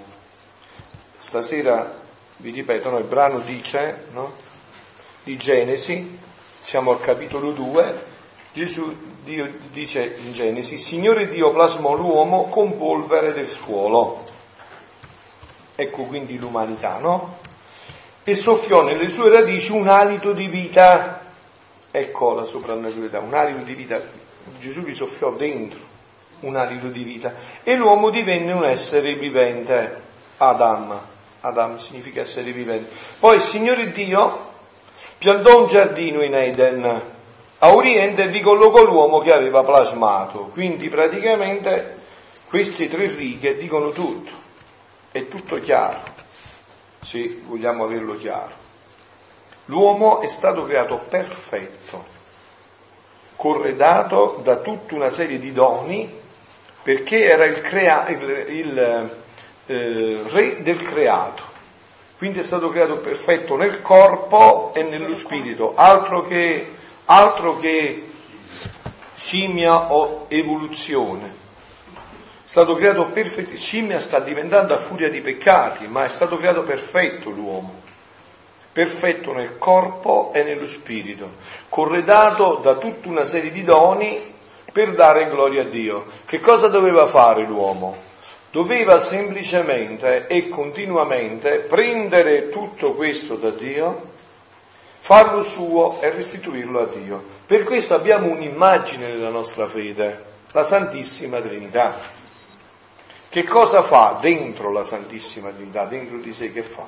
Stasera 1.17 1.97
vi 2.37 2.51
ripeto, 2.51 2.89
no, 2.89 2.97
il 2.97 3.05
brano 3.05 3.39
dice 3.39 4.05
no, 4.11 4.33
di 5.23 5.37
Genesi, 5.37 6.19
siamo 6.59 6.91
al 6.91 7.01
capitolo 7.01 7.51
2, 7.51 8.05
Gesù 8.53 8.95
Dio 9.23 9.51
dice 9.71 10.17
in 10.23 10.33
Genesi, 10.33 10.77
Signore 10.77 11.27
Dio 11.27 11.51
plasmò 11.51 11.95
l'uomo 11.95 12.45
con 12.45 12.77
polvere 12.77 13.33
del 13.33 13.47
suolo. 13.47 14.23
Ecco 15.75 16.03
quindi 16.03 16.37
l'umanità, 16.37 16.97
no? 16.97 17.39
E 18.23 18.35
soffiò 18.35 18.83
nelle 18.83 19.09
sue 19.09 19.29
radici 19.29 19.71
un 19.71 19.87
alito 19.87 20.33
di 20.33 20.47
vita. 20.47 21.21
Ecco 21.89 22.33
la 22.33 22.43
soprannaturalità, 22.43 23.19
un 23.19 23.33
alito 23.33 23.63
di 23.63 23.73
vita. 23.73 24.01
Gesù 24.59 24.81
gli 24.81 24.93
soffiò 24.93 25.31
dentro 25.31 25.88
un 26.41 26.55
alito 26.55 26.87
di 26.87 27.03
vita. 27.03 27.33
E 27.63 27.75
l'uomo 27.75 28.09
divenne 28.09 28.51
un 28.51 28.65
essere 28.65 29.15
vivente, 29.15 30.01
Adam. 30.37 30.99
Adam 31.41 31.77
significa 31.77 32.21
essere 32.21 32.51
vivente. 32.51 32.93
Poi 33.19 33.35
il 33.35 33.41
Signore 33.41 33.91
Dio 33.91 34.47
piantò 35.17 35.59
un 35.61 35.67
giardino 35.67 36.21
in 36.21 36.33
Eden 36.33 37.01
a 37.61 37.73
Oriente 37.73 38.23
e 38.23 38.27
vi 38.27 38.41
collocò 38.41 38.83
l'uomo 38.83 39.19
che 39.19 39.33
aveva 39.33 39.63
plasmato. 39.63 40.49
Quindi 40.53 40.89
praticamente 40.89 41.97
queste 42.47 42.87
tre 42.87 43.07
righe 43.07 43.57
dicono 43.57 43.91
tutto, 43.91 44.31
è 45.11 45.27
tutto 45.27 45.57
chiaro, 45.59 46.01
se 47.01 47.41
vogliamo 47.45 47.83
averlo 47.83 48.17
chiaro. 48.17 48.57
L'uomo 49.65 50.19
è 50.21 50.27
stato 50.27 50.63
creato 50.63 50.97
perfetto, 50.97 52.03
corredato 53.35 54.39
da 54.41 54.55
tutta 54.55 54.95
una 54.95 55.11
serie 55.11 55.37
di 55.37 55.53
doni, 55.53 56.11
perché 56.89 57.25
era 57.25 57.45
il, 57.45 57.61
crea- 57.61 58.07
il, 58.07 58.45
il 58.47 59.13
eh, 59.67 60.21
re 60.27 60.63
del 60.63 60.81
creato. 60.81 61.43
Quindi 62.17 62.39
è 62.39 62.41
stato 62.41 62.67
creato 62.69 62.97
perfetto 62.97 63.55
nel 63.55 63.83
corpo 63.83 64.71
e 64.73 64.81
nello 64.81 65.13
spirito, 65.13 65.75
altro 65.75 66.21
che 66.21 66.67
altro 67.05 67.57
che 67.57 68.09
scimmia 69.13 69.93
o 69.93 70.25
evoluzione. 70.29 71.27
È 71.27 72.49
stato 72.49 72.73
creato 72.73 73.05
perfetto, 73.05 73.55
scimmia 73.55 73.99
sta 73.99 74.19
diventando 74.19 74.73
a 74.73 74.77
furia 74.77 75.11
di 75.11 75.21
peccati, 75.21 75.85
ma 75.85 76.05
è 76.05 76.09
stato 76.09 76.37
creato 76.37 76.63
perfetto 76.63 77.29
l'uomo, 77.29 77.81
perfetto 78.71 79.31
nel 79.31 79.59
corpo 79.59 80.31
e 80.33 80.41
nello 80.41 80.67
spirito, 80.67 81.33
corredato 81.69 82.55
da 82.55 82.77
tutta 82.77 83.09
una 83.09 83.25
serie 83.25 83.51
di 83.51 83.63
doni 83.63 84.37
per 84.71 84.93
dare 84.93 85.27
gloria 85.29 85.61
a 85.61 85.65
Dio. 85.65 86.05
Che 86.25 86.39
cosa 86.39 86.67
doveva 86.67 87.07
fare 87.07 87.45
l'uomo? 87.45 88.07
Doveva 88.51 88.99
semplicemente 88.99 90.27
e 90.27 90.49
continuamente 90.49 91.59
prendere 91.59 92.49
tutto 92.49 92.93
questo 92.93 93.35
da 93.35 93.51
Dio 93.51 94.09
farlo 94.99 95.41
suo 95.41 95.99
e 96.01 96.11
restituirlo 96.11 96.79
a 96.79 96.85
Dio. 96.85 97.23
Per 97.45 97.63
questo 97.63 97.95
abbiamo 97.95 98.27
un'immagine 98.27 99.07
nella 99.07 99.29
nostra 99.29 99.67
fede, 99.67 100.25
la 100.51 100.63
Santissima 100.63 101.39
Trinità. 101.39 101.97
Che 103.27 103.43
cosa 103.43 103.81
fa 103.81 104.17
dentro 104.21 104.71
la 104.71 104.83
Santissima 104.83 105.49
Trinità, 105.49 105.85
dentro 105.85 106.17
di 106.17 106.33
sé 106.33 106.51
che 106.51 106.63
fa? 106.63 106.85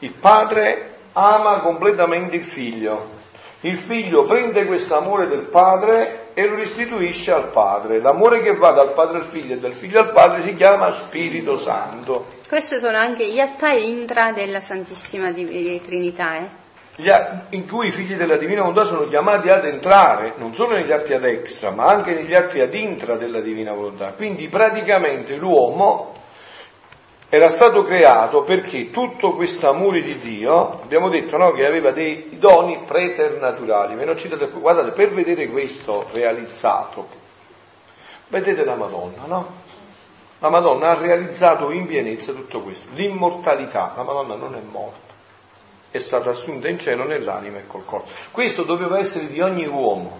Il 0.00 0.12
Padre 0.12 0.96
ama 1.12 1.60
completamente 1.60 2.36
il 2.36 2.44
Figlio, 2.44 3.20
il 3.62 3.78
Figlio 3.78 4.24
prende 4.24 4.66
questo 4.66 4.96
amore 4.96 5.28
del 5.28 5.42
Padre 5.42 6.30
e 6.34 6.46
lo 6.46 6.56
restituisce 6.56 7.30
al 7.30 7.48
Padre. 7.48 8.00
L'amore 8.00 8.42
che 8.42 8.54
va 8.54 8.72
dal 8.72 8.92
Padre 8.92 9.18
al 9.18 9.24
Figlio 9.24 9.54
e 9.54 9.58
dal 9.58 9.72
Figlio 9.72 10.00
al 10.00 10.12
Padre 10.12 10.42
si 10.42 10.56
chiama 10.56 10.90
Spirito 10.90 11.56
Santo. 11.56 12.26
Questi 12.48 12.78
sono 12.78 12.98
anche 12.98 13.26
gli 13.26 13.38
atta 13.38 13.70
intra 13.70 14.32
della 14.32 14.60
Santissima 14.60 15.32
Trinità, 15.32 16.38
eh? 16.38 16.60
in 17.50 17.68
cui 17.68 17.88
i 17.88 17.92
figli 17.92 18.14
della 18.14 18.36
divina 18.36 18.60
volontà 18.60 18.84
sono 18.84 19.04
chiamati 19.06 19.48
ad 19.48 19.64
entrare, 19.64 20.34
non 20.36 20.52
solo 20.52 20.74
negli 20.74 20.92
atti 20.92 21.14
ad 21.14 21.24
extra, 21.24 21.70
ma 21.70 21.84
anche 21.86 22.14
negli 22.14 22.34
atti 22.34 22.60
ad 22.60 22.74
intra 22.74 23.14
della 23.16 23.40
divina 23.40 23.72
volontà. 23.72 24.12
Quindi 24.12 24.48
praticamente 24.48 25.36
l'uomo 25.36 26.12
era 27.34 27.48
stato 27.48 27.82
creato 27.82 28.42
perché 28.42 28.90
tutto 28.90 29.32
questo 29.32 29.66
amore 29.66 30.02
di 30.02 30.18
Dio, 30.18 30.82
abbiamo 30.82 31.08
detto 31.08 31.38
no, 31.38 31.52
che 31.52 31.64
aveva 31.64 31.90
dei 31.90 32.36
doni 32.38 32.80
preternaturali, 32.84 33.94
guardate, 34.60 34.90
per 34.90 35.14
vedere 35.14 35.48
questo 35.48 36.06
realizzato, 36.12 37.08
vedete 38.28 38.66
la 38.66 38.74
Madonna, 38.74 39.22
no? 39.24 39.50
La 40.40 40.50
Madonna 40.50 40.90
ha 40.90 40.94
realizzato 40.94 41.70
in 41.70 41.86
pienezza 41.86 42.34
tutto 42.34 42.60
questo, 42.60 42.88
l'immortalità, 42.92 43.94
la 43.96 44.02
Madonna 44.02 44.34
non 44.34 44.54
è 44.54 44.60
morta. 44.70 45.14
È 45.90 45.98
stata 45.98 46.28
assunta 46.28 46.68
in 46.68 46.78
cielo 46.78 47.04
nell'anima 47.04 47.56
e 47.56 47.66
col 47.66 47.86
corpo. 47.86 48.10
Questo 48.30 48.62
doveva 48.64 48.98
essere 48.98 49.28
di 49.28 49.40
ogni 49.40 49.64
uomo. 49.64 50.18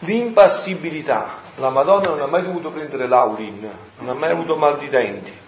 L'impassibilità, 0.00 1.34
la 1.58 1.70
Madonna 1.70 2.08
non 2.08 2.20
ha 2.20 2.26
mai 2.26 2.42
dovuto 2.42 2.70
prendere 2.70 3.06
l'aurin, 3.06 3.70
non 3.98 4.08
ha 4.08 4.14
mai 4.14 4.30
avuto 4.32 4.56
mal 4.56 4.76
di 4.76 4.88
denti, 4.88 5.42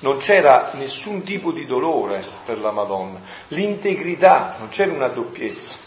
non 0.00 0.18
c'era 0.18 0.70
nessun 0.74 1.22
tipo 1.22 1.50
di 1.50 1.66
dolore 1.66 2.24
per 2.44 2.60
la 2.60 2.70
Madonna. 2.70 3.20
L'integrità, 3.48 4.54
non 4.58 4.68
c'era 4.68 4.92
una 4.92 5.08
doppiezza. 5.08 5.78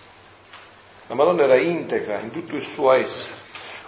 La 1.08 1.16
Madonna 1.16 1.44
era 1.44 1.58
integra 1.58 2.20
in 2.20 2.32
tutto 2.32 2.56
il 2.56 2.62
suo 2.62 2.92
essere. 2.92 3.34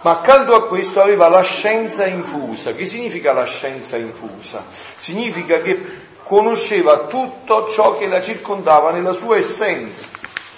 Ma 0.02 0.18
accanto 0.18 0.54
a 0.54 0.66
questo 0.66 1.00
aveva 1.00 1.28
la 1.28 1.42
scienza 1.42 2.06
infusa. 2.06 2.74
Che 2.74 2.84
significa 2.84 3.32
la 3.32 3.44
scienza 3.44 3.96
infusa? 3.96 4.64
Significa 4.96 5.60
che 5.60 5.82
conosceva 6.22 7.06
tutto 7.06 7.66
ciò 7.66 7.96
che 7.96 8.06
la 8.06 8.20
circondava 8.20 8.90
nella 8.90 9.12
sua 9.12 9.36
essenza. 9.36 10.08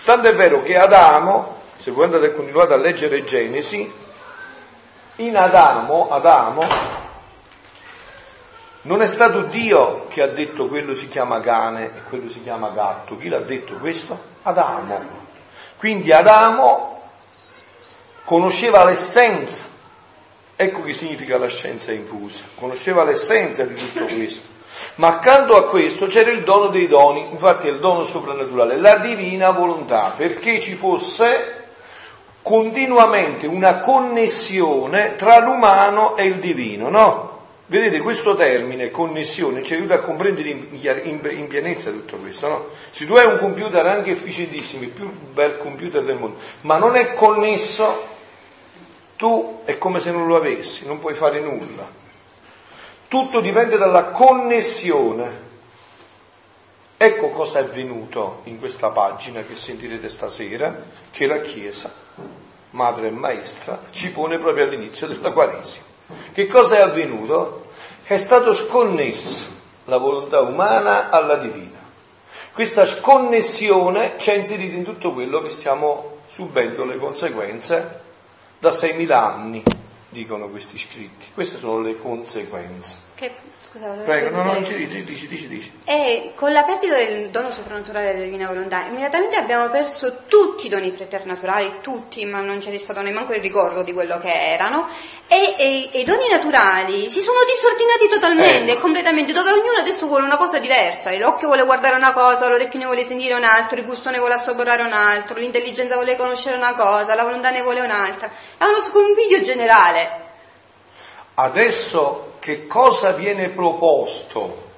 Tanto 0.04 0.28
è 0.28 0.34
vero 0.34 0.62
che 0.62 0.76
Adamo, 0.76 1.60
se 1.76 1.90
voi 1.90 2.04
andate 2.04 2.26
a 2.26 2.30
continuare 2.32 2.74
a 2.74 2.76
leggere 2.76 3.24
Genesi, 3.24 3.92
in 5.16 5.36
Adamo, 5.36 6.08
Adamo, 6.08 6.64
non 8.86 9.02
è 9.02 9.06
stato 9.06 9.42
Dio 9.42 10.06
che 10.08 10.22
ha 10.22 10.28
detto 10.28 10.68
quello 10.68 10.94
si 10.94 11.08
chiama 11.08 11.40
cane 11.40 11.86
e 11.86 12.02
quello 12.08 12.28
si 12.28 12.40
chiama 12.40 12.70
gatto. 12.70 13.16
Chi 13.18 13.28
l'ha 13.28 13.40
detto 13.40 13.74
questo? 13.74 14.18
Adamo. 14.42 15.24
Quindi 15.76 16.12
Adamo 16.12 17.00
conosceva 18.24 18.84
l'essenza. 18.84 19.64
Ecco 20.54 20.82
che 20.82 20.94
significa 20.94 21.36
la 21.36 21.48
scienza 21.48 21.92
infusa. 21.92 22.44
Conosceva 22.54 23.02
l'essenza 23.02 23.64
di 23.64 23.74
tutto 23.74 24.04
questo. 24.06 24.54
Ma 24.96 25.08
accanto 25.08 25.56
a 25.56 25.64
questo 25.64 26.06
c'era 26.06 26.30
il 26.30 26.42
dono 26.42 26.68
dei 26.68 26.86
doni, 26.86 27.26
infatti 27.30 27.66
è 27.66 27.70
il 27.70 27.78
dono 27.78 28.04
soprannaturale, 28.04 28.76
la 28.76 28.96
divina 28.96 29.50
volontà, 29.50 30.12
perché 30.14 30.60
ci 30.60 30.74
fosse 30.74 31.64
continuamente 32.42 33.46
una 33.46 33.80
connessione 33.80 35.14
tra 35.16 35.38
l'umano 35.38 36.14
e 36.16 36.26
il 36.26 36.36
divino, 36.36 36.90
no? 36.90 37.35
Vedete, 37.68 38.00
questo 38.00 38.36
termine, 38.36 38.92
connessione, 38.92 39.64
ci 39.64 39.74
aiuta 39.74 39.94
a 39.94 39.98
comprendere 39.98 40.50
in, 40.50 40.68
in, 40.70 41.20
in 41.30 41.48
pienezza 41.48 41.90
tutto 41.90 42.16
questo, 42.16 42.48
no? 42.48 42.68
Se 42.90 43.06
tu 43.06 43.14
hai 43.14 43.26
un 43.26 43.38
computer 43.38 43.84
anche 43.84 44.12
efficientissimo, 44.12 44.84
il 44.84 44.90
più 44.90 45.10
bel 45.10 45.58
computer 45.58 46.04
del 46.04 46.14
mondo, 46.14 46.38
ma 46.60 46.76
non 46.76 46.94
è 46.94 47.12
connesso, 47.14 48.06
tu 49.16 49.62
è 49.64 49.78
come 49.78 49.98
se 49.98 50.12
non 50.12 50.28
lo 50.28 50.36
avessi, 50.36 50.86
non 50.86 51.00
puoi 51.00 51.14
fare 51.14 51.40
nulla. 51.40 51.90
Tutto 53.08 53.40
dipende 53.40 53.76
dalla 53.76 54.06
connessione. 54.06 55.44
Ecco 56.96 57.30
cosa 57.30 57.58
è 57.58 57.62
avvenuto 57.62 58.42
in 58.44 58.60
questa 58.60 58.90
pagina 58.90 59.42
che 59.42 59.56
sentirete 59.56 60.08
stasera, 60.08 60.84
che 61.10 61.26
la 61.26 61.40
Chiesa, 61.40 61.92
madre 62.70 63.08
e 63.08 63.10
maestra, 63.10 63.82
ci 63.90 64.12
pone 64.12 64.38
proprio 64.38 64.64
all'inizio 64.64 65.08
della 65.08 65.32
Quaresima. 65.32 65.95
Che 66.32 66.46
cosa 66.46 66.78
è 66.78 66.80
avvenuto? 66.80 67.66
Che 68.04 68.14
è 68.14 68.18
stato 68.18 68.52
sconnesso 68.52 69.54
la 69.84 69.98
volontà 69.98 70.40
umana 70.40 71.10
alla 71.10 71.36
divina. 71.36 71.84
Questa 72.52 72.86
sconnessione 72.86 74.14
ci 74.18 74.30
ha 74.30 74.34
inserito 74.34 74.74
in 74.74 74.84
tutto 74.84 75.12
quello 75.12 75.42
che 75.42 75.50
stiamo 75.50 76.18
subendo 76.26 76.84
le 76.84 76.96
conseguenze 76.96 78.00
da 78.58 78.70
6.000 78.70 79.12
anni 79.12 79.62
dicono 80.08 80.48
questi 80.48 80.78
scritti. 80.78 81.26
Queste 81.34 81.58
sono 81.58 81.80
le 81.80 81.98
conseguenze. 81.98 83.05
Che, 83.16 83.32
scusa, 83.62 83.86
Prego, 84.04 84.28
no, 84.28 84.42
no, 84.44 84.58
dici, 84.58 84.86
dici, 84.86 85.26
dici, 85.26 85.48
dici. 85.48 85.72
E 85.84 86.32
con 86.34 86.52
la 86.52 86.64
perdita 86.64 86.96
del 86.96 87.30
dono 87.30 87.50
soprannaturale 87.50 88.12
della 88.12 88.24
divina 88.24 88.46
volontà, 88.46 88.82
immediatamente 88.82 89.36
abbiamo 89.36 89.70
perso 89.70 90.18
tutti 90.26 90.66
i 90.66 90.68
doni 90.68 90.90
preternaturali, 90.90 91.76
tutti, 91.80 92.26
ma 92.26 92.42
non 92.42 92.58
c'è 92.58 92.76
stato 92.76 93.00
neanche 93.00 93.36
il 93.36 93.40
ricordo 93.40 93.82
di 93.82 93.94
quello 93.94 94.18
che 94.18 94.30
erano, 94.30 94.86
e, 95.28 95.54
e- 95.56 95.90
i 95.94 96.04
doni 96.04 96.28
naturali 96.28 97.08
si 97.08 97.22
sono 97.22 97.38
disordinati 97.46 98.06
totalmente, 98.10 98.72
Ecco. 98.72 98.80
completamente, 98.82 99.32
dove 99.32 99.50
ognuno 99.50 99.78
adesso 99.78 100.08
vuole 100.08 100.26
una 100.26 100.36
cosa 100.36 100.58
diversa, 100.58 101.16
l'occhio 101.16 101.46
vuole 101.46 101.64
guardare 101.64 101.96
una 101.96 102.12
cosa, 102.12 102.50
l'orecchio 102.50 102.78
ne 102.80 102.84
vuole 102.84 103.02
sentire 103.02 103.32
un 103.32 103.44
altro, 103.44 103.78
il 103.78 103.86
gusto 103.86 104.10
ne 104.10 104.18
vuole 104.18 104.34
assaporare 104.34 104.82
un 104.82 104.92
altro, 104.92 105.38
l'intelligenza 105.38 105.94
vuole 105.94 106.16
conoscere 106.16 106.58
una 106.58 106.74
cosa, 106.74 107.14
la 107.14 107.22
volontà 107.24 107.48
ne 107.48 107.62
vuole 107.62 107.80
un'altra. 107.80 108.30
È 108.58 108.64
uno 108.64 108.82
scompiglio 108.82 109.40
generale. 109.40 110.24
Adesso 111.38 112.34
che 112.46 112.68
cosa 112.68 113.10
viene 113.10 113.48
proposto 113.48 114.68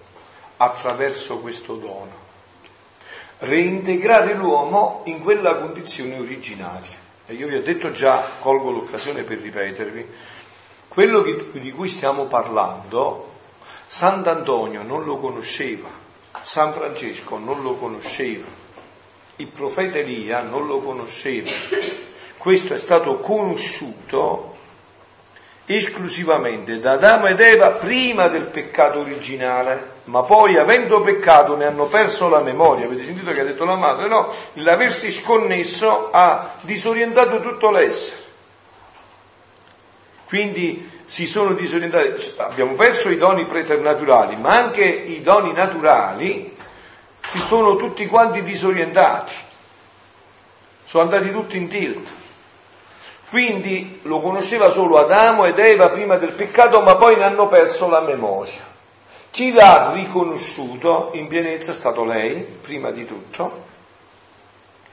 attraverso 0.56 1.36
questo 1.36 1.74
dono? 1.74 2.12
Reintegrare 3.40 4.32
l'uomo 4.32 5.02
in 5.04 5.20
quella 5.20 5.56
condizione 5.56 6.18
originaria. 6.18 6.96
E 7.26 7.34
io 7.34 7.46
vi 7.46 7.56
ho 7.56 7.62
detto 7.62 7.92
già, 7.92 8.26
colgo 8.40 8.70
l'occasione 8.70 9.22
per 9.22 9.40
ripetervi, 9.40 10.06
quello 10.88 11.20
di 11.20 11.70
cui 11.72 11.90
stiamo 11.90 12.24
parlando, 12.24 13.32
Sant'Antonio 13.84 14.82
non 14.82 15.04
lo 15.04 15.18
conosceva, 15.18 15.90
San 16.40 16.72
Francesco 16.72 17.36
non 17.36 17.60
lo 17.60 17.74
conosceva, 17.74 18.46
il 19.36 19.48
profeta 19.48 19.98
Elia 19.98 20.40
non 20.40 20.66
lo 20.66 20.78
conosceva. 20.78 21.50
Questo 22.38 22.72
è 22.72 22.78
stato 22.78 23.18
conosciuto 23.18 24.56
esclusivamente 25.70 26.78
da 26.78 26.92
Adamo 26.92 27.26
ed 27.26 27.40
Eva 27.40 27.72
prima 27.72 28.28
del 28.28 28.44
peccato 28.44 29.00
originale, 29.00 29.96
ma 30.04 30.22
poi 30.22 30.56
avendo 30.56 31.02
peccato 31.02 31.56
ne 31.56 31.66
hanno 31.66 31.84
perso 31.84 32.30
la 32.30 32.40
memoria. 32.40 32.86
Avete 32.86 33.04
sentito 33.04 33.32
che 33.32 33.40
ha 33.40 33.44
detto 33.44 33.66
la 33.66 33.76
madre? 33.76 34.08
No, 34.08 34.32
l'aversi 34.54 35.12
sconnesso 35.12 36.08
ha 36.10 36.54
disorientato 36.62 37.40
tutto 37.40 37.70
l'essere. 37.70 38.26
Quindi 40.24 40.90
si 41.04 41.26
sono 41.26 41.52
disorientati, 41.52 42.34
abbiamo 42.38 42.72
perso 42.72 43.10
i 43.10 43.18
doni 43.18 43.44
preternaturali, 43.44 44.36
ma 44.36 44.56
anche 44.56 44.84
i 44.84 45.20
doni 45.20 45.52
naturali 45.52 46.56
si 47.22 47.38
sono 47.38 47.76
tutti 47.76 48.06
quanti 48.06 48.42
disorientati, 48.42 49.34
sono 50.86 51.02
andati 51.04 51.30
tutti 51.30 51.58
in 51.58 51.68
tilt. 51.68 52.14
Quindi 53.28 54.00
lo 54.02 54.20
conosceva 54.20 54.70
solo 54.70 54.98
Adamo 54.98 55.44
ed 55.44 55.58
Eva 55.58 55.88
prima 55.88 56.16
del 56.16 56.32
peccato, 56.32 56.80
ma 56.80 56.96
poi 56.96 57.16
ne 57.16 57.24
hanno 57.24 57.46
perso 57.46 57.88
la 57.88 58.00
memoria. 58.00 58.66
Chi 59.30 59.52
l'ha 59.52 59.92
riconosciuto 59.92 61.10
in 61.12 61.28
pienezza 61.28 61.72
è 61.72 61.74
stato 61.74 62.04
lei, 62.04 62.40
prima 62.42 62.90
di 62.90 63.04
tutto, 63.04 63.66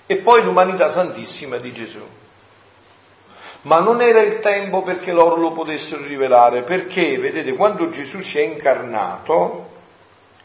e 0.05 0.17
poi 0.17 0.43
l'umanità 0.43 0.89
santissima 0.89 1.57
di 1.57 1.71
Gesù. 1.71 2.01
Ma 3.61 3.79
non 3.79 4.01
era 4.01 4.21
il 4.21 4.39
tempo 4.39 4.83
perché 4.83 5.13
loro 5.13 5.37
lo 5.37 5.51
potessero 5.51 6.03
rivelare, 6.03 6.61
perché, 6.61 7.17
vedete, 7.17 7.53
quando 7.53 7.89
Gesù 7.89 8.19
si 8.19 8.37
è 8.37 8.43
incarnato, 8.43 9.69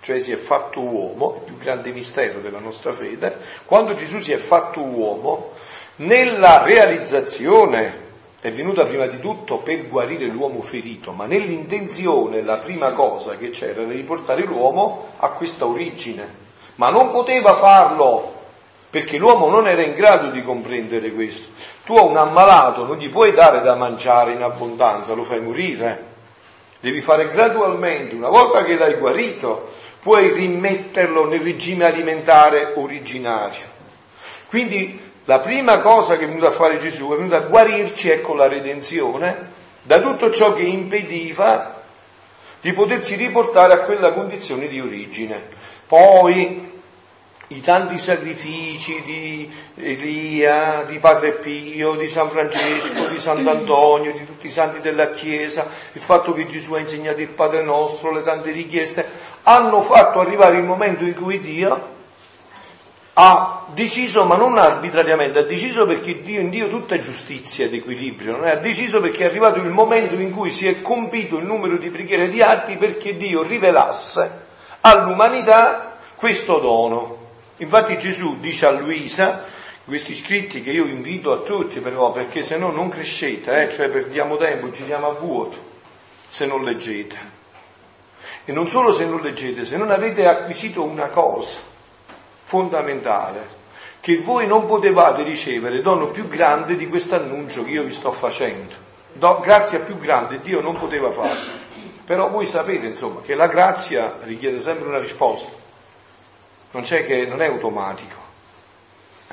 cioè 0.01 0.19
si 0.19 0.33
è 0.33 0.37
fatto 0.37 0.81
uomo, 0.81 1.35
il 1.37 1.43
più 1.43 1.59
grande 1.59 1.91
mistero 1.91 2.39
della 2.39 2.61
nostra 2.61 2.93
fede, 2.93 3.37
quando 3.67 3.95
Gesù 3.95 4.19
si 4.19 4.33
è 4.33 4.39
fatto 4.39 4.81
uomo, 4.81 5.53
nella 6.01 6.63
realizzazione 6.63 8.09
è 8.41 8.51
venuta 8.53 8.87
prima 8.87 9.07
di 9.07 9.21
tutto 9.21 9.59
per 9.59 9.87
guarire 9.87 10.27
l'uomo 10.27 10.63
ferito, 10.63 11.13
ma 11.13 11.27
nell'intenzione 11.27 12.43
la 12.43 12.57
prima 12.57 12.93
cosa 12.93 13.37
che 13.37 13.51
c'era 13.51 13.83
era 13.83 13.93
di 13.93 14.03
portare 14.03 14.45
l'uomo 14.45 15.13
a 15.19 15.29
questa 15.31 15.67
origine, 15.67 16.27
ma 16.77 16.89
non 16.89 17.11
poteva 17.11 17.55
farlo 17.55 18.39
perché 18.89 19.19
l'uomo 19.19 19.51
non 19.51 19.69
era 19.69 19.83
in 19.83 19.93
grado 19.93 20.31
di 20.31 20.43
comprendere 20.43 21.13
questo. 21.13 21.51
Tu 21.85 21.95
a 21.95 22.03
un 22.03 22.17
ammalato 22.17 22.87
non 22.87 22.97
gli 22.97 23.11
puoi 23.11 23.33
dare 23.33 23.61
da 23.61 23.75
mangiare 23.75 24.33
in 24.33 24.43
abbondanza, 24.43 25.13
lo 25.13 25.23
fai 25.23 25.41
morire. 25.41 26.09
Devi 26.81 27.03
fare 27.03 27.29
gradualmente, 27.29 28.15
una 28.15 28.31
volta 28.31 28.65
che 28.65 28.77
l'hai 28.77 28.95
guarito, 28.95 29.69
puoi 30.01 30.33
rimetterlo 30.33 31.29
nel 31.29 31.41
regime 31.41 31.85
alimentare 31.85 32.73
originario. 32.75 33.79
Quindi 34.49 35.10
la 35.25 35.39
prima 35.39 35.79
cosa 35.79 36.17
che 36.17 36.25
è 36.25 36.27
venuta 36.27 36.49
a 36.49 36.53
fare 36.53 36.79
Gesù 36.79 37.13
è 37.13 37.17
venuta 37.17 37.37
a 37.37 37.41
guarirci, 37.41 38.09
ecco 38.09 38.35
la 38.35 38.49
redenzione, 38.49 39.59
da 39.83 40.01
tutto 40.01 40.31
ciò 40.31 40.53
che 40.53 40.63
impediva 40.63 41.83
di 42.61 42.73
poterci 42.73 43.15
riportare 43.15 43.73
a 43.73 43.79
quella 43.79 44.13
condizione 44.13 44.69
di 44.69 44.81
origine. 44.81 45.41
Poi 45.87 46.69
i 47.49 47.61
tanti 47.61 47.99
sacrifici 47.99 49.03
di 49.03 49.53
Elia, 49.77 50.85
di 50.87 50.99
Padre 50.99 51.33
Pio, 51.33 51.97
di 51.97 52.07
San 52.07 52.31
Francesco, 52.31 53.07
di 53.09 53.19
Sant'Antonio, 53.19 54.13
di 54.13 54.25
tutti 54.25 54.47
i 54.47 54.51
santi 54.51 54.81
della 54.81 55.11
Chiesa, 55.11 55.67
il 55.93 56.01
fatto 56.01 56.33
che 56.33 56.47
Gesù 56.47 56.75
ha 56.75 56.79
insegnato 56.79 57.21
il 57.21 57.29
Padre 57.29 57.63
nostro, 57.63 58.13
le 58.13 58.23
tante 58.23 58.53
richieste, 58.53 59.05
hanno 59.43 59.81
fatto 59.81 60.21
arrivare 60.21 60.59
il 60.59 60.65
momento 60.65 61.05
in 61.05 61.15
cui 61.15 61.41
Dio 61.41 61.99
ha 63.15 63.67
deciso, 63.73 64.25
ma 64.25 64.37
non 64.37 64.57
arbitrariamente, 64.57 65.41
ha 65.41 65.43
deciso 65.45 65.85
perché 65.85 66.23
Dio, 66.23 66.41
in 66.41 66.51
Dio 66.51 66.69
tutta 66.69 66.95
è 66.95 67.01
giustizia 67.01 67.65
ed 67.67 67.75
equilibrio, 67.75 68.33
non 68.33 68.47
è? 68.47 68.53
ha 68.53 68.57
deciso 68.57 69.01
perché 69.01 69.25
è 69.25 69.29
arrivato 69.29 69.59
il 69.59 69.71
momento 69.71 70.15
in 70.15 70.31
cui 70.31 70.51
si 70.51 70.67
è 70.67 70.81
compito 70.81 71.37
il 71.37 71.45
numero 71.45 71.77
di 71.77 71.91
preghiere 71.91 72.25
e 72.25 72.29
di 72.29 72.41
atti 72.43 72.77
perché 72.77 73.17
Dio 73.17 73.43
rivelasse 73.43 74.47
all'umanità 74.83 75.97
questo 76.15 76.59
dono. 76.59 77.19
Infatti 77.59 77.99
Gesù 77.99 78.39
dice 78.41 78.67
a 78.67 78.71
Luisa, 78.71 79.45
questi 79.85 80.15
scritti 80.15 80.63
che 80.63 80.71
io 80.71 80.87
invito 80.87 81.33
a 81.33 81.39
tutti 81.39 81.81
però, 81.81 82.13
perché 82.13 82.43
se 82.43 82.57
no 82.57 82.71
non 82.71 82.89
crescete, 82.89 83.65
eh? 83.65 83.71
cioè 83.73 83.89
perdiamo 83.89 84.37
tempo, 84.37 84.71
giriamo 84.71 85.09
a 85.09 85.13
vuoto, 85.13 85.59
se 86.29 86.47
non 86.47 86.63
leggete. 86.63 87.39
E 88.47 88.53
non 88.53 88.67
solo 88.67 88.93
se 88.93 89.05
non 89.05 89.21
leggete, 89.21 89.65
se 89.65 89.77
non 89.77 89.91
avete 89.91 90.27
acquisito 90.27 90.83
una 90.83 91.09
cosa 91.09 91.69
fondamentale, 92.51 93.47
che 94.01 94.19
voi 94.19 94.45
non 94.49 94.67
potevate 94.67 95.23
ricevere 95.23 95.81
dono 95.81 96.09
più 96.09 96.27
grande 96.27 96.75
di 96.75 96.89
questo 96.89 97.15
annuncio 97.15 97.63
che 97.63 97.71
io 97.71 97.85
vi 97.85 97.93
sto 97.93 98.11
facendo. 98.11 98.75
Do, 99.13 99.39
grazia 99.39 99.79
più 99.79 99.97
grande 99.97 100.41
Dio 100.41 100.61
non 100.61 100.77
poteva 100.77 101.13
fare. 101.13 101.39
Però 102.05 102.29
voi 102.29 102.47
sapete, 102.47 102.89
insomma, 102.89 103.21
che 103.21 103.37
la 103.37 103.47
grazia 103.47 104.17
richiede 104.23 104.59
sempre 104.59 104.89
una 104.89 104.99
risposta. 104.99 105.49
Non 106.73 106.83
che 106.83 107.25
non 107.25 107.41
è 107.41 107.47
automatico. 107.47 108.20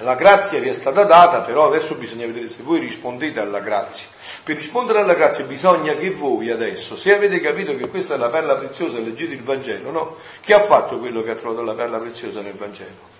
La 0.01 0.13
grazia 0.13 0.59
vi 0.59 0.69
è 0.69 0.73
stata 0.73 1.05
data, 1.05 1.39
però 1.39 1.65
adesso 1.65 1.95
bisogna 1.95 2.27
vedere 2.27 2.47
se 2.49 2.61
voi 2.61 2.79
rispondete 2.79 3.39
alla 3.39 3.61
grazia. 3.61 4.07
Per 4.43 4.55
rispondere 4.55 4.99
alla 4.99 5.15
grazia 5.15 5.43
bisogna 5.45 5.95
che 5.95 6.11
voi 6.11 6.51
adesso, 6.51 6.95
se 6.95 7.15
avete 7.15 7.39
capito 7.39 7.75
che 7.75 7.87
questa 7.87 8.13
è 8.13 8.17
la 8.17 8.29
perla 8.29 8.57
preziosa, 8.57 8.99
leggete 8.99 9.33
il 9.33 9.41
Vangelo, 9.41 9.89
no? 9.89 10.17
Chi 10.41 10.53
ha 10.53 10.59
fatto 10.59 10.99
quello 10.99 11.23
che 11.23 11.31
ha 11.31 11.35
trovato 11.35 11.63
la 11.63 11.73
perla 11.73 11.97
preziosa 11.97 12.41
nel 12.41 12.53
Vangelo? 12.53 13.15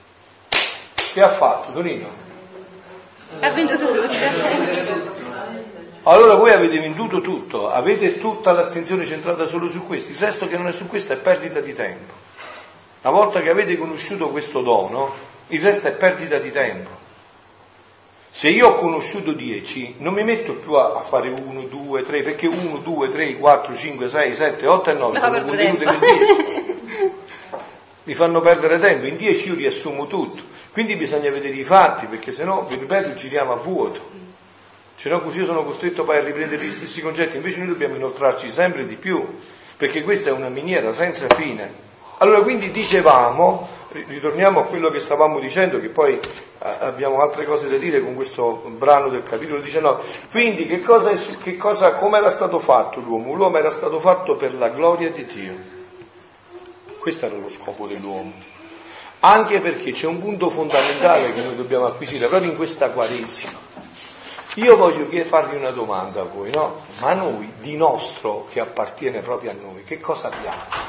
Che 1.13 1.20
ha 1.20 1.30
fatto, 1.30 1.72
Tonino? 1.72 2.10
Ha 3.40 3.50
venduto 3.50 3.88
tutto. 3.88 4.13
Allora 6.04 6.36
voi 6.36 6.52
avete 6.52 6.80
venduto 6.80 7.22
tutto, 7.22 7.72
avete 7.72 8.20
tutta 8.20 8.52
l'attenzione 8.52 9.04
centrata 9.04 9.48
solo 9.48 9.68
su 9.68 9.84
questo, 9.88 10.12
il 10.12 10.20
resto 10.20 10.48
che 10.48 10.58
non 10.58 10.68
è 10.68 10.72
su 10.72 10.86
questo 10.86 11.13
è 11.13 11.18
perdita 11.18 11.60
di 11.60 11.74
tempo. 11.74 12.13
Una 13.02 13.18
volta 13.18 13.42
che 13.42 13.50
avete 13.50 13.76
conosciuto 13.78 14.30
questo 14.30 14.62
dono, 14.62 15.36
il 15.48 15.62
resto 15.62 15.88
è 15.88 15.92
perdita 15.92 16.40
di 16.40 16.52
tempo. 16.52 16.90
Se 18.30 18.50
io 18.50 18.68
ho 18.68 18.76
conosciuto 18.76 19.32
10, 19.32 19.96
non 20.00 20.14
mi 20.14 20.24
metto 20.24 20.54
più 20.54 20.74
a, 20.74 21.00
fare 21.02 21.30
1, 21.30 21.62
2, 21.62 22.02
3, 22.04 22.22
perché 22.22 22.46
1, 22.48 22.78
2, 22.78 23.10
3, 23.10 23.38
4, 23.38 23.76
5, 23.76 24.10
6, 24.10 24.34
7, 24.34 24.68
8 24.68 24.90
e 24.90 24.94
9 24.94 25.14
No, 25.14 25.20
sono 25.20 25.44
contenute 25.44 25.86
nel 25.86 25.98
10. 25.98 27.16
Mi 28.04 28.14
fanno 28.14 28.40
perdere 28.40 28.80
tempo, 28.80 29.06
in 29.06 29.16
10 29.16 29.48
io 29.48 29.56
riassumo 29.56 30.08
tutto. 30.08 30.44
Quindi 30.72 30.96
bisogna 30.96 31.30
vedere 31.32 31.56
i 31.56 31.64
fatti, 31.64 32.06
perché 32.06 32.32
sennò, 32.32 32.64
vi 32.64 32.76
ripeto, 32.76 33.16
giriamo 33.16 33.54
a 33.54 33.56
vuoto. 33.56 34.08
Se 34.96 35.10
no 35.10 35.22
così 35.22 35.40
io 35.40 35.46
sono 35.46 35.64
costretto 35.64 36.04
poi 36.04 36.18
a 36.18 36.22
riprendere 36.22 36.64
gli 36.64 36.72
stessi 36.72 37.02
concetti, 37.02 37.38
invece 37.38 37.58
noi 37.58 37.68
dobbiamo 37.68 37.96
inoltrarci 37.96 38.50
sempre 38.50 38.86
di 38.86 38.96
più, 38.96 39.26
perché 39.76 40.04
questa 40.04 40.30
è 40.30 40.32
una 40.32 40.50
miniera 40.50 40.92
senza 40.92 41.28
fine. 41.36 41.86
Allora 42.20 42.42
quindi 42.42 42.72
dicevamo, 42.72 43.68
ritorniamo 43.91 44.60
a 44.60 44.63
quello 44.63 44.89
che 44.89 45.00
stavamo 45.00 45.39
dicendo, 45.39 45.80
che 45.80 45.89
poi 45.89 46.13
eh, 46.13 46.19
abbiamo 46.80 47.18
altre 47.22 47.45
cose 47.45 47.70
da 47.70 47.78
dire 47.78 48.01
con 48.01 48.16
questo 48.16 48.64
brano 48.78 49.09
del 49.09 49.24
capitolo 49.24 49.62
19. 49.62 50.03
Quindi 50.32 50.66
che 50.66 50.80
cosa, 50.82 51.12
che 51.12 51.57
cosa, 51.57 51.93
come 51.93 52.18
era 52.18 52.30
stato 52.30 52.59
fatto 52.59 52.99
l'uomo? 52.99 53.34
L'uomo 53.34 53.57
era 53.57 53.72
stato 53.72 53.99
fatto 53.99 54.36
per 54.36 54.53
la 54.53 54.70
gloria 54.70 55.12
di 55.12 55.26
Dio. 55.26 55.55
Questo 56.99 57.26
era 57.26 57.36
lo 57.36 57.49
scopo 57.49 57.88
dell'uomo. 57.88 58.34
Anche 59.22 59.59
perché 59.62 59.91
c'è 59.91 60.05
un 60.05 60.20
punto 60.20 60.49
fondamentale 60.49 61.34
che 61.34 61.41
noi 61.41 61.55
dobbiamo 61.55 61.86
acquisire 61.86 62.28
proprio 62.28 62.51
in 62.51 62.55
questa 62.55 62.91
Quaresima. 62.91 63.66
Io 64.55 64.76
voglio 64.76 65.07
farvi 65.24 65.55
una 65.55 65.70
domanda 65.70 66.22
a 66.22 66.24
voi, 66.24 66.51
no? 66.51 66.86
Ma 66.99 67.14
noi, 67.14 67.53
di 67.59 67.78
nostro, 67.78 68.47
che 68.49 68.59
appartiene 68.59 69.22
proprio 69.22 69.51
a 69.51 69.53
noi, 69.53 69.84
che 69.84 69.99
cosa 69.99 70.32
abbiamo? 70.32 70.88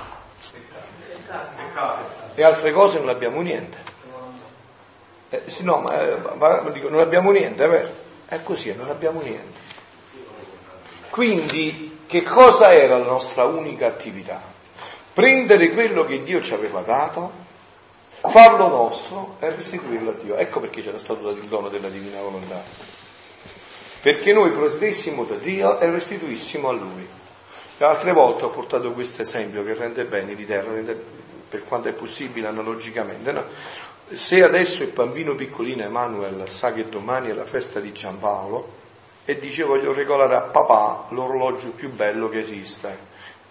E 2.39 2.45
altre 2.45 2.71
cose 2.71 3.01
non 3.01 3.09
abbiamo 3.09 3.41
niente. 3.41 3.83
Eh, 5.31 5.43
sì, 5.47 5.65
no, 5.65 5.79
ma, 5.81 6.01
eh, 6.01 6.73
dico, 6.73 6.89
non 6.89 7.01
abbiamo 7.01 7.33
niente, 7.33 7.65
è 7.65 7.69
vero? 7.69 7.91
È 8.27 8.41
così, 8.45 8.73
non 8.77 8.89
abbiamo 8.89 9.21
niente. 9.21 9.59
Quindi, 11.11 12.03
che 12.07 12.23
cosa 12.23 12.73
era 12.73 12.97
la 12.97 13.05
nostra 13.05 13.45
unica 13.45 13.89
attività? 13.89 14.41
Prendere 15.13 15.71
quello 15.71 16.05
che 16.05 16.23
Dio 16.23 16.41
ci 16.41 16.55
aveva 16.55 16.83
dato, 16.83 17.33
farlo 18.11 18.69
nostro 18.69 19.37
e 19.41 19.51
restituirlo 19.51 20.11
a 20.11 20.15
Dio. 20.23 20.37
Ecco 20.37 20.61
perché 20.61 20.81
c'era 20.81 20.99
stato 20.99 21.25
dato 21.25 21.39
il 21.39 21.49
dono 21.49 21.69
della 21.69 21.89
divina 21.89 22.21
volontà 22.21 22.63
perché 24.01 24.33
noi 24.33 24.51
procedessimo 24.53 25.25
da 25.25 25.35
Dio 25.35 25.81
e 25.81 25.91
restituissimo 25.91 26.69
a 26.69 26.73
Lui. 26.73 27.07
Altre 27.79 28.13
volte 28.13 28.45
ho 28.45 28.51
portato 28.51 28.93
questo 28.93 29.23
esempio 29.23 29.65
che 29.65 29.75
rende 29.75 30.05
bene 30.05 30.35
l'idea, 30.35 30.63
per 31.49 31.65
quanto 31.65 31.89
è 31.89 31.93
possibile 31.93 32.47
analogicamente. 32.47 33.33
No? 33.33 33.45
Se 34.11 34.43
adesso 34.43 34.83
il 34.83 34.91
bambino 34.91 35.35
piccolino 35.35 35.83
Emanuele 35.83 36.47
sa 36.47 36.73
che 36.73 36.89
domani 36.89 37.29
è 37.29 37.33
la 37.33 37.45
festa 37.45 37.81
di 37.81 37.93
Giampaolo 37.93 38.77
e 39.25 39.39
dice 39.39 39.65
voglio 39.65 39.93
regolare 39.93 40.35
a 40.35 40.41
papà 40.41 41.07
l'orologio 41.11 41.69
più 41.71 41.91
bello 41.91 42.29
che 42.29 42.39
esiste, 42.39 42.97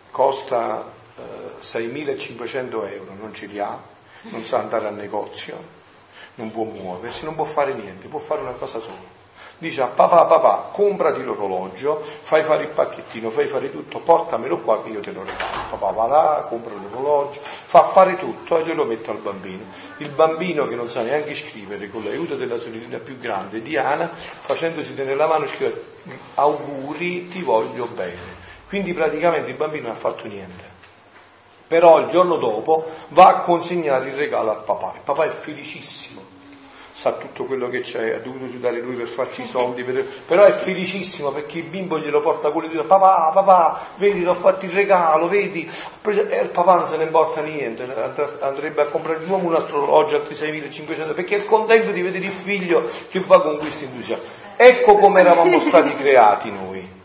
costa 0.09 0.91
eh, 1.15 1.61
6.500 1.61 2.91
euro, 2.91 3.13
non 3.19 3.33
ce 3.33 3.45
li 3.45 3.59
ha, 3.59 3.79
non 4.23 4.43
sa 4.43 4.59
andare 4.59 4.87
al 4.87 4.95
negozio, 4.95 5.75
non 6.35 6.51
può 6.51 6.63
muoversi, 6.63 7.25
non 7.25 7.35
può 7.35 7.45
fare 7.45 7.73
niente, 7.73 8.07
può 8.07 8.19
fare 8.19 8.41
una 8.41 8.53
cosa 8.53 8.79
sola 8.79 9.16
dice 9.57 9.81
a 9.81 9.87
papà 9.87 10.25
papà 10.25 10.69
comprati 10.71 11.23
l'orologio, 11.23 12.01
fai 12.03 12.43
fare 12.43 12.63
il 12.63 12.69
pacchettino, 12.69 13.29
fai 13.29 13.47
fare 13.47 13.71
tutto, 13.71 13.99
portamelo 13.99 14.59
qua 14.59 14.83
che 14.83 14.89
io 14.89 14.99
te 14.99 15.11
lo 15.11 15.23
regalo. 15.23 15.65
Papà 15.71 15.91
va 15.91 16.07
là, 16.07 16.45
compra 16.47 16.73
l'orologio, 16.73 17.39
fa 17.41 17.83
fare 17.83 18.17
tutto 18.17 18.57
e 18.57 18.63
glielo 18.63 18.85
mette 18.85 19.09
al 19.09 19.17
bambino. 19.17 19.63
Il 19.97 20.09
bambino 20.09 20.65
che 20.65 20.75
non 20.75 20.87
sa 20.87 21.01
neanche 21.01 21.33
scrivere 21.33 21.89
con 21.89 22.03
l'aiuto 22.03 22.35
della 22.35 22.57
sorellina 22.57 22.97
più 22.97 23.17
grande, 23.17 23.61
Diana, 23.61 24.07
facendosi 24.07 24.93
tenere 24.93 25.15
la 25.15 25.27
mano 25.27 25.47
scrive 25.47 25.83
auguri, 26.35 27.27
ti 27.27 27.41
voglio 27.41 27.85
bene. 27.87 28.45
Quindi 28.67 28.93
praticamente 28.93 29.49
il 29.49 29.55
bambino 29.55 29.87
non 29.87 29.95
ha 29.95 29.99
fatto 29.99 30.27
niente. 30.27 30.75
Però 31.67 31.99
il 31.99 32.07
giorno 32.07 32.37
dopo 32.37 32.85
va 33.09 33.27
a 33.27 33.39
consegnare 33.41 34.07
il 34.07 34.15
regalo 34.15 34.51
al 34.51 34.63
papà. 34.63 34.93
Il 34.95 35.01
papà 35.03 35.25
è 35.25 35.29
felicissimo 35.29 36.26
sa 36.97 37.11
tutto 37.11 37.43
quello 37.43 37.69
che 37.69 37.81
c'è, 37.81 38.15
ha 38.15 38.17
dovuto 38.17 38.45
aiutare 38.45 38.81
lui 38.81 38.95
per 38.95 39.05
farci 39.05 39.43
i 39.43 39.45
soldi, 39.45 39.83
per... 39.83 40.03
però 40.25 40.45
è 40.45 40.51
felicissimo 40.51 41.29
perché 41.29 41.59
il 41.59 41.65
bimbo 41.65 41.99
glielo 41.99 42.21
porta 42.21 42.49
con 42.49 42.63
le 42.63 42.69
dita, 42.69 42.85
papà, 42.85 43.29
papà, 43.31 43.79
vedi, 43.97 44.21
ti 44.21 44.25
ho 44.25 44.33
fatto 44.33 44.65
il 44.65 44.71
regalo, 44.71 45.27
vedi, 45.27 45.69
e 46.01 46.39
il 46.41 46.49
papà 46.49 46.73
non 46.73 46.87
se 46.87 46.97
ne 46.97 47.03
importa 47.03 47.41
niente, 47.41 47.87
andrebbe 48.39 48.81
a 48.81 48.85
comprare 48.85 49.19
di 49.19 49.27
nuovo 49.27 49.45
un 49.45 49.53
altro 49.53 49.83
orologio, 49.83 50.15
altri 50.15 50.33
6.500, 50.33 51.13
perché 51.13 51.35
è 51.35 51.45
contento 51.45 51.91
di 51.91 52.01
vedere 52.01 52.25
il 52.25 52.31
figlio 52.31 52.83
che 53.11 53.19
va 53.19 53.43
con 53.43 53.59
questo 53.59 53.83
entusiasmo. 53.83 54.25
Ecco 54.55 54.95
come 54.95 55.21
eravamo 55.21 55.59
stati 55.59 55.93
creati 56.01 56.51
noi. 56.51 56.95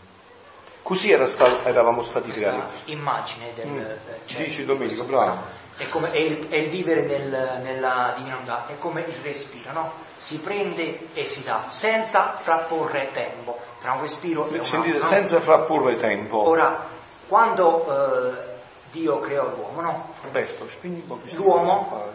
Così 0.81 1.11
era 1.11 1.27
stato, 1.27 1.67
eravamo 1.67 2.01
stati 2.01 2.31
Questa 2.31 2.49
creati. 2.49 2.91
immagine 2.93 3.51
del... 3.53 3.67
Mm. 3.67 3.81
Cioè, 4.25 4.43
Dici 4.43 4.65
Domenico, 4.65 5.03
bravo 5.03 5.61
è, 5.77 5.87
come, 5.87 6.11
è, 6.11 6.17
il, 6.17 6.47
è 6.49 6.55
il, 6.55 6.69
vivere 6.69 7.01
nel, 7.01 7.59
nella 7.63 8.13
divinità, 8.15 8.65
è 8.67 8.77
come 8.77 9.01
il 9.01 9.15
respiro, 9.23 9.71
no? 9.71 9.91
Si 10.17 10.37
prende 10.37 11.07
e 11.13 11.25
si 11.25 11.43
dà, 11.43 11.65
senza 11.67 12.37
frapporre 12.39 13.09
tempo, 13.11 13.57
tra 13.81 13.93
un 13.93 14.01
respiro 14.01 14.47
e 14.49 14.59
un 14.59 14.65
Sentite, 14.65 14.95
altro. 14.95 15.07
senza 15.07 15.39
frapporre 15.39 15.95
tempo. 15.95 16.47
Ora, 16.47 16.85
quando 17.27 17.85
eh, 17.87 18.51
Dio 18.91 19.19
creò 19.19 19.49
l'uomo, 19.49 19.81
no? 19.81 20.13
Roberto, 20.21 20.69
spegni 20.69 21.03
un 21.05 21.07
po' 21.07 21.19
L'uomo 21.35 22.13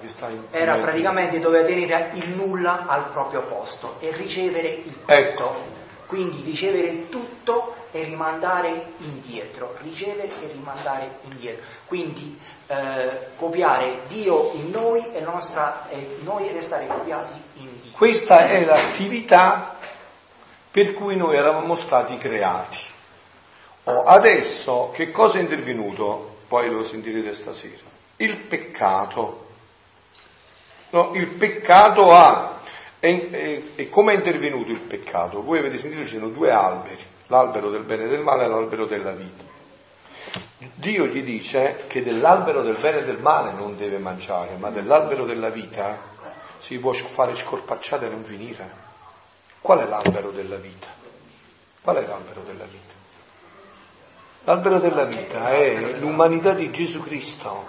era 0.50 0.76
praticamente 0.76 1.40
doveva 1.40 1.66
tenere 1.66 2.10
il 2.14 2.28
nulla 2.30 2.86
al 2.86 3.10
proprio 3.10 3.42
posto 3.42 3.96
e 3.98 4.12
ricevere 4.12 4.68
il 4.68 4.92
tutto. 4.92 5.12
Ecco. 5.12 5.76
Quindi 6.06 6.42
ricevere 6.42 6.86
il 6.86 7.08
tutto 7.10 7.74
e 7.90 8.02
rimandare 8.04 8.92
indietro, 8.98 9.76
ricevere 9.82 10.28
e 10.28 10.50
rimandare 10.52 11.18
indietro. 11.22 11.64
Quindi 11.86 12.38
eh, 12.66 13.28
copiare 13.36 14.00
Dio 14.08 14.52
in 14.54 14.70
noi 14.70 15.04
e, 15.12 15.20
nostra, 15.20 15.88
e 15.90 16.18
noi 16.22 16.50
restare 16.52 16.86
copiati 16.86 17.32
in 17.54 17.80
Dio. 17.80 17.90
Questa 17.92 18.48
è 18.48 18.64
l'attività 18.64 19.76
per 20.70 20.94
cui 20.94 21.16
noi 21.16 21.36
eravamo 21.36 21.74
stati 21.74 22.16
creati. 22.18 22.78
Oh, 23.84 24.02
adesso 24.02 24.90
che 24.92 25.10
cosa 25.10 25.38
è 25.38 25.40
intervenuto? 25.40 26.36
Poi 26.46 26.68
lo 26.70 26.82
sentirete 26.82 27.32
stasera. 27.32 27.84
Il 28.16 28.36
peccato. 28.36 29.46
No, 30.90 31.12
il 31.14 31.26
peccato 31.26 32.12
ha. 32.12 32.60
E, 33.00 33.28
e, 33.30 33.72
e 33.76 33.88
come 33.88 34.12
è 34.12 34.16
intervenuto 34.16 34.70
il 34.70 34.80
peccato? 34.80 35.42
Voi 35.42 35.58
avete 35.58 35.78
sentito 35.78 36.04
ci 36.04 36.14
sono 36.14 36.28
due 36.28 36.50
alberi, 36.50 37.02
l'albero 37.28 37.70
del 37.70 37.84
bene 37.84 38.04
e 38.04 38.08
del 38.08 38.22
male 38.22 38.44
e 38.44 38.48
l'albero 38.48 38.86
della 38.86 39.12
vita. 39.12 39.44
Dio 40.74 41.06
gli 41.06 41.22
dice 41.22 41.84
che 41.86 42.02
dell'albero 42.02 42.62
del 42.62 42.76
bene 42.76 42.98
e 42.98 43.04
del 43.04 43.20
male 43.20 43.52
non 43.52 43.76
deve 43.76 43.98
mangiare, 43.98 44.56
ma 44.56 44.70
dell'albero 44.70 45.24
della 45.24 45.50
vita 45.50 45.96
si 46.56 46.78
può 46.78 46.92
fare 46.92 47.34
scorpacciate 47.34 48.06
e 48.06 48.08
non 48.08 48.24
finire. 48.24 48.86
Qual 49.60 49.78
è 49.78 49.86
l'albero 49.86 50.30
della 50.30 50.56
vita? 50.56 50.88
Qual 51.80 51.96
è 51.96 52.06
l'albero 52.06 52.42
della 52.42 52.64
vita? 52.64 52.94
L'albero 54.44 54.78
della 54.78 55.04
vita 55.04 55.50
è 55.50 55.94
l'umanità 55.98 56.52
di 56.52 56.70
Gesù 56.70 57.02
Cristo, 57.02 57.66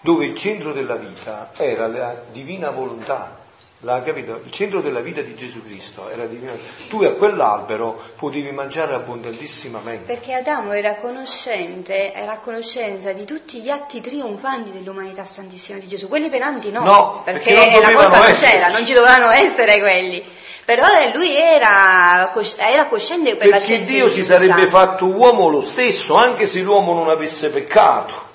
dove 0.00 0.24
il 0.24 0.34
centro 0.34 0.72
della 0.72 0.96
vita 0.96 1.50
era 1.54 1.86
la 1.86 2.14
divina 2.30 2.70
volontà 2.70 3.43
L'ha 3.84 4.00
capito? 4.00 4.40
Il 4.42 4.50
centro 4.50 4.80
della 4.80 5.00
vita 5.00 5.20
di 5.20 5.36
Gesù 5.36 5.62
Cristo 5.62 6.08
era 6.08 6.24
divino. 6.24 6.52
Tu 6.88 7.02
a 7.02 7.12
quell'albero 7.12 8.00
potevi 8.16 8.50
mangiare 8.50 8.94
abbondantissimamente. 8.94 10.10
Perché 10.10 10.32
Adamo 10.32 10.72
era 10.72 10.96
conoscente, 10.96 12.14
era 12.14 12.32
a 12.32 12.38
conoscenza 12.38 13.12
di 13.12 13.26
tutti 13.26 13.60
gli 13.60 13.68
atti 13.68 14.00
trionfanti 14.00 14.72
dell'umanità 14.72 15.26
santissima 15.26 15.78
di 15.78 15.86
Gesù. 15.86 16.08
Quelli 16.08 16.30
penanti 16.30 16.70
no, 16.70 16.82
no 16.82 17.22
perché, 17.24 17.52
perché 17.52 17.80
la 17.80 17.92
colpa 17.92 18.18
non 18.22 18.32
c'era, 18.32 18.68
non 18.68 18.86
ci 18.86 18.94
dovevano 18.94 19.28
essere 19.28 19.78
quelli. 19.78 20.24
Però 20.64 20.86
lui 21.12 21.36
era, 21.36 22.32
era 22.56 22.86
cosciente 22.86 23.36
per 23.36 23.36
perché 23.36 23.52
la 23.52 23.60
scienza 23.60 23.92
Dio 23.92 24.08
si 24.08 24.24
sarebbe 24.24 24.66
fatto 24.66 25.04
uomo 25.04 25.48
lo 25.48 25.60
stesso, 25.60 26.14
anche 26.14 26.46
se 26.46 26.60
l'uomo 26.60 26.94
non 26.94 27.10
avesse 27.10 27.50
peccato. 27.50 28.32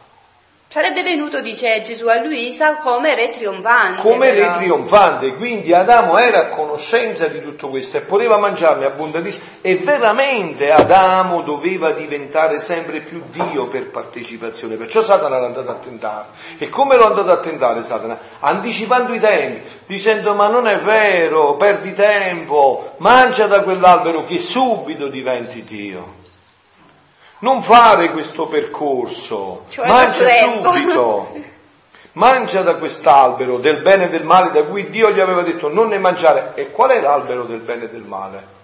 Sarebbe 0.71 1.01
venuto, 1.01 1.41
dice 1.41 1.81
Gesù 1.81 2.05
a 2.09 2.21
Luisa, 2.21 2.75
come 2.75 3.15
re 3.15 3.31
trionfante. 3.31 4.03
Come 4.03 4.29
però. 4.29 4.51
re 4.51 4.57
trionfante, 4.57 5.33
quindi 5.33 5.73
Adamo 5.73 6.15
era 6.19 6.41
a 6.41 6.49
conoscenza 6.49 7.25
di 7.25 7.41
tutto 7.41 7.69
questo 7.69 7.97
e 7.97 8.01
poteva 8.01 8.37
mangiarne 8.37 8.85
abbondantissimo 8.85 9.45
e 9.61 9.77
veramente 9.77 10.69
Adamo 10.69 11.41
doveva 11.41 11.89
diventare 11.89 12.59
sempre 12.59 12.99
più 12.99 13.19
Dio 13.31 13.65
per 13.65 13.89
partecipazione, 13.89 14.75
perciò 14.75 15.01
Satana 15.01 15.39
l'ha 15.39 15.47
andato 15.47 15.71
a 15.71 15.73
tentare. 15.73 16.27
E 16.59 16.69
come 16.69 16.97
l'ha 16.97 17.07
andato 17.07 17.31
a 17.31 17.39
tentare 17.39 17.81
Satana? 17.81 18.19
Anticipando 18.41 19.15
i 19.15 19.19
tempi, 19.19 19.67
dicendo 19.87 20.35
ma 20.35 20.49
non 20.49 20.67
è 20.67 20.77
vero, 20.77 21.55
perdi 21.55 21.93
tempo, 21.93 22.93
mangia 22.97 23.47
da 23.47 23.63
quell'albero 23.63 24.23
che 24.23 24.37
subito 24.37 25.07
diventi 25.07 25.63
Dio. 25.63 26.18
Non 27.39 27.61
fare 27.61 28.11
questo 28.11 28.47
percorso, 28.47 29.63
Cioè, 29.69 29.87
mangia 29.87 30.27
subito, 30.27 31.31
mangia 32.13 32.61
da 32.61 32.75
quest'albero 32.75 33.57
del 33.57 33.81
bene 33.81 34.05
e 34.05 34.09
del 34.09 34.25
male 34.25 34.51
da 34.51 34.63
cui 34.63 34.89
Dio 34.89 35.11
gli 35.11 35.19
aveva 35.19 35.41
detto 35.41 35.71
non 35.71 35.87
ne 35.87 35.97
mangiare. 35.99 36.51
E 36.55 36.71
qual 36.71 36.89
è 36.91 36.99
l'albero 36.99 37.45
del 37.45 37.59
bene 37.59 37.85
e 37.85 37.89
del 37.89 38.03
male? 38.03 38.57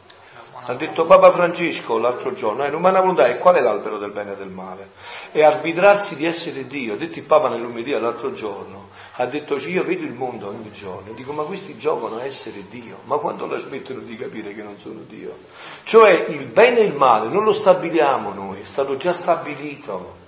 Ha 0.68 0.74
detto 0.74 1.06
Papa 1.06 1.30
Francesco 1.30 2.00
l'altro 2.00 2.34
giorno, 2.34 2.64
è 2.64 2.72
l'umana 2.72 3.00
volontà, 3.00 3.28
e 3.28 3.38
qual 3.38 3.56
è 3.56 3.62
l'albero 3.62 4.00
del 4.00 4.10
bene 4.10 4.32
e 4.34 4.36
del 4.36 4.50
male? 4.50 4.90
È 5.30 5.44
arbitrarsi 5.44 6.16
di 6.16 6.26
essere 6.26 6.66
Dio. 6.66 6.94
Ha 6.94 6.98
detto 6.98 7.20
il 7.20 7.26
Papa 7.26 7.50
nell'umedia 7.50 8.00
l'altro 8.00 8.32
giorno, 8.32 8.90
ha 9.18 9.28
detto 9.28 9.58
io 9.58 9.84
vedo 9.84 10.04
il 10.04 10.14
mondo 10.14 10.48
ogni 10.48 10.72
giorno, 10.72 11.12
e 11.12 11.14
dico 11.14 11.34
ma 11.34 11.44
questi 11.44 11.78
giocano 11.78 12.18
a 12.18 12.24
essere 12.24 12.64
Dio, 12.68 12.98
ma 13.04 13.18
quando 13.18 13.46
la 13.46 13.60
smettono 13.60 14.00
di 14.00 14.18
capire 14.18 14.54
che 14.54 14.64
non 14.64 14.76
sono 14.80 15.02
Dio? 15.08 15.38
Cioè 15.84 16.26
il 16.30 16.48
bene 16.48 16.80
e 16.80 16.86
il 16.86 16.96
male 16.96 17.28
non 17.28 17.44
lo 17.44 17.54
stabiliamo 17.54 18.34
noi, 18.34 18.62
è 18.62 18.66
stato 18.66 18.98
già 18.98 19.14
stabilito. 19.14 20.24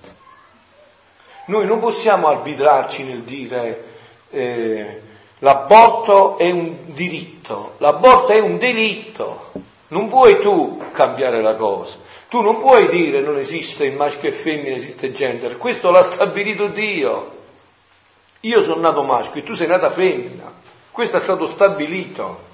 Noi 1.46 1.66
non 1.66 1.80
possiamo 1.80 2.28
arbitrarci 2.28 3.02
nel 3.02 3.22
dire 3.22 3.84
eh, 4.30 5.02
l'aborto 5.38 6.38
è 6.38 6.50
un 6.50 6.76
diritto, 6.84 7.74
l'aborto 7.78 8.32
è 8.32 8.38
un 8.38 8.56
delitto. 8.56 9.66
Non 9.88 10.08
puoi 10.08 10.38
tu 10.40 10.82
cambiare 10.92 11.40
la 11.40 11.54
cosa. 11.54 11.98
Tu 12.28 12.42
non 12.42 12.58
puoi 12.58 12.88
dire 12.88 13.20
non 13.22 13.38
esiste 13.38 13.86
il 13.86 13.94
maschio 13.94 14.28
e 14.28 14.32
femmina, 14.32 14.76
esiste 14.76 15.12
gender. 15.12 15.56
Questo 15.56 15.90
l'ha 15.90 16.02
stabilito 16.02 16.66
Dio. 16.66 17.36
Io 18.40 18.62
sono 18.62 18.80
nato 18.80 19.02
maschio 19.02 19.40
e 19.40 19.44
tu 19.44 19.54
sei 19.54 19.66
nata 19.66 19.90
femmina. 19.90 20.52
Questo 20.90 21.16
è 21.16 21.20
stato 21.20 21.46
stabilito. 21.46 22.46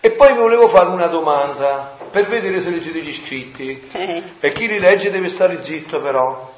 E 0.00 0.10
poi 0.10 0.34
volevo 0.34 0.66
fare 0.66 0.88
una 0.88 1.06
domanda 1.06 1.96
per 2.10 2.26
vedere 2.26 2.60
se 2.60 2.70
leggete 2.70 3.00
gli 3.00 3.12
scritti. 3.12 3.88
E 4.40 4.52
chi 4.52 4.66
li 4.66 4.78
legge 4.78 5.10
deve 5.10 5.28
stare 5.28 5.62
zitto 5.62 6.00
però. 6.00 6.52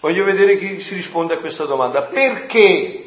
Voglio 0.00 0.24
vedere 0.24 0.58
chi 0.58 0.78
si 0.80 0.94
risponde 0.94 1.34
a 1.34 1.38
questa 1.38 1.64
domanda. 1.64 2.02
Perché 2.02 3.05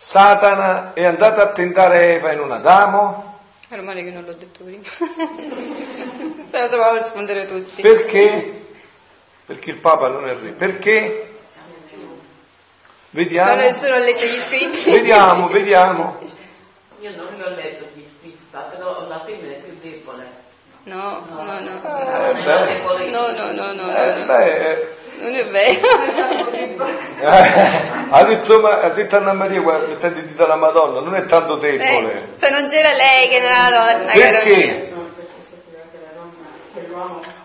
Satana 0.00 0.92
è 0.94 1.04
andato 1.04 1.40
a 1.40 1.48
tentare 1.50 2.14
Eva 2.14 2.30
e 2.30 2.36
non 2.36 2.52
Adamo? 2.52 3.40
Meno 3.68 3.82
male 3.82 4.04
che 4.04 4.10
non 4.12 4.22
l'ho 4.24 4.32
detto 4.32 4.62
prima. 4.62 4.82
Se 4.84 6.60
lo 6.60 6.66
sapevamo 6.68 6.98
rispondere 6.98 7.46
tutti. 7.48 7.82
Perché? 7.82 8.66
Perché 9.44 9.70
il 9.70 9.78
Papa 9.78 10.06
non 10.08 10.26
è 10.28 10.34
re. 10.36 10.50
Perché? 10.50 11.32
Vediamo. 13.10 13.50
No, 13.50 13.56
nessuno 13.56 13.94
ha 13.94 13.98
letto 13.98 14.24
gli 14.24 14.36
scritti. 14.38 14.88
Vediamo, 14.90 15.48
vediamo. 15.50 16.18
Io 17.00 17.10
non 17.16 17.26
l'ho 17.36 17.48
letto 17.50 17.84
qui 17.92 18.06
scritta, 18.20 18.58
però 18.60 19.04
la 19.08 19.18
femmina 19.24 19.54
è 19.54 19.58
più 19.58 19.76
debole. 19.82 20.26
No, 20.84 21.22
no, 21.28 21.42
no. 21.42 21.80
Eh, 21.82 22.32
Non 22.32 22.36
è 22.36 22.44
beh. 22.44 22.72
debole. 22.74 23.10
No, 23.10 23.30
no, 23.32 23.52
no, 23.52 23.72
no, 23.72 23.94
Eh, 23.94 24.12
no, 24.12 24.18
no. 24.20 24.26
beh, 24.26 24.96
Non 25.20 25.34
è 25.34 25.44
vero. 25.46 25.88
eh, 27.20 28.08
ha, 28.10 28.24
detto, 28.24 28.66
ha 28.66 28.90
detto 28.90 29.16
Anna 29.16 29.32
Maria, 29.32 29.60
guarda, 29.60 29.86
mettete 29.88 30.26
dito 30.26 30.44
alla 30.44 30.56
Madonna, 30.56 31.00
non 31.00 31.14
è 31.14 31.24
tanto 31.24 31.56
debole. 31.56 32.12
Eh, 32.12 32.22
se 32.36 32.50
non 32.50 32.68
c'era 32.68 32.92
lei 32.92 33.28
che 33.28 33.36
era 33.36 33.68
la 33.68 33.78
donna. 33.78 34.12
Perché? 34.12 34.92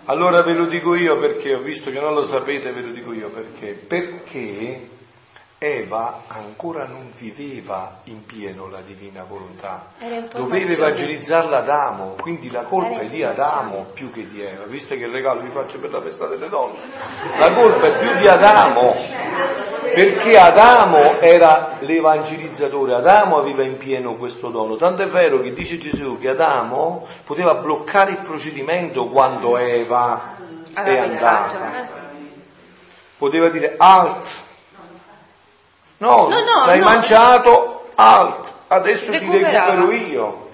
Allora 0.05 0.41
ve 0.41 0.53
lo 0.53 0.65
dico 0.65 0.95
io 0.95 1.17
perché, 1.17 1.55
ho 1.55 1.59
visto 1.59 1.89
che 1.89 1.99
non 1.99 2.13
lo 2.13 2.23
sapete, 2.23 2.71
ve 2.71 2.81
lo 2.81 2.91
dico 2.91 3.13
io 3.13 3.29
perché. 3.29 3.73
Perché 3.87 4.89
Eva 5.63 6.23
ancora 6.27 6.85
non 6.85 7.09
viveva 7.15 8.01
in 8.05 8.25
pieno 8.25 8.69
la 8.69 8.81
divina 8.85 9.23
volontà. 9.27 9.91
Doveva 10.33 10.71
evangelizzarla 10.71 11.57
Adamo, 11.59 12.15
quindi 12.19 12.51
la 12.51 12.63
colpa 12.63 12.99
è 12.99 13.07
di. 13.07 13.23
Adamo 13.23 13.85
più 13.93 14.11
che 14.11 14.27
di 14.27 14.41
Eva. 14.41 14.65
Viste 14.65 14.97
che 14.97 15.05
il 15.05 15.11
regalo 15.11 15.39
vi 15.39 15.49
faccio 15.49 15.79
per 15.79 15.91
la 15.91 16.01
festa 16.01 16.27
delle 16.27 16.49
donne. 16.49 16.77
La 17.39 17.49
colpa 17.51 17.87
è 17.87 17.97
più 17.97 18.13
di 18.17 18.27
Adamo, 18.27 18.93
perché 19.93 20.37
Adamo 20.37 21.21
era 21.21 21.77
l'evangelizzatore, 21.79 22.95
Adamo 22.95 23.37
aveva 23.37 23.63
in 23.63 23.77
pieno 23.77 24.15
questo 24.15 24.49
dono. 24.49 24.75
Tanto 24.75 25.03
è 25.03 25.07
vero 25.07 25.39
che 25.39 25.53
dice 25.53 25.77
Gesù 25.77 26.17
che 26.19 26.27
Adamo 26.29 27.07
poteva 27.23 27.55
bloccare 27.55 28.11
il 28.11 28.17
procedimento 28.17 29.07
quando 29.07 29.55
Eva 29.57 30.35
è 30.73 30.97
andata. 30.97 31.79
eh. 31.79 31.87
Poteva 33.17 33.47
dire 33.47 33.75
alt. 33.77 34.51
No, 36.09 36.27
No, 36.27 36.39
no, 36.41 36.65
l'hai 36.65 36.79
no. 36.79 36.85
mangiato 36.85 37.89
alt. 37.95 38.53
Adesso 38.67 39.11
ti 39.11 39.17
recupero 39.19 39.91
io. 39.91 40.49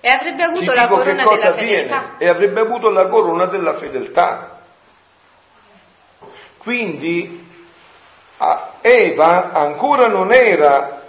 E 0.00 0.08
avrebbe 0.10 0.36
Ti 0.36 0.42
avuto 0.42 0.72
la 0.74 0.82
dico 0.82 0.96
che 0.98 1.02
corona 1.02 1.22
della 1.24 1.36
fedeltà. 1.52 1.96
avviene. 1.96 2.10
E 2.18 2.28
avrebbe 2.28 2.60
avuto 2.60 2.90
la 2.90 3.06
corona 3.08 3.44
della 3.46 3.74
fedeltà. 3.74 4.58
Quindi 6.58 7.46
Eva 8.80 9.52
ancora 9.52 10.06
non 10.08 10.32
era, 10.32 11.02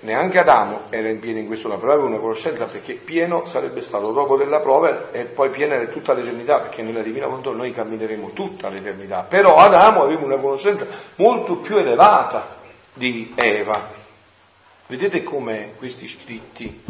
neanche 0.00 0.38
Adamo 0.38 0.80
era 0.90 1.08
in 1.08 1.18
pieno 1.20 1.38
in 1.38 1.46
questo, 1.46 1.68
la 1.68 1.76
prova 1.76 1.94
aveva 1.94 2.08
una 2.08 2.18
conoscenza 2.18 2.66
perché 2.66 2.94
pieno 2.94 3.44
sarebbe 3.44 3.82
stato 3.82 4.12
dopo 4.12 4.36
della 4.36 4.60
prova 4.60 5.10
e 5.12 5.24
poi 5.24 5.50
piena 5.50 5.74
è 5.78 5.88
tutta 5.90 6.12
l'eternità, 6.14 6.60
perché 6.60 6.82
nella 6.82 7.02
divina 7.02 7.26
volontà 7.26 7.50
noi 7.50 7.72
cammineremo 7.72 8.30
tutta 8.32 8.68
l'eternità. 8.68 9.24
Però 9.28 9.56
Adamo 9.56 10.02
aveva 10.02 10.24
una 10.24 10.36
conoscenza 10.36 10.86
molto 11.16 11.56
più 11.56 11.76
elevata 11.76 12.58
di 12.94 13.32
Eva. 13.36 13.98
Vedete 14.86 15.22
come 15.22 15.74
questi 15.76 16.08
scritti 16.08 16.82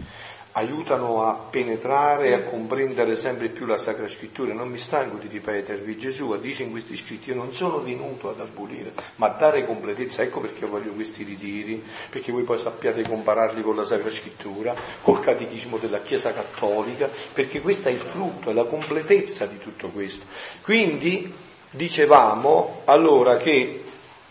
aiutano 0.53 1.24
a 1.24 1.34
penetrare 1.34 2.28
e 2.28 2.32
a 2.32 2.42
comprendere 2.42 3.14
sempre 3.14 3.48
più 3.48 3.66
la 3.66 3.78
Sacra 3.78 4.09
Scrittura. 4.09 4.53
Non 4.53 4.68
mi 4.68 4.78
stanco 4.78 5.16
di 5.16 5.28
ripetervi, 5.28 5.96
Gesù 5.96 6.36
dice 6.40 6.64
in 6.64 6.70
questi 6.70 6.96
scritti, 6.96 7.28
io 7.30 7.36
non 7.36 7.55
sono 7.55 7.80
venuto 7.80 8.30
ad 8.30 8.40
abolire, 8.40 8.92
ma 9.16 9.26
a 9.26 9.36
dare 9.38 9.64
completezza. 9.64 10.22
Ecco 10.22 10.40
perché 10.40 10.66
voglio 10.66 10.92
questi 10.92 11.22
ritiri, 11.22 11.82
perché 12.09 12.32
voi 12.32 12.42
poi 12.42 12.59
sappiate 12.59 13.03
compararli 13.03 13.62
con 13.62 13.76
la 13.76 13.84
Sacra 13.84 14.11
Scrittura, 14.11 14.74
col 15.03 15.20
Catechismo 15.20 15.78
della 15.78 16.03
Chiesa 16.03 16.32
Cattolica, 16.32 17.09
perché 17.32 17.61
questo 17.61 17.88
è 17.88 17.92
il 17.92 18.01
frutto, 18.01 18.51
è 18.51 18.53
la 18.53 18.64
completezza 18.64 19.46
di 19.46 19.59
tutto 19.59 19.88
questo. 19.88 20.26
Quindi 20.62 21.32
dicevamo 21.70 22.82
allora 22.86 23.36
che 23.36 23.84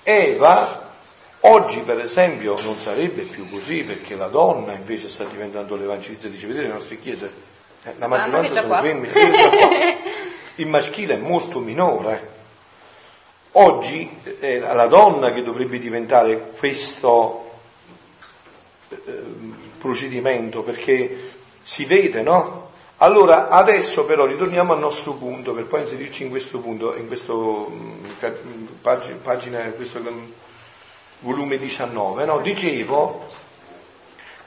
Eva 0.04 0.89
Oggi, 1.42 1.80
per 1.80 2.00
esempio, 2.00 2.56
non 2.64 2.78
sarebbe 2.78 3.24
più 3.24 3.50
così 3.50 3.84
perché 3.84 4.16
la 4.16 4.28
donna 4.28 4.74
invece 4.74 5.08
sta 5.08 5.24
diventando 5.24 5.76
l'evangelizzatrice. 5.76 6.48
Vedete 6.48 6.68
le 6.68 6.74
nostre 6.74 7.00
chiese? 7.00 7.32
Eh, 7.84 7.94
la 7.98 8.08
maggioranza 8.08 8.62
sono 8.62 8.82
femmine. 8.82 9.14
Il 10.56 10.68
maschile 10.68 11.14
è 11.14 11.18
molto 11.18 11.60
minore. 11.60 12.38
Oggi 13.54 14.18
è 14.40 14.60
la 14.60 14.88
donna 14.88 15.32
che 15.32 15.42
dovrebbe 15.42 15.80
diventare 15.80 16.52
questo 16.58 17.62
ehm, 18.90 19.56
procedimento 19.78 20.62
perché 20.62 21.32
si 21.62 21.86
vede, 21.86 22.22
no? 22.22 22.68
Allora, 22.98 23.48
adesso 23.48 24.04
però 24.04 24.26
ritorniamo 24.26 24.74
al 24.74 24.80
nostro 24.80 25.14
punto 25.14 25.54
per 25.54 25.66
poi 25.66 25.82
inserirci 25.82 26.24
in 26.24 26.30
questo 26.30 26.60
punto, 26.60 26.96
in 26.98 27.08
questo 27.08 27.70
mm, 27.70 27.92
mm, 28.26 28.66
pagina, 28.82 29.18
pagina 29.22 29.60
questo 29.72 30.00
mm, 30.00 30.32
volume 31.20 31.58
19, 31.58 32.26
no? 32.26 32.40
Dicevo, 32.40 33.28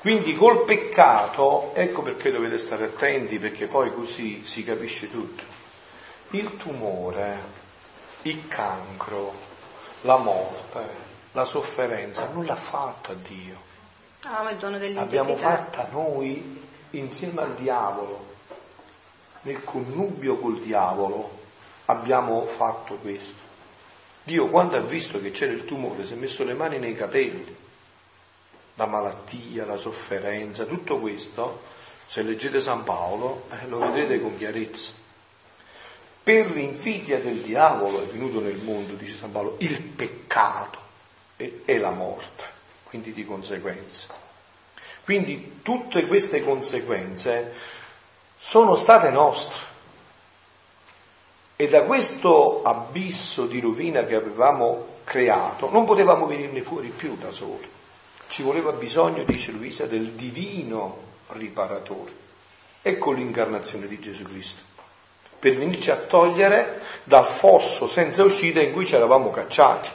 quindi 0.00 0.34
col 0.34 0.64
peccato, 0.64 1.72
ecco 1.74 2.02
perché 2.02 2.30
dovete 2.30 2.58
stare 2.58 2.84
attenti, 2.84 3.38
perché 3.38 3.66
poi 3.66 3.92
così 3.92 4.44
si 4.44 4.64
capisce 4.64 5.10
tutto. 5.10 5.44
Il 6.30 6.56
tumore, 6.56 7.38
il 8.22 8.48
cancro, 8.48 9.32
la 10.02 10.16
morte, 10.16 11.10
la 11.32 11.44
sofferenza 11.44 12.28
non 12.32 12.44
l'ha 12.44 12.56
fatta 12.56 13.14
Dio, 13.14 13.70
Ah, 14.24 14.42
ma 14.44 14.50
il 14.50 14.56
dono 14.56 14.78
l'abbiamo 14.78 15.36
fatta 15.36 15.88
noi 15.90 16.64
insieme 16.90 17.42
al 17.42 17.54
diavolo, 17.54 18.34
nel 19.42 19.64
connubio 19.64 20.36
col 20.36 20.60
diavolo 20.60 21.38
abbiamo 21.86 22.44
fatto 22.44 22.94
questo. 22.94 23.41
Dio 24.24 24.48
quando 24.48 24.76
ha 24.76 24.80
visto 24.80 25.20
che 25.20 25.30
c'era 25.30 25.52
il 25.52 25.64
tumore 25.64 26.04
si 26.04 26.12
è 26.12 26.16
messo 26.16 26.44
le 26.44 26.54
mani 26.54 26.78
nei 26.78 26.94
capelli, 26.94 27.56
la 28.74 28.86
malattia, 28.86 29.66
la 29.66 29.76
sofferenza, 29.76 30.64
tutto 30.64 30.98
questo, 30.98 31.62
se 32.06 32.22
leggete 32.22 32.60
San 32.60 32.84
Paolo, 32.84 33.46
eh, 33.50 33.66
lo 33.66 33.78
vedrete 33.78 34.20
con 34.20 34.36
chiarezza. 34.36 34.92
Per 36.22 36.50
l'invidia 36.52 37.18
del 37.18 37.38
diavolo 37.38 38.00
è 38.00 38.06
venuto 38.06 38.40
nel 38.40 38.58
mondo, 38.58 38.94
dice 38.94 39.18
San 39.18 39.32
Paolo, 39.32 39.56
il 39.58 39.80
peccato 39.82 40.78
e, 41.36 41.62
e 41.64 41.78
la 41.78 41.90
morte, 41.90 42.44
quindi 42.84 43.12
di 43.12 43.24
conseguenza. 43.24 44.06
Quindi 45.04 45.58
tutte 45.62 46.06
queste 46.06 46.44
conseguenze 46.44 47.52
sono 48.36 48.76
state 48.76 49.10
nostre. 49.10 49.70
E 51.62 51.68
da 51.68 51.84
questo 51.84 52.64
abisso 52.64 53.46
di 53.46 53.60
rovina 53.60 54.04
che 54.04 54.16
avevamo 54.16 54.86
creato 55.04 55.70
non 55.70 55.84
potevamo 55.84 56.26
venirne 56.26 56.60
fuori 56.60 56.88
più 56.88 57.14
da 57.14 57.30
soli. 57.30 57.70
Ci 58.26 58.42
voleva 58.42 58.72
bisogno, 58.72 59.22
dice 59.22 59.52
Luisa, 59.52 59.86
del 59.86 60.08
divino 60.08 60.98
riparatore. 61.28 62.10
Ecco 62.82 63.12
l'incarnazione 63.12 63.86
di 63.86 64.00
Gesù 64.00 64.24
Cristo, 64.24 64.62
per 65.38 65.54
venirci 65.54 65.92
a 65.92 65.98
togliere 65.98 66.80
dal 67.04 67.28
fosso 67.28 67.86
senza 67.86 68.24
uscita 68.24 68.60
in 68.60 68.72
cui 68.72 68.84
ci 68.84 68.96
eravamo 68.96 69.30
cacciati. 69.30 69.88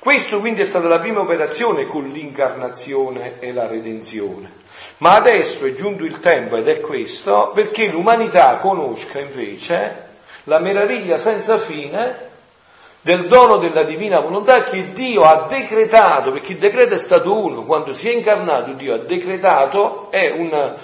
Questo 0.00 0.40
quindi 0.40 0.62
è 0.62 0.64
stata 0.64 0.88
la 0.88 0.98
prima 0.98 1.20
operazione 1.20 1.86
con 1.86 2.02
l'incarnazione 2.02 3.38
e 3.38 3.52
la 3.52 3.68
redenzione. 3.68 4.54
Ma 4.96 5.14
adesso 5.14 5.66
è 5.66 5.74
giunto 5.74 6.02
il 6.02 6.18
tempo, 6.18 6.56
ed 6.56 6.66
è 6.66 6.80
questo, 6.80 7.52
perché 7.54 7.86
l'umanità 7.86 8.56
conosca 8.56 9.20
invece 9.20 10.06
la 10.48 10.58
meraviglia 10.58 11.18
senza 11.18 11.58
fine 11.58 12.26
del 13.02 13.26
dono 13.26 13.58
della 13.58 13.84
divina 13.84 14.20
volontà 14.20 14.62
che 14.62 14.92
Dio 14.92 15.22
ha 15.22 15.46
decretato, 15.46 16.32
perché 16.32 16.52
il 16.52 16.58
decreto 16.58 16.94
è 16.94 16.98
stato 16.98 17.38
uno, 17.38 17.64
quando 17.64 17.94
si 17.94 18.08
è 18.08 18.12
incarnato 18.12 18.72
Dio 18.72 18.94
ha 18.94 18.98
decretato, 18.98 20.10
è 20.10 20.30
una, 20.30 20.74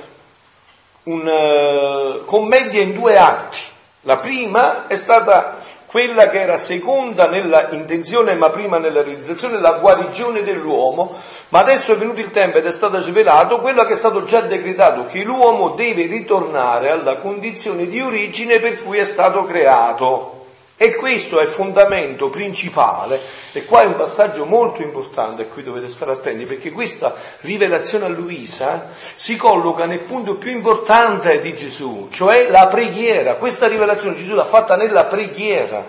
una 1.05 2.19
commedia 2.25 2.83
in 2.83 2.93
due 2.93 3.19
atti. 3.19 3.59
La 4.03 4.17
prima 4.17 4.87
è 4.87 4.97
stata 4.97 5.59
quella 5.95 6.29
che 6.29 6.41
era 6.41 6.57
seconda 6.57 7.29
nella 7.29 7.69
intenzione 7.71 8.35
ma 8.35 8.51
prima 8.51 8.79
nella 8.79 9.05
realizzazione, 9.05 9.61
la 9.61 9.75
guarigione 9.75 10.43
dell'uomo, 10.43 11.17
ma 11.51 11.61
adesso 11.61 11.93
è 11.93 11.97
venuto 11.97 12.19
il 12.19 12.31
tempo 12.31 12.59
ed 12.59 12.67
è 12.67 12.73
stato 12.73 13.01
svelato 13.01 13.61
quello 13.61 13.85
che 13.85 13.93
è 13.93 13.95
stato 13.95 14.25
già 14.25 14.41
decretato, 14.41 15.07
che 15.07 15.23
l'uomo 15.23 15.69
deve 15.69 16.07
ritornare 16.07 16.91
alla 16.91 17.19
condizione 17.19 17.87
di 17.87 18.01
origine 18.01 18.59
per 18.59 18.83
cui 18.83 18.99
è 18.99 19.05
stato 19.05 19.45
creato. 19.45 20.44
E 20.77 20.97
questo 20.97 21.39
è 21.39 21.43
il 21.43 21.49
fondamento 21.49 22.29
principale, 22.31 23.21
e 23.53 23.65
qua 23.65 23.83
è 23.83 23.87
un 23.87 23.95
passaggio 23.95 24.45
molto 24.45 24.83
importante 24.83 25.43
a 25.43 25.47
cui 25.47 25.63
dovete 25.63 25.89
stare 25.89 26.11
attenti, 26.11 26.47
perché 26.47 26.73
questa 26.73 27.15
rivelazione 27.43 28.07
a 28.07 28.09
Luisa 28.09 28.89
si 29.15 29.37
colloca 29.37 29.87
nel 29.87 30.01
punto 30.01 30.35
più 30.35 30.51
importante 30.51 31.39
di 31.41 31.55
Gesù, 31.55 32.09
cioè 32.11 32.49
la 32.51 32.67
preghiera. 32.67 33.37
Questa 33.37 33.69
rivelazione 33.69 34.17
Gesù 34.17 34.35
l'ha 34.35 34.45
fatta 34.45 34.75
nella 34.75 35.05
preghiera. 35.05 35.87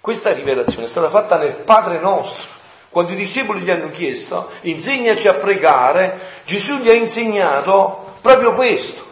Questa 0.00 0.32
rivelazione 0.32 0.86
è 0.86 0.88
stata 0.88 1.08
fatta 1.08 1.38
nel 1.38 1.56
Padre 1.56 2.00
nostro. 2.00 2.54
Quando 2.90 3.12
i 3.12 3.16
discepoli 3.16 3.60
gli 3.60 3.70
hanno 3.70 3.90
chiesto, 3.90 4.50
insegnaci 4.62 5.28
a 5.28 5.34
pregare, 5.34 6.18
Gesù 6.44 6.78
gli 6.78 6.88
ha 6.88 6.94
insegnato 6.94 8.14
proprio 8.20 8.54
questo. 8.54 9.04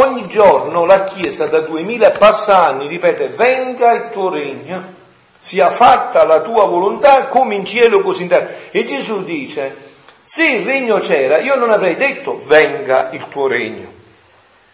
Ogni 0.00 0.28
giorno 0.28 0.84
la 0.84 1.02
Chiesa 1.02 1.46
da 1.46 1.58
duemila 1.58 2.12
passa 2.12 2.66
anni 2.66 2.86
ripete, 2.86 3.30
venga 3.30 3.90
il 3.90 4.10
tuo 4.12 4.30
regno, 4.30 4.94
sia 5.36 5.70
fatta 5.70 6.24
la 6.24 6.40
tua 6.40 6.66
volontà 6.66 7.26
come 7.26 7.56
in 7.56 7.64
cielo 7.64 8.00
così 8.00 8.22
in 8.22 8.28
terra. 8.28 8.48
E 8.70 8.84
Gesù 8.84 9.24
dice, 9.24 9.74
se 10.22 10.46
il 10.46 10.64
regno 10.64 10.98
c'era, 11.00 11.38
io 11.38 11.56
non 11.56 11.70
avrei 11.70 11.96
detto 11.96 12.40
venga 12.46 13.08
il 13.10 13.26
tuo 13.28 13.48
regno. 13.48 13.90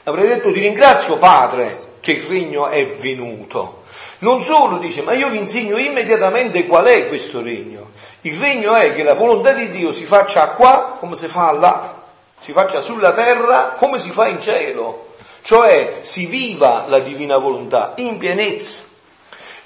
Avrei 0.03 0.29
detto 0.29 0.53
ti 0.53 0.61
ringrazio 0.61 1.17
Padre 1.17 1.93
che 2.01 2.13
il 2.13 2.23
regno 2.25 2.69
è 2.69 2.87
venuto. 2.87 3.85
Non 4.19 4.43
solo 4.43 4.77
dice, 4.77 5.01
ma 5.01 5.15
io 5.15 5.31
vi 5.31 5.39
insegno 5.39 5.79
immediatamente 5.79 6.67
qual 6.67 6.85
è 6.85 7.09
questo 7.09 7.41
regno. 7.41 7.93
Il 8.21 8.39
regno 8.39 8.75
è 8.75 8.93
che 8.93 9.03
la 9.03 9.15
volontà 9.15 9.53
di 9.53 9.71
Dio 9.71 9.91
si 9.91 10.05
faccia 10.05 10.49
qua 10.49 10.97
come 10.99 11.15
si 11.15 11.29
fa 11.29 11.51
là, 11.53 11.95
si 12.39 12.53
faccia 12.53 12.83
sulla 12.83 13.13
terra 13.13 13.73
come 13.79 13.99
si 13.99 14.11
fa 14.11 14.27
in 14.27 14.39
cielo, 14.39 15.13
cioè 15.45 15.99
si 16.01 16.25
viva 16.25 16.87
la 16.89 17.01
divina 17.01 17.37
volontà 17.37 17.93
in 17.97 18.17
pienezza. 18.17 18.85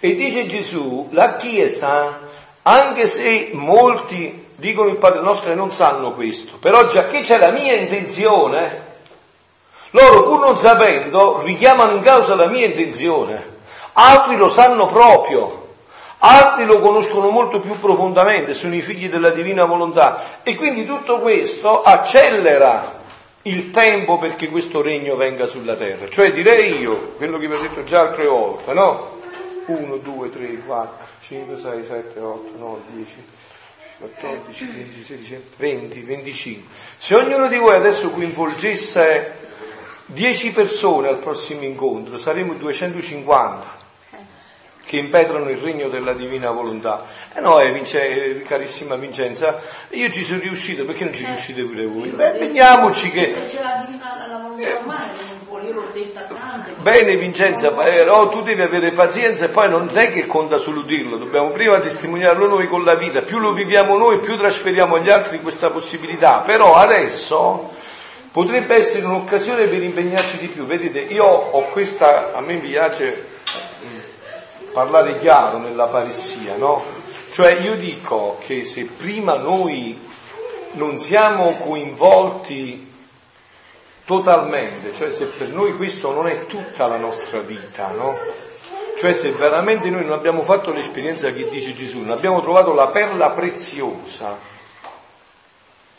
E 0.00 0.16
dice 0.16 0.48
Gesù, 0.48 1.08
la 1.12 1.36
Chiesa, 1.36 2.18
anche 2.62 3.06
se 3.06 3.50
molti 3.52 4.46
dicono 4.56 4.90
il 4.90 4.96
Padre 4.96 5.20
nostro 5.20 5.52
e 5.52 5.54
non 5.54 5.72
sanno 5.72 6.14
questo, 6.14 6.56
però 6.58 6.84
già 6.86 7.06
che 7.06 7.20
c'è 7.20 7.38
la 7.38 7.52
mia 7.52 7.74
intenzione, 7.74 8.86
loro 9.90 10.24
pur 10.24 10.40
non 10.40 10.56
sapendo 10.58 11.40
richiamano 11.44 11.92
in 11.92 12.00
causa 12.00 12.34
la 12.34 12.46
mia 12.46 12.66
intenzione 12.66 13.56
altri 13.98 14.36
lo 14.36 14.48
sanno 14.48 14.86
proprio, 14.86 15.66
altri 16.18 16.64
lo 16.64 16.80
conoscono 16.80 17.30
molto 17.30 17.58
più 17.58 17.78
profondamente, 17.78 18.54
sono 18.54 18.74
i 18.74 18.82
figli 18.82 19.08
della 19.08 19.30
divina 19.30 19.64
volontà 19.64 20.22
e 20.42 20.54
quindi 20.54 20.84
tutto 20.84 21.20
questo 21.20 21.82
accelera 21.82 22.97
il 23.48 23.70
tempo 23.70 24.18
perché 24.18 24.48
questo 24.48 24.82
regno 24.82 25.16
venga 25.16 25.46
sulla 25.46 25.74
terra. 25.74 26.08
Cioè 26.08 26.32
direi 26.32 26.78
io, 26.78 27.14
quello 27.16 27.38
che 27.38 27.48
vi 27.48 27.54
ho 27.54 27.60
detto 27.60 27.84
già 27.84 28.08
altre 28.08 28.26
volte, 28.26 28.72
no? 28.72 29.16
1, 29.66 29.96
2, 29.96 30.28
3, 30.30 30.58
4, 30.66 31.06
5, 31.20 31.56
6, 31.56 31.84
7, 31.84 32.20
8, 32.20 32.52
9, 32.58 32.80
10, 32.92 33.14
14, 33.98 34.66
15, 34.66 35.02
16, 35.02 35.42
20, 35.56 36.00
25. 36.00 36.74
Se 36.96 37.14
ognuno 37.14 37.48
di 37.48 37.56
voi 37.56 37.74
adesso 37.74 38.10
coinvolgesse 38.10 39.32
10 40.06 40.52
persone 40.52 41.08
al 41.08 41.18
prossimo 41.18 41.64
incontro, 41.64 42.16
saremo 42.16 42.54
250 42.54 43.77
che 44.88 44.96
impetrano 44.96 45.50
il 45.50 45.58
regno 45.58 45.90
della 45.90 46.14
divina 46.14 46.50
volontà. 46.50 47.04
E 47.34 47.38
eh 47.38 47.40
no, 47.42 47.60
eh, 47.60 47.70
Vince, 47.72 48.38
eh, 48.38 48.42
carissima 48.42 48.96
Vincenza, 48.96 49.60
io 49.90 50.08
ci 50.08 50.24
sono 50.24 50.40
riuscito, 50.40 50.86
perché 50.86 51.04
non 51.04 51.12
ci 51.12 51.26
riuscite 51.26 51.62
pure 51.62 51.84
voi? 51.84 52.08
Beh, 52.08 52.38
vediamoci 52.38 53.10
che... 53.10 53.34
C'è 53.46 53.60
la 53.60 53.84
divina 53.84 54.24
la 54.26 54.38
volontà 54.38 54.78
umana 54.82 55.04
che 55.04 55.24
non 55.28 55.40
vuole, 55.46 55.66
io 55.66 55.74
l'ho 55.74 55.88
detta 55.92 56.22
tante. 56.22 56.74
Bene 56.78 57.18
Vincenza, 57.18 57.70
però 57.72 58.30
tu 58.30 58.40
devi 58.40 58.62
avere 58.62 58.92
pazienza 58.92 59.44
e 59.44 59.48
poi 59.48 59.68
non 59.68 59.90
è 59.92 60.10
che 60.10 60.26
conta 60.26 60.56
solo 60.56 60.80
dirlo, 60.80 61.18
dobbiamo 61.18 61.50
prima 61.50 61.78
testimoniarlo 61.78 62.46
noi 62.46 62.66
con 62.66 62.82
la 62.82 62.94
vita, 62.94 63.20
più 63.20 63.40
lo 63.40 63.52
viviamo 63.52 63.98
noi, 63.98 64.20
più 64.20 64.38
trasferiamo 64.38 64.94
agli 64.94 65.10
altri 65.10 65.42
questa 65.42 65.68
possibilità, 65.68 66.40
però 66.46 66.76
adesso 66.76 67.72
potrebbe 68.32 68.74
essere 68.74 69.04
un'occasione 69.04 69.66
per 69.66 69.82
impegnarci 69.82 70.38
di 70.38 70.46
più. 70.46 70.64
Vedete, 70.64 71.00
io 71.12 71.26
ho 71.26 71.64
questa, 71.64 72.32
a 72.32 72.40
me 72.40 72.54
mi 72.54 72.68
piace 72.68 73.27
parlare 74.78 75.18
chiaro 75.18 75.58
nella 75.58 75.88
paressia, 75.88 76.54
no? 76.54 76.84
Cioè 77.32 77.50
io 77.54 77.74
dico 77.74 78.38
che 78.38 78.62
se 78.62 78.84
prima 78.84 79.34
noi 79.34 79.98
non 80.74 81.00
siamo 81.00 81.56
coinvolti 81.56 82.86
totalmente, 84.04 84.92
cioè 84.92 85.10
se 85.10 85.24
per 85.24 85.48
noi 85.48 85.74
questo 85.74 86.12
non 86.12 86.28
è 86.28 86.46
tutta 86.46 86.86
la 86.86 86.96
nostra 86.96 87.40
vita, 87.40 87.88
no? 87.90 88.16
Cioè 88.96 89.12
se 89.14 89.32
veramente 89.32 89.90
noi 89.90 90.02
non 90.04 90.12
abbiamo 90.12 90.42
fatto 90.42 90.72
l'esperienza 90.72 91.32
che 91.32 91.48
dice 91.48 91.74
Gesù, 91.74 91.98
non 91.98 92.12
abbiamo 92.12 92.40
trovato 92.40 92.72
la 92.72 92.86
perla 92.86 93.30
preziosa, 93.30 94.38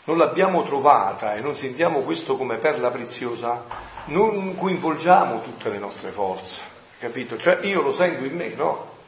non 0.04 0.16
l'abbiamo 0.16 0.62
trovata 0.62 1.34
e 1.34 1.42
non 1.42 1.54
sentiamo 1.54 1.98
questo 1.98 2.34
come 2.38 2.56
perla 2.56 2.90
preziosa, 2.90 3.62
non 4.06 4.54
coinvolgiamo 4.56 5.42
tutte 5.42 5.68
le 5.68 5.76
nostre 5.76 6.10
forze. 6.10 6.69
Capito? 7.00 7.38
Cioè 7.38 7.60
io 7.62 7.80
lo 7.80 7.92
sento 7.92 8.24
in 8.24 8.36
me, 8.36 8.52
no? 8.54 8.98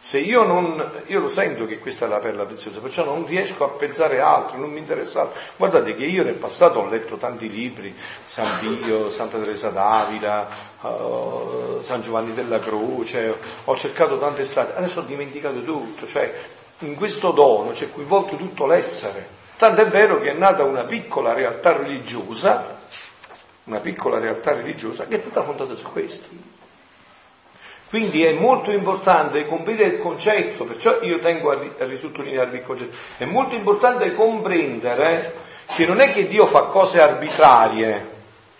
Se 0.00 0.18
io 0.18 0.42
non, 0.42 1.02
io 1.06 1.20
lo 1.20 1.28
sento 1.28 1.64
che 1.64 1.78
questa 1.78 2.06
è 2.06 2.08
la 2.08 2.18
perla 2.18 2.44
preziosa, 2.44 2.80
perciò 2.80 3.04
non 3.04 3.24
riesco 3.24 3.64
a 3.64 3.68
pensare 3.68 4.20
altro, 4.20 4.58
non 4.58 4.70
mi 4.70 4.80
interessa 4.80 5.22
altro. 5.22 5.40
Guardate 5.56 5.94
che 5.94 6.04
io 6.04 6.24
nel 6.24 6.34
passato 6.34 6.80
ho 6.80 6.88
letto 6.88 7.16
tanti 7.16 7.48
libri, 7.48 7.94
San 8.24 8.46
Pio, 8.58 9.10
Santa 9.10 9.38
Teresa 9.38 9.70
d'Avila, 9.70 10.48
uh, 10.80 11.80
San 11.80 12.02
Giovanni 12.02 12.34
della 12.34 12.58
Croce, 12.58 13.36
ho 13.64 13.76
cercato 13.76 14.18
tante 14.18 14.44
strade, 14.44 14.74
adesso 14.74 15.00
ho 15.00 15.04
dimenticato 15.04 15.62
tutto, 15.62 16.04
cioè 16.04 16.32
in 16.80 16.96
questo 16.96 17.30
dono 17.30 17.70
c'è 17.70 17.90
coinvolto 17.92 18.34
tutto 18.34 18.66
l'essere. 18.66 19.24
Tanto 19.56 19.80
è 19.82 19.86
vero 19.86 20.18
che 20.18 20.30
è 20.30 20.34
nata 20.34 20.64
una 20.64 20.84
piccola 20.84 21.32
realtà 21.32 21.76
religiosa, 21.76 22.80
una 23.64 23.78
piccola 23.78 24.18
realtà 24.18 24.52
religiosa 24.52 25.06
che 25.06 25.16
è 25.16 25.22
tutta 25.22 25.42
fondata 25.42 25.74
su 25.76 25.90
questo. 25.90 26.55
Quindi 27.88 28.24
è 28.24 28.32
molto 28.32 28.72
importante 28.72 29.46
comprendere 29.46 29.90
il 29.90 29.98
concetto, 29.98 30.64
perciò 30.64 31.00
io 31.02 31.18
tengo 31.18 31.52
a, 31.52 31.58
risottolinearvi 31.78 32.56
il 32.58 32.62
concetto, 32.64 32.96
è 33.18 33.24
molto 33.24 33.54
importante 33.54 34.12
comprendere 34.12 35.34
che 35.74 35.86
non 35.86 36.00
è 36.00 36.12
che 36.12 36.26
Dio 36.26 36.46
fa 36.46 36.62
cose 36.62 37.00
arbitrarie, 37.00 38.14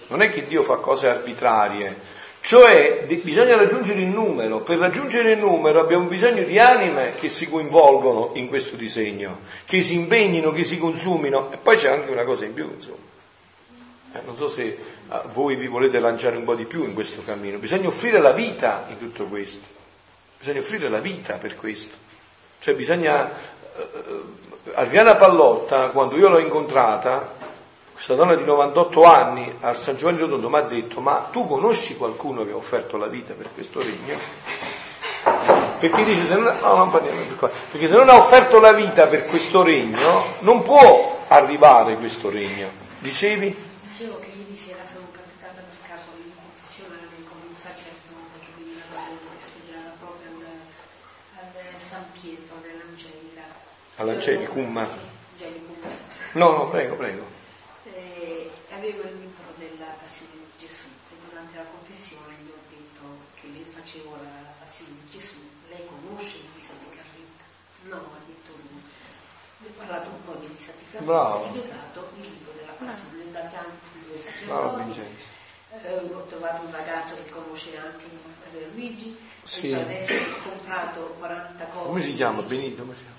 non 0.09 0.23
è 0.23 0.31
che 0.31 0.47
Dio 0.47 0.63
fa 0.63 0.77
cose 0.77 1.09
arbitrarie, 1.09 2.15
cioè 2.47 3.05
bisogna 3.25 3.57
raggiungere 3.57 4.01
il 4.01 4.07
numero, 4.07 4.61
per 4.61 4.79
raggiungere 4.79 5.33
il 5.33 5.39
numero 5.39 5.81
abbiamo 5.81 6.05
bisogno 6.05 6.45
di 6.45 6.61
anime 6.61 7.15
che 7.15 7.29
si 7.29 7.49
coinvolgono 7.49 8.31
in 8.35 8.47
questo 8.47 8.77
disegno, 8.77 9.41
che 9.65 9.83
si 9.83 9.95
impegnino, 9.95 10.53
che 10.53 10.63
si 10.63 10.79
consumino. 10.79 11.51
E 11.51 11.57
poi 11.57 11.77
c'è 11.77 11.89
anche 11.89 12.13
una 12.13 12.23
cosa 12.23 12.45
in 12.45 12.55
più, 12.55 12.71
insomma. 12.73 12.99
Eh, 14.13 14.21
non 14.25 14.37
so 14.37 14.47
se 14.47 14.79
voi 15.27 15.57
vi 15.57 15.67
volete 15.67 15.99
lanciare 15.99 16.37
un 16.37 16.45
po' 16.45 16.55
di 16.55 16.65
più 16.65 16.85
in 16.85 16.95
questo 16.95 17.23
cammino. 17.25 17.59
Bisogna 17.59 17.89
offrire 17.89 18.21
la 18.21 18.33
vita 18.33 18.85
in 18.89 18.99
tutto 18.99 19.25
questo. 19.25 19.67
Bisogna 20.39 20.61
offrire 20.61 20.89
la 20.89 21.01
vita 21.01 21.39
per 21.39 21.57
questo. 21.57 21.97
Cioè 22.59 22.75
bisogna... 22.75 23.31
Uh, 23.77 24.35
Adriana 24.75 25.15
Pallotta, 25.15 25.91
quando 25.91 26.17
io 26.17 26.29
l'ho 26.29 26.39
incontrata, 26.39 27.33
questa 27.93 28.15
donna 28.15 28.35
di 28.35 28.45
98 28.45 29.05
anni 29.05 29.57
al 29.61 29.77
San 29.77 29.97
Giovanni 29.97 30.19
Rotondo 30.19 30.51
mi 30.51 30.57
ha 30.57 30.61
detto 30.61 31.01
ma 31.01 31.29
tu 31.33 31.47
conosci 31.47 31.97
qualcuno 31.97 32.45
che 32.45 32.51
ha 32.51 32.57
offerto 32.57 32.99
la 32.99 33.07
vita 33.07 33.33
per 33.33 33.49
questo 33.55 33.81
regno? 33.81 34.19
Perché 35.79 36.05
dice 36.05 36.25
se 36.25 36.35
non, 36.35 36.45
no, 36.61 36.75
non 36.75 36.91
niente, 37.03 37.35
perché 37.71 37.89
se 37.89 37.97
non 37.97 38.11
ha 38.11 38.17
offerto 38.17 38.61
la 38.61 38.73
vita 38.73 39.07
per 39.07 39.25
questo 39.25 39.63
regno 39.63 40.25
non 40.41 40.61
può 40.63 41.25
arrivare 41.29 41.97
questo 41.97 42.29
regno. 42.29 42.69
Dicevi? 42.99 43.65
dicevo 43.97 44.19
che 44.19 44.29
ieri 44.29 44.61
sera 44.63 44.85
sono 44.85 45.09
capitata 45.11 45.65
per 45.65 45.89
caso 45.89 46.05
in 46.21 46.29
confessione 46.37 47.01
con 47.25 47.41
un 47.49 47.57
sacerdote 47.57 48.45
che 48.45 48.53
veniva 48.61 48.85
da 48.93 49.09
Roma 49.09 49.33
studiava 49.41 49.97
proprio 49.97 50.37
al, 50.37 51.49
al 51.49 51.81
San 51.81 52.05
Pietro 52.13 52.61
dell'Angelica. 52.61 53.49
All'Angelicum? 53.97 54.87
Sì, 54.87 55.45
Angelicum. 55.45 55.77
No, 56.33 56.51
no, 56.53 56.69
prego, 56.69 56.97
prego. 56.97 57.25
Eh, 57.85 58.51
avevo 58.73 59.03
il 59.03 59.17
libro 59.21 59.49
della 59.57 59.97
passione 60.01 60.33
di 60.37 60.67
Gesù 60.67 60.85
e 60.85 61.15
durante 61.29 61.57
la 61.57 61.65
confessione 61.65 62.35
gli 62.45 62.51
ho 62.51 62.61
detto 62.69 63.05
che 63.41 63.47
le 63.49 63.65
facevo 63.65 64.17
la 64.21 64.53
passione 64.59 64.93
di 65.01 65.11
Gesù. 65.19 65.41
Lei 65.69 65.81
conosce 65.87 66.39
Elisa 66.53 66.73
di 66.77 66.93
Carretta? 66.93 67.45
No, 67.89 67.97
ha 67.97 68.21
detto 68.27 68.53
lui. 68.53 68.83
Le 69.59 69.69
ho 69.69 69.73
parlato 69.79 70.09
un 70.11 70.25
po' 70.25 70.35
di 70.41 70.47
Elisa 70.47 70.73
di 70.77 70.85
Carretta 70.93 71.05
Bravo. 71.13 71.45
e 71.45 71.49
gli 71.53 71.59
ho 71.59 71.65
dato 71.73 72.11
il 72.21 72.29
libro 72.29 72.53
della 72.53 72.73
passione 72.77 73.31
da 73.33 73.41
tanti 73.49 73.89
due 74.05 74.13
Bravo 74.13 74.21
sacerdoti. 74.21 74.83
Vincenzo. 74.85 75.29
Eh, 75.73 75.97
ho 75.97 76.25
trovato 76.29 76.65
un 76.65 76.73
ragazzo 76.73 77.15
che 77.17 77.29
conosce 77.31 77.77
anche 77.79 78.05
Luigi. 78.73 79.17
Sì. 79.47 79.71
e 79.71 79.75
adesso 79.77 80.13
ho 80.13 80.51
comprato 80.51 81.15
40 81.19 81.65
cose. 81.67 81.87
Come 81.87 82.01
si 82.01 82.15
chiama? 82.15 82.43
Benito? 82.43 82.83
Come 82.83 82.95
si 82.95 83.05
chiama? 83.05 83.15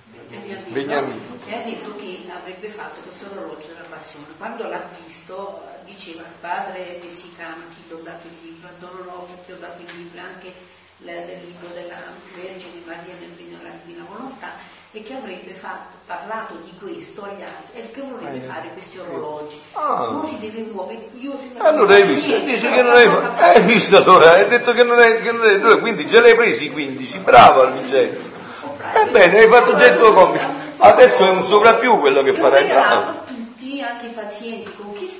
Beniamino, 0.67 1.37
e 1.45 1.55
ha 1.55 1.61
detto 1.61 1.95
che 1.95 2.25
avrebbe 2.29 2.67
fatto 2.67 2.99
questo 2.99 3.31
orologio 3.31 3.67
della 3.67 3.87
passione. 3.87 4.25
Quando 4.37 4.67
l'ha 4.67 4.85
visto 5.01 5.63
diceva 5.85 6.23
il 6.23 6.33
padre 6.41 6.99
messicano, 7.01 7.63
ti 7.69 7.93
ho 7.93 8.01
dato 8.03 8.27
il 8.27 8.33
libro, 8.41 8.67
Onofre 8.99 9.45
ti 9.45 9.51
ho 9.53 9.57
dato 9.57 9.81
il 9.81 9.89
libro, 9.95 10.19
anche 10.19 10.53
del 10.97 11.39
libro 11.45 11.67
della 11.69 12.11
Vergine 12.33 12.81
Maria 12.85 13.13
nel 13.19 13.31
Regno 13.37 13.57
della 13.57 13.75
Divina 13.83 14.03
Volontà 14.09 14.51
e 14.91 15.03
che 15.03 15.13
avrebbe 15.13 15.53
fatto, 15.53 15.95
parlato 16.05 16.55
di 16.63 16.71
questo 16.79 17.23
agli 17.23 17.41
altri 17.43 17.79
e 17.81 17.91
che 17.91 18.01
vorrebbe 18.01 18.37
Eh. 18.37 18.47
fare 18.47 18.69
questi 18.73 18.97
orologi. 18.97 19.59
Ah. 19.73 20.07
Non 20.11 20.25
si 20.25 20.39
deve 20.39 20.65
muovere. 20.71 21.09
Io 21.15 21.37
se 21.37 21.49
Allora 21.59 21.95
hai 21.95 22.03
visto, 22.03 22.27
niente, 22.29 22.51
dice 22.51 22.71
che 22.71 22.81
non 22.81 22.93
hai 22.95 23.07
fatto, 23.09 23.43
hai 23.43 23.61
visto 23.61 23.97
allora, 23.97 24.31
hai 24.33 24.47
detto 24.47 24.71
che 24.73 24.83
non 24.83 24.97
hai, 24.97 25.21
che 25.21 25.31
non 25.31 25.45
hai 25.45 25.55
allora, 25.55 25.77
quindi 25.77 26.07
ce 26.09 26.21
l'hai 26.21 26.35
presi 26.35 26.65
i 26.65 26.71
15, 26.71 27.19
bravo 27.19 27.69
Vincenzo. 27.71 28.31
Ebbene, 28.93 29.39
hai 29.39 29.47
fatto 29.47 29.75
già 29.75 29.87
il 29.87 29.97
tuo 29.97 30.13
compito, 30.13 30.45
adesso 30.77 31.25
è 31.25 31.29
un 31.29 31.43
sovrappiù 31.43 31.99
quello 31.99 32.23
che 32.23 32.31
farai, 32.33 32.67
bravo. 32.67 33.23
tutti, 33.27 33.81
anche 33.81 34.05
i 34.05 34.09
pazienti 34.11 34.71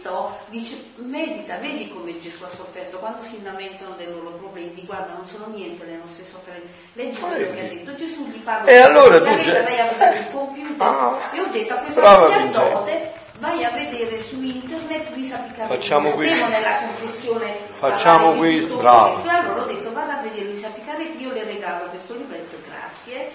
con 0.08 0.32
chi 0.50 0.66
sto, 0.66 0.76
dice 0.76 0.84
medita, 0.96 1.58
vedi 1.58 1.90
come 1.90 2.18
Gesù 2.20 2.44
ha 2.44 2.50
sofferto, 2.50 2.98
quando 3.00 3.24
si 3.24 3.42
lamentano 3.44 3.96
dei 3.96 4.08
loro 4.08 4.32
problemi, 4.32 4.84
guarda 4.86 5.14
non 5.14 5.28
sono 5.28 5.48
niente 5.54 5.86
le 5.86 5.98
nostre 5.98 6.24
sofferenze, 6.26 6.68
leggi 6.94 7.20
quello 7.20 7.52
che 7.54 7.60
ha 7.60 7.68
detto 7.70 7.94
Gesù, 7.96 8.28
gli 8.28 8.40
parla 8.40 8.70
E 8.70 8.78
allora 8.78 9.20
tu 9.20 9.38
già- 9.38 9.62
vai 9.64 9.80
a 9.80 9.88
vedere 9.92 10.20
il 10.20 10.28
computer 10.32 10.88
Ah. 10.88 11.20
e 11.34 11.40
ho 11.42 11.48
detto 11.48 11.74
a 11.74 11.78
questa 11.78 12.24
sacerdote 12.24 13.12
vai 13.40 13.64
a 13.64 13.70
vedere 13.70 14.24
su 14.24 14.42
internet 14.42 15.10
lui 15.14 15.24
sa 15.24 15.38
piccare 15.38 15.68
Facciamo 15.68 16.10
questo. 16.12 16.48
nella 16.48 16.78
confessione 16.78 17.56
Facciamo 17.72 18.34
questo, 18.34 18.78
bravo. 18.78 19.12
questo. 19.12 19.30
Allora 19.30 19.62
ho 19.62 19.66
detto 19.66 19.92
vado 19.94 20.12
a 20.12 20.22
vedere 20.22 20.46
lui 20.46 20.58
sa 20.58 20.70
piccare 20.70 21.12
Dio, 21.16 21.32
le 21.32 21.44
regalo 21.44 21.86
questo 21.90 22.16
libretto, 22.16 22.58
grazie 22.68 23.32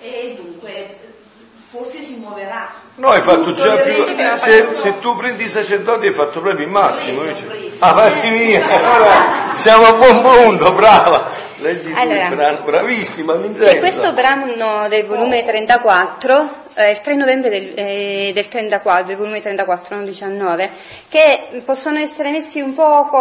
e 0.00 0.34
dunque 0.36 0.98
forse 1.74 2.02
si 2.02 2.16
muoverà 2.16 2.70
No, 2.96 3.08
hai 3.08 3.20
fatto 3.22 3.52
Tutto 3.52 3.60
già 3.60 3.74
più. 3.76 4.04
Se, 4.34 4.68
se 4.72 5.00
tu 5.00 5.16
prendi 5.16 5.42
i 5.42 5.48
sacerdoti 5.48 6.06
hai 6.06 6.12
fatto 6.12 6.40
proprio 6.40 6.64
il 6.64 6.70
massimo. 6.70 7.22
Ah, 7.80 7.92
fatti 7.92 8.30
mia, 8.30 8.64
allora 8.64 9.52
siamo 9.52 9.86
a 9.86 9.92
buon 9.94 10.22
punto, 10.22 10.72
brava. 10.72 11.42
Leggi 11.56 11.90
tu 11.92 11.98
Allora. 11.98 12.28
il 12.28 12.34
brano, 12.36 12.58
bravissima 12.62 13.34
Vincenzo. 13.34 13.68
C'è 13.68 13.78
questo 13.80 14.12
brano 14.12 14.86
del 14.88 15.06
volume 15.06 15.44
34, 15.44 16.48
eh, 16.74 16.90
il 16.90 17.00
3 17.00 17.14
novembre 17.14 17.50
del, 17.50 17.72
eh, 17.74 18.30
del 18.32 18.46
34, 18.46 19.06
del 19.06 19.16
volume 19.16 19.40
34, 19.40 19.96
non 19.96 20.04
19, 20.04 20.70
che 21.08 21.62
possono 21.64 21.98
essere 21.98 22.30
messi 22.30 22.60
un 22.60 22.74
poco 22.74 23.18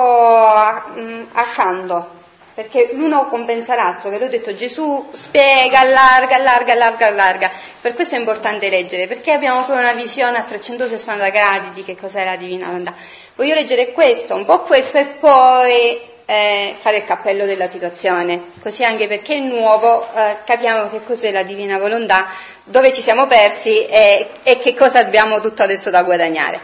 accanto, 1.32 2.10
perché 2.54 2.92
l'uno 2.94 3.28
compensa 3.30 3.76
l'altro, 3.76 4.10
ve 4.10 4.20
l'ho 4.20 4.28
detto, 4.28 4.54
Gesù 4.54 5.08
spiega, 5.12 5.80
allarga, 5.80 6.36
allarga, 6.36 6.74
allarga, 6.74 7.08
allarga. 7.08 7.52
Per 7.82 7.94
questo 7.94 8.16
è 8.16 8.20
importante 8.20 8.70
leggere, 8.70 9.08
perché 9.08 9.32
abbiamo 9.32 9.66
poi 9.66 9.78
una 9.78 9.94
visione 9.94 10.38
a 10.38 10.44
360 10.44 11.30
gradi 11.30 11.72
di 11.74 11.84
che 11.84 11.96
cos'è 11.96 12.24
la 12.24 12.36
divina 12.36 12.68
volontà. 12.68 12.94
Voglio 13.36 13.56
leggere 13.56 13.92
questo, 13.92 14.36
un 14.36 14.46
po' 14.46 14.60
questo 14.62 15.00
e 15.00 15.06
poi 15.06 16.00
eh, 16.26 16.76
fare 16.78 16.98
il 16.98 17.06
cappello 17.06 17.46
della 17.46 17.68
situazione, 17.68 18.52
così 18.62 18.84
anche 18.86 19.08
perché 19.08 19.36
è 19.36 19.40
nuovo 19.40 20.08
eh, 20.16 20.38
capiamo 20.46 20.90
che 20.90 21.04
cos'è 21.04 21.32
la 21.32 21.44
divina 21.44 21.80
volontà, 21.80 22.28
dove 22.64 22.94
ci 22.94 23.02
siamo 23.02 23.28
persi 23.28 23.86
e, 23.86 24.30
e 24.44 24.60
che 24.60 24.74
cosa 24.74 25.00
abbiamo 25.00 25.40
tutto 25.42 25.64
adesso 25.64 25.90
da 25.90 26.04
guadagnare. 26.04 26.60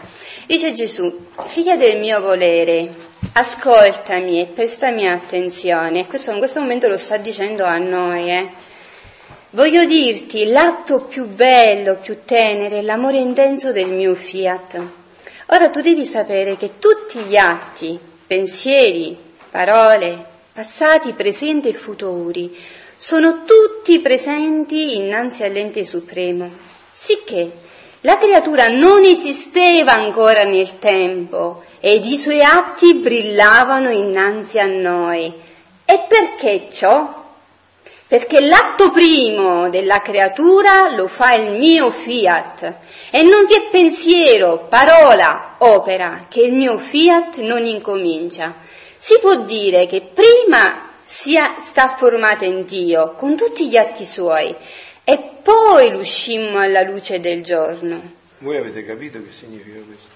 Dice 0.46 0.72
Gesù, 0.72 1.26
figlia 1.46 1.76
del 1.76 1.98
mio 1.98 2.20
volere, 2.20 2.88
ascoltami 3.32 4.40
e 4.40 4.46
prestami 4.46 5.08
attenzione, 5.08 6.06
questo 6.06 6.32
in 6.32 6.38
questo 6.38 6.60
momento 6.60 6.88
lo 6.88 6.96
sta 6.96 7.16
dicendo 7.16 7.64
a 7.64 7.76
noi, 7.76 8.30
eh. 8.30 8.48
Voglio 9.50 9.84
dirti 9.84 10.46
l'atto 10.46 11.00
più 11.00 11.26
bello, 11.26 11.96
più 11.96 12.18
tenero, 12.24 12.80
l'amore 12.82 13.18
intenso 13.18 13.72
del 13.72 13.92
mio 13.92 14.14
fiat. 14.14 14.80
Ora 15.46 15.70
tu 15.70 15.80
devi 15.80 16.04
sapere 16.04 16.56
che 16.56 16.78
tutti 16.78 17.18
gli 17.20 17.36
atti, 17.36 17.98
pensieri, 18.26 19.16
parole, 19.50 20.24
passati, 20.52 21.12
presenti 21.14 21.68
e 21.68 21.72
futuri, 21.72 22.56
sono 22.96 23.44
tutti 23.44 23.98
presenti 23.98 24.96
innanzi 24.96 25.42
all'ente 25.42 25.84
supremo, 25.84 26.48
sicché 26.92 27.50
la 28.02 28.16
creatura 28.16 28.68
non 28.68 29.04
esisteva 29.04 29.92
ancora 29.92 30.44
nel 30.44 30.78
tempo 30.78 31.62
ed 31.80 32.04
i 32.06 32.16
suoi 32.16 32.42
atti 32.42 32.94
brillavano 32.94 33.90
innanzi 33.90 34.58
a 34.58 34.66
noi. 34.66 35.32
E 35.84 36.04
perché 36.08 36.68
ciò? 36.72 37.18
Perché 38.06 38.40
l'atto 38.40 38.90
primo 38.90 39.68
della 39.68 40.00
creatura 40.00 40.94
lo 40.94 41.08
fa 41.08 41.34
il 41.34 41.52
mio 41.52 41.90
fiat 41.90 42.74
e 43.10 43.22
non 43.22 43.44
vi 43.44 43.54
è 43.54 43.68
pensiero, 43.70 44.66
parola, 44.68 45.56
opera 45.58 46.26
che 46.28 46.40
il 46.40 46.54
mio 46.54 46.78
fiat 46.78 47.38
non 47.38 47.64
incomincia. 47.64 48.54
Si 48.96 49.18
può 49.20 49.36
dire 49.36 49.86
che 49.86 50.00
prima 50.00 50.88
sia, 51.02 51.54
sta 51.58 51.88
formata 51.88 52.44
in 52.44 52.64
Dio 52.64 53.12
con 53.16 53.36
tutti 53.36 53.68
gli 53.68 53.76
atti 53.76 54.04
suoi 54.04 54.54
e 55.10 55.18
poi 55.42 55.90
l'uscimmo 55.90 56.60
alla 56.60 56.82
luce 56.82 57.18
del 57.18 57.42
giorno. 57.42 58.00
Voi 58.38 58.56
avete 58.56 58.84
capito 58.84 59.20
che 59.20 59.30
significa 59.32 59.80
questo? 59.80 60.10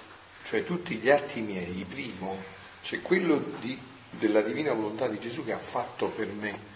Cioè 0.45 0.63
tutti 0.63 0.95
gli 0.95 1.11
atti 1.11 1.41
miei, 1.41 1.79
il 1.79 1.85
primo, 1.85 2.41
cioè 2.83 3.03
quello 3.03 3.43
di- 3.59 3.77
della 4.11 4.41
divina 4.41 4.73
volontà 4.73 5.09
di 5.09 5.19
Gesù 5.19 5.45
che 5.45 5.53
ha 5.53 5.59
fatto 5.59 6.07
per 6.07 6.29
me. 6.29 6.73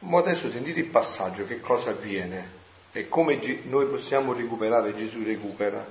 Ma 0.00 0.18
adesso 0.18 0.50
sentite 0.50 0.80
il 0.80 0.86
passaggio, 0.86 1.46
che 1.46 1.60
cosa 1.60 1.90
avviene 1.90 2.62
e 2.92 3.08
come 3.08 3.38
noi 3.68 3.86
possiamo 3.86 4.34
recuperare, 4.34 4.94
Gesù 4.94 5.22
recupera. 5.24 5.82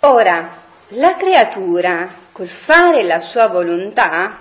Ora, 0.00 0.62
la 0.90 1.16
creatura, 1.16 2.14
col 2.30 2.46
fare 2.46 3.02
la 3.02 3.18
sua 3.18 3.48
volontà, 3.48 4.38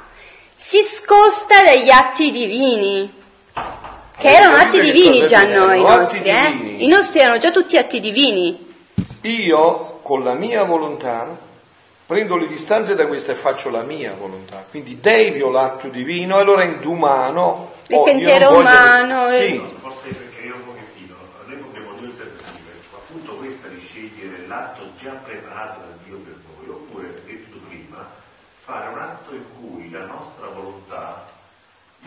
si 0.56 0.84
scosta 0.84 1.64
dagli 1.64 1.90
atti 1.90 2.30
divini, 2.30 3.12
che 4.22 4.28
erano 4.30 4.56
atti 4.58 4.80
divini 4.80 5.26
già 5.28 5.44
noi, 5.46 5.82
nostri, 5.82 6.30
eh? 6.30 6.76
I 6.78 6.88
nostri 6.88 7.20
erano 7.20 7.38
già 7.40 7.52
tutti 7.52 7.78
atti 7.78 8.00
divini. 8.00 8.70
Io 9.22 10.00
con 10.04 10.24
la 10.24 10.34
mia 10.34 10.64
volontà 10.64 11.50
prendo 12.06 12.36
le 12.38 12.48
distanze 12.48 12.94
da 12.96 13.08
questa 13.08 13.32
e 13.32 13.36
faccio 13.36 13.70
la 13.70 13.82
mia 13.84 14.14
volontà. 14.18 14.64
Quindi 14.70 15.00
devio 15.00 15.50
l'atto 15.50 15.88
divino 15.88 16.40
e 16.40 16.44
lo 16.44 16.56
rendo 16.56 16.90
umano. 16.90 17.72
Il 17.88 17.96
Oh, 17.96 18.04
pensiero 18.04 18.50
che- 18.50 18.56
umano, 18.56 19.28
eh. 19.30 19.40
Sì, 19.40 19.64
Forse 19.82 20.08
perché 20.10 20.46
io 20.48 20.56
un 20.56 20.66
pochettino, 20.66 21.16
noi 21.46 21.56
abbiamo 21.56 21.94
due 21.98 22.08
alternative, 22.08 22.72
appunto 22.94 23.36
questa 23.36 23.68
di 23.68 23.80
scegliere 23.82 24.46
l'atto 24.48 24.82
già 25.00 25.12
preparato 25.24 25.80
da 25.80 25.94
Dio 26.06 26.18
per 26.18 26.36
noi, 26.58 26.70
oppure, 26.70 27.08
perché 27.08 27.32
detto 27.32 27.58
prima, 27.68 28.10
fare 28.60 28.88
un 28.90 29.00
atto 29.00 29.34
in 29.34 29.44
cui 29.60 29.90
la 29.90 30.06
nostra 30.06 30.48
volontà, 30.54 31.28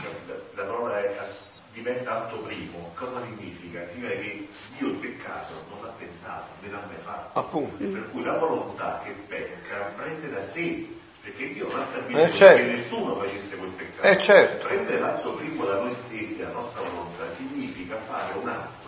cioè 0.01 0.11
la, 0.27 0.35
la 0.55 0.63
parola 0.69 0.99
è 1.01 1.17
ass- 1.21 1.44
diventa 1.85 2.17
atto 2.25 2.37
primo, 2.39 2.93
cosa 2.95 3.21
significa? 3.25 3.87
Significa 3.93 4.21
che 4.23 4.49
Dio 4.79 4.87
il 4.89 4.95
peccato 4.95 5.53
non 5.69 5.83
l'ha 5.85 5.93
pensato, 5.99 6.47
ne 6.63 6.71
l'ha 6.71 6.83
mai 6.87 6.97
fatto. 7.05 7.39
appunto. 7.39 7.77
Per 7.85 8.11
cui 8.11 8.23
la 8.23 8.39
volontà 8.39 9.03
che 9.05 9.11
pecca 9.29 9.93
prende 9.95 10.31
da 10.31 10.43
sé, 10.43 10.89
perché 11.23 11.53
Dio 11.53 11.69
non 11.69 11.81
ha 11.81 11.87
stabilito 11.91 12.21
Eh, 12.23 12.33
certo. 12.33 12.57
che 12.65 12.77
nessuno 12.77 13.17
facesse 13.17 13.57
quel 13.57 13.69
peccato. 13.71 14.09
Eh, 14.09 14.17
certo. 14.19 14.67
Prendere 14.67 14.99
l'atto 14.99 15.33
primo 15.35 15.65
da 15.67 15.75
noi 15.81 15.93
stessi, 15.93 16.39
la 16.41 16.53
nostra 16.53 16.81
volontà, 16.81 17.31
significa 17.35 17.97
fare 18.09 18.39
un 18.39 18.49
atto 18.49 18.84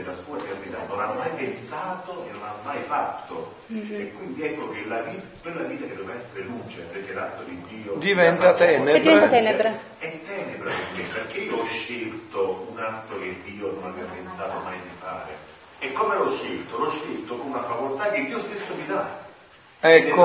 nella 0.00 0.14
sua 0.24 0.38
eternità 0.38 0.78
non 0.88 1.00
ha 1.00 1.06
mai 1.06 1.30
pensato 1.36 2.26
e 2.26 2.32
non 2.32 2.42
ha 2.42 2.54
mai 2.64 2.82
fatto. 2.86 3.54
E 3.68 4.12
quindi 4.16 4.42
ecco 4.42 4.70
che 4.70 4.84
la 4.86 5.00
vita, 5.02 5.22
quella 5.42 5.62
vita 5.62 5.86
che 5.86 5.94
doveva 5.94 6.18
essere 6.18 6.44
luce, 6.44 6.80
perché 6.90 7.12
l'atto 7.12 7.42
di 7.44 7.62
Dio 7.68 7.94
Diventa 7.96 8.52
tenebra. 8.54 8.94
E 8.94 9.00
diventa 9.00 9.28
tenebra. 9.28 9.78
È 9.98 10.18
tenebra 10.26 10.70
per 10.70 10.96
me, 10.96 11.02
perché 11.12 11.38
io 11.38 11.56
ho 11.56 11.64
scelto 11.66 12.68
un 12.72 12.78
atto 12.82 13.18
che 13.18 13.36
Dio 13.44 13.72
non 13.72 13.92
aveva 13.92 14.08
pensato 14.08 14.60
mai 14.64 14.78
di 14.82 14.88
fare. 14.98 15.48
E 15.78 15.92
come 15.92 16.16
l'ho 16.16 16.30
scelto? 16.30 16.78
L'ho 16.78 16.90
scelto 16.90 17.36
con 17.36 17.46
una 17.48 17.62
facoltà 17.62 18.10
che 18.10 18.24
Dio 18.24 18.38
stesso 18.40 18.74
mi 18.74 18.86
dà. 18.86 19.28
Ecco, 19.82 20.22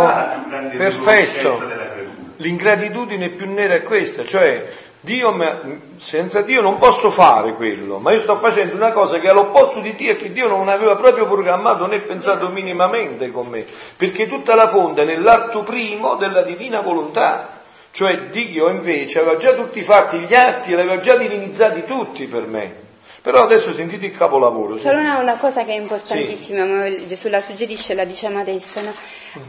perfetto. 0.78 1.58
della. 1.66 1.94
L'ingratitudine 2.38 3.30
più 3.30 3.50
nera 3.50 3.76
è 3.76 3.82
questa, 3.82 4.26
cioè 4.26 4.70
Dio 5.06 5.38
senza 5.96 6.42
Dio 6.42 6.62
non 6.62 6.80
posso 6.80 7.12
fare 7.12 7.54
quello, 7.54 8.00
ma 8.00 8.12
io 8.12 8.20
sto 8.20 8.36
facendo 8.36 8.76
una 8.76 8.92
cosa 8.92 9.20
che 9.20 9.28
è 9.28 9.30
all'opposto 9.30 9.80
di 9.80 9.96
Dio 9.96 10.12
e 10.12 10.16
che 10.16 10.32
Dio 10.32 10.48
non 10.48 10.68
aveva 10.68 10.96
proprio 10.96 11.28
programmato 11.28 11.86
né 11.86 12.00
pensato 12.00 12.50
minimamente 12.50 13.32
con 13.32 13.48
me, 13.48 13.66
perché 13.96 14.28
tutta 14.28 14.56
la 14.56 14.68
fonte 14.68 15.04
è 15.04 15.06
nell'atto 15.06 15.62
primo 15.62 16.16
della 16.16 16.42
divina 16.42 16.82
volontà, 16.82 17.62
cioè 17.92 18.24
Dio 18.24 18.68
invece 18.68 19.20
aveva 19.20 19.38
già 19.38 19.54
tutti 19.54 19.82
fatti 19.84 20.18
gli 20.18 20.34
atti, 20.34 20.70
li 20.70 20.82
aveva 20.82 20.98
già 20.98 21.16
divinizzati 21.16 21.86
tutti 21.86 22.26
per 22.26 22.48
me. 22.48 22.84
Però 23.22 23.42
adesso 23.42 23.74
sentite 23.74 24.08
il 24.08 24.12
capolavoro. 24.16 24.78
Solo 24.78 24.96
sentite. 24.98 25.10
una, 25.12 25.20
una 25.20 25.38
cosa 25.38 25.64
che 25.64 25.72
è 25.72 25.80
importantissima, 25.80 26.66
ma 26.66 27.06
Gesù 27.06 27.30
la 27.30 27.42
suggerisce, 27.42 27.94
la 27.96 28.06
diciamo 28.06 28.40
adesso, 28.40 28.82
no? 28.82 28.94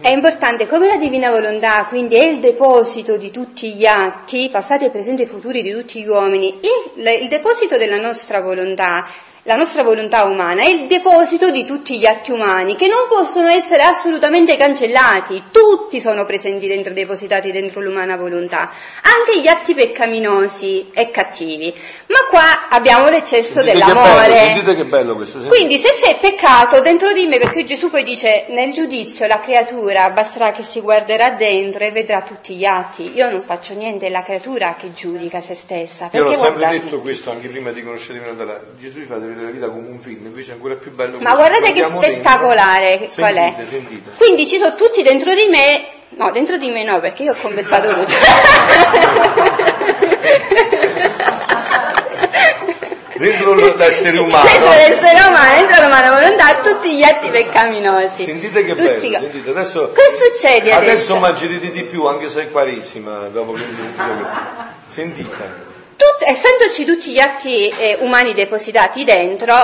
È 0.01 0.09
importante, 0.09 0.67
come 0.67 0.89
la 0.89 0.97
divina 0.97 1.31
volontà, 1.31 1.85
quindi 1.85 2.17
è 2.17 2.25
il 2.25 2.41
deposito 2.41 3.17
di 3.17 3.31
tutti 3.31 3.73
gli 3.73 3.87
atti, 3.87 4.49
passati, 4.51 4.91
presenti 4.91 5.23
e 5.23 5.27
futuri 5.27 5.63
di 5.63 5.71
tutti 5.71 6.03
gli 6.03 6.09
uomini, 6.09 6.59
il, 6.95 7.07
il 7.23 7.29
deposito 7.29 7.77
della 7.77 8.01
nostra 8.01 8.41
volontà 8.41 9.07
la 9.47 9.55
nostra 9.55 9.85
volontà 9.85 10.25
umana 10.25 10.63
è 10.63 10.69
il 10.69 10.87
deposito 10.87 11.51
di 11.51 11.65
tutti 11.65 11.99
gli 11.99 12.07
atti 12.07 12.33
umani 12.33 12.75
che 12.75 12.89
non 12.89 13.07
possono 13.09 13.47
essere 13.47 13.83
assolutamente 13.83 14.57
cancellati, 14.57 15.45
tutti 15.53 16.01
sono 16.01 16.25
presenti 16.25 16.67
dentro, 16.67 16.93
depositati 16.93 17.53
dentro 17.53 17.81
l'umana 17.81 18.17
volontà, 18.17 18.71
anche 19.03 19.41
gli 19.41 19.47
atti 19.47 19.75
peccaminosi 19.75 20.91
e 20.93 21.11
cattivi. 21.11 21.73
Ma 22.07 22.19
qua 22.29 22.69
abbiamo 22.69 23.09
l'eccesso 23.09 23.61
Sentite 23.61 23.73
che 23.73 23.79
dell'amore. 23.79 24.29
bello, 24.29 24.35
sentite 24.35 24.75
che 24.75 24.85
bello 24.85 25.15
questo. 25.15 25.41
sentite. 25.41 25.57
Quindi 25.57 25.79
se 25.79 25.95
c'è 25.95 26.19
peccato 26.21 26.81
dentro 26.81 27.13
di 27.13 27.27
me, 27.27 27.39
perché 27.39 27.63
Gesù 27.63 27.89
poi 27.89 28.03
dice 28.03 28.47
nel 28.49 28.73
giudizio 28.73 29.29
la 29.29 29.39
creatura 29.39 30.11
basterà 30.11 30.51
che 30.51 30.65
si 30.65 30.81
guarderà 30.81 31.31
dentro 31.31 31.85
e 31.85 31.93
vedrà 31.93 32.21
tutti 32.23 32.57
gli 32.57 32.65
atti, 32.65 33.13
io 33.15 33.31
non 33.31 33.41
faccio 33.43 33.75
niente, 33.75 34.07
è 34.07 34.11
la 34.11 34.23
creatura 34.23 34.75
che 34.77 34.93
giudica 34.93 35.41
se 35.41 35.55
stessa. 35.55 36.11
Io 36.13 36.25
l'ho 36.25 36.33
sempre 36.33 36.67
detto 36.69 37.01
questo 37.01 37.31
anche 37.31 37.47
prima 37.47 37.71
di 37.71 37.85
conoscere. 37.85 38.25
Gesù 38.79 39.05
fa 39.05 39.19
vedere 39.37 39.53
la 39.53 39.67
vita 39.67 39.69
come 39.69 39.89
un 39.89 40.01
film, 40.01 40.27
invece 40.27 40.51
è 40.51 40.55
ancora 40.55 40.75
più 40.75 40.93
bello 40.95 41.19
Ma 41.21 41.35
guardate 41.35 41.73
che 41.73 41.81
dentro. 41.81 42.03
spettacolare 42.03 42.99
che- 42.99 43.11
qual 43.15 43.35
è. 43.35 43.53
Sentite, 43.57 43.65
sentite. 43.65 44.11
Quindi 44.17 44.47
ci 44.49 44.59
sono 44.59 44.75
tutti 44.75 45.03
dentro 45.03 45.35
di 45.35 45.47
me, 45.49 45.85
no, 46.11 46.31
dentro 46.31 46.57
di 46.57 46.71
me 46.71 46.85
no, 46.85 47.01
perché 47.01 47.23
io 47.25 47.33
ho 47.33 47.37
confessato 47.41 47.93
tutto. 47.95 48.15
Dentro 53.19 53.55
l'essere 53.55 54.19
umano. 54.19 54.45
Dentro 54.45 54.69
l'essere 54.69 55.21
umano, 55.27 55.55
dentro 55.55 55.83
l'umana 55.83 56.11
volontà, 56.21 56.55
tutti 56.63 56.95
gli 56.95 57.03
atti 57.03 57.29
peccaminosi. 57.29 58.25
Sentite 58.25 58.63
che 58.63 58.75
Tutti- 58.75 59.09
bello, 59.09 59.19
sentite, 59.19 59.51
adesso, 59.51 59.91
Che 59.93 60.03
succede 60.11 60.73
adesso? 60.73 60.91
adesso 60.91 61.17
mangerete 61.17 61.71
di 61.71 61.85
più 61.85 62.05
anche 62.05 62.29
se 62.29 62.43
è 62.43 62.51
quaresima, 62.51 63.29
dopo 63.33 63.53
che 63.53 63.63
avete 63.63 63.83
sentito 63.83 64.15
questo. 64.19 64.39
Sentite. 64.85 65.75
Tut- 65.97 66.29
essendoci 66.29 66.85
tutti 66.85 67.11
gli 67.13 67.19
atti 67.19 67.69
eh, 67.69 67.97
umani 68.01 68.35
depositati 68.35 69.05
dentro, 69.05 69.55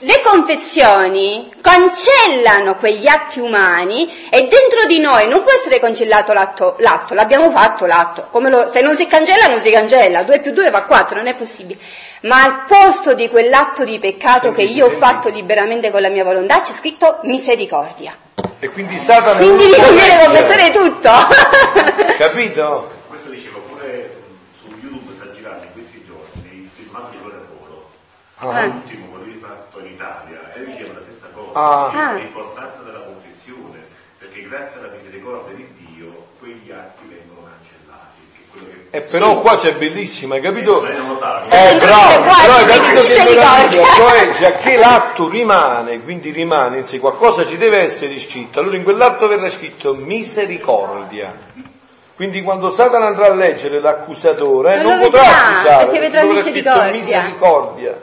le 0.00 0.20
confessioni 0.22 1.50
cancellano 1.60 2.76
quegli 2.76 3.06
atti 3.06 3.40
umani 3.40 4.06
e 4.30 4.42
dentro 4.46 4.84
di 4.86 4.98
noi 4.98 5.26
non 5.28 5.42
può 5.42 5.52
essere 5.52 5.78
cancellato 5.80 6.32
l'atto, 6.34 6.76
l'atto 6.80 7.14
l'abbiamo 7.14 7.50
fatto 7.50 7.86
l'atto, 7.86 8.28
lo- 8.40 8.68
se 8.70 8.80
non 8.82 8.94
si 8.96 9.06
cancella 9.06 9.46
non 9.48 9.60
si 9.60 9.70
cancella, 9.70 10.22
2 10.22 10.40
più 10.40 10.52
2 10.52 10.70
fa 10.70 10.82
4, 10.82 11.16
non 11.16 11.26
è 11.26 11.34
possibile. 11.34 11.78
Ma 12.22 12.42
al 12.42 12.64
posto 12.66 13.14
di 13.14 13.28
quell'atto 13.28 13.84
di 13.84 13.98
peccato 13.98 14.52
che 14.52 14.62
io 14.62 14.86
ho 14.86 14.90
fatto 14.90 15.28
liberamente 15.28 15.90
con 15.90 16.00
la 16.02 16.08
mia 16.08 16.24
volontà 16.24 16.60
c'è 16.60 16.72
scritto 16.72 17.18
misericordia. 17.22 18.16
E 18.58 18.68
quindi 18.70 18.96
Satana 18.98 19.36
Quindi 19.36 19.68
non 19.68 19.70
mi 19.78 19.84
conviene 19.84 20.24
confessare 20.24 20.70
tutto. 20.72 21.10
Capito? 22.16 22.90
Questo 23.08 23.28
dicevo 23.30 23.60
pure 23.68 24.14
su 24.58 24.72
YouTube 24.80 25.12
sta 25.14 25.30
girando 25.32 25.64
in 25.64 25.72
questi 25.72 26.02
giorni 26.06 26.62
il 26.62 26.70
filmato 26.74 27.08
di 27.10 27.18
Gloria 27.20 27.40
Polo, 27.46 27.90
Ah. 28.50 28.64
l'ultimo 28.66 29.06
quello 29.10 29.24
di 29.24 29.38
fatto 29.40 29.78
in 29.80 29.86
Italia, 29.92 30.52
e 30.54 30.64
diceva 30.64 30.92
la 30.94 31.00
stessa 31.00 31.26
cosa, 31.34 31.50
Ah. 31.58 31.86
diceva 31.90 32.08
Ah. 32.10 32.12
l'importanza 32.14 32.78
della 32.82 33.00
confessione, 33.00 33.78
perché 34.18 34.42
grazie 34.48 34.80
alla 34.80 34.92
misericordia 34.96 35.54
di 35.56 35.68
Dio 35.94 36.26
quegli 36.38 36.70
atti 36.70 37.04
vengono 37.08 37.46
cancellati. 37.48 38.20
Che 38.52 38.88
che 38.90 38.96
E 38.96 39.00
però 39.02 39.40
qua 39.40 39.56
c'è 39.56 39.74
bellissima, 39.74 40.36
hai 40.36 40.40
capito? 40.40 40.80
non. 40.82 40.86
Eh, 40.90 41.68
Dentro 41.70 41.86
bravo, 41.88 42.22
però 42.22 42.54
hai 42.54 42.66
capito 42.66 43.02
che 43.02 43.22
meraviglia? 43.24 43.84
Cioè, 43.94 44.30
già 44.32 44.52
che 44.52 44.76
l'atto 44.76 45.28
rimane, 45.28 46.00
quindi 46.02 46.30
rimane 46.30 46.78
in 46.78 46.84
sé, 46.84 46.98
qualcosa 46.98 47.44
ci 47.44 47.56
deve 47.58 47.78
essere 47.78 48.18
scritto, 48.18 48.60
allora 48.60 48.76
in 48.76 48.82
quell'atto 48.84 49.26
verrà 49.28 49.48
scritto 49.50 49.92
misericordia. 49.94 51.34
Quindi 52.14 52.40
quando 52.42 52.70
Satana 52.70 53.06
andrà 53.08 53.26
a 53.26 53.34
leggere 53.34 53.78
l'accusatore, 53.78 54.76
Non 54.76 54.84
non, 54.86 54.98
lo 55.00 55.04
potrà 55.04 55.20
vedrà, 55.22 55.46
accusare, 55.48 55.84
perché 55.84 55.98
vedrà 56.00 56.24
misericordia. 56.24 56.90
misericordia. 56.92 58.00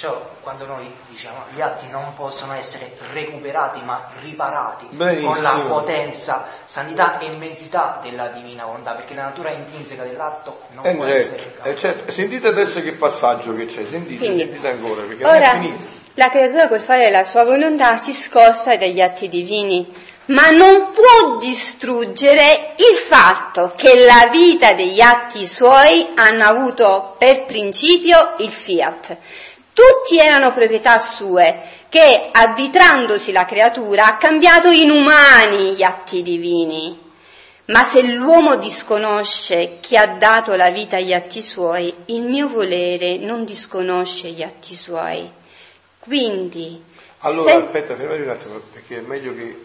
Perciò 0.00 0.30
quando 0.42 0.64
noi 0.64 0.88
diciamo 1.08 1.38
gli 1.52 1.60
atti 1.60 1.88
non 1.90 2.14
possono 2.14 2.52
essere 2.54 2.96
recuperati 3.12 3.80
ma 3.82 4.08
riparati 4.22 4.86
Benissimo. 4.90 5.32
con 5.32 5.42
la 5.42 5.58
potenza, 5.66 6.46
sanità 6.64 7.18
e 7.18 7.24
immensità 7.24 7.98
della 8.00 8.28
divina 8.28 8.64
volontà, 8.64 8.92
perché 8.92 9.14
la 9.14 9.22
natura 9.22 9.50
intrinseca 9.50 10.04
dell'atto 10.04 10.60
non 10.74 10.86
Eh, 10.86 10.94
può 10.94 11.04
certo, 11.04 11.18
essere 11.34 11.52
eh, 11.64 11.74
certo. 11.76 12.12
Sentite 12.12 12.46
adesso 12.46 12.80
che 12.80 12.92
passaggio 12.92 13.56
che 13.56 13.64
c'è, 13.64 13.84
sentite, 13.84 14.18
Quindi, 14.18 14.36
sentite 14.36 14.68
ancora, 14.68 15.02
perché 15.02 15.24
non 15.24 15.34
è 15.34 15.36
Ora, 15.36 15.50
finito. 15.54 15.82
la 16.14 16.30
creatura 16.30 16.68
col 16.68 16.80
fare 16.80 17.10
la 17.10 17.24
sua 17.24 17.42
volontà 17.42 17.98
si 17.98 18.12
scosta 18.12 18.76
dagli 18.76 19.00
atti 19.00 19.26
divini, 19.28 19.92
ma 20.26 20.50
non 20.50 20.92
può 20.92 21.38
distruggere 21.40 22.74
il 22.76 22.94
fatto 22.96 23.72
che 23.74 24.04
la 24.04 24.28
vita 24.30 24.74
degli 24.74 25.00
atti 25.00 25.44
suoi 25.44 26.06
hanno 26.14 26.44
avuto 26.44 27.16
per 27.18 27.46
principio 27.46 28.34
il 28.38 28.50
fiat. 28.50 29.16
Tutti 29.78 30.18
erano 30.18 30.52
proprietà 30.52 30.98
sue, 30.98 31.56
che 31.88 32.30
arbitrandosi 32.32 33.30
la 33.30 33.44
creatura 33.44 34.06
ha 34.06 34.16
cambiato 34.16 34.70
in 34.70 34.90
umani 34.90 35.76
gli 35.76 35.84
atti 35.84 36.24
divini. 36.24 37.00
Ma 37.66 37.84
se 37.84 38.02
l'uomo 38.02 38.56
disconosce 38.56 39.76
chi 39.80 39.96
ha 39.96 40.08
dato 40.08 40.56
la 40.56 40.70
vita 40.70 40.96
agli 40.96 41.12
atti 41.12 41.42
suoi, 41.42 41.94
il 42.06 42.24
mio 42.24 42.48
volere 42.48 43.18
non 43.18 43.44
disconosce 43.44 44.30
gli 44.30 44.42
atti 44.42 44.74
suoi. 44.74 45.30
Quindi, 46.00 46.82
Allora, 47.18 47.52
se- 47.52 47.64
aspetta, 47.64 47.94
fermati 47.94 48.20
un 48.22 48.30
attimo, 48.30 48.60
perché 48.72 48.96
è 48.98 49.00
meglio 49.02 49.32
che 49.32 49.64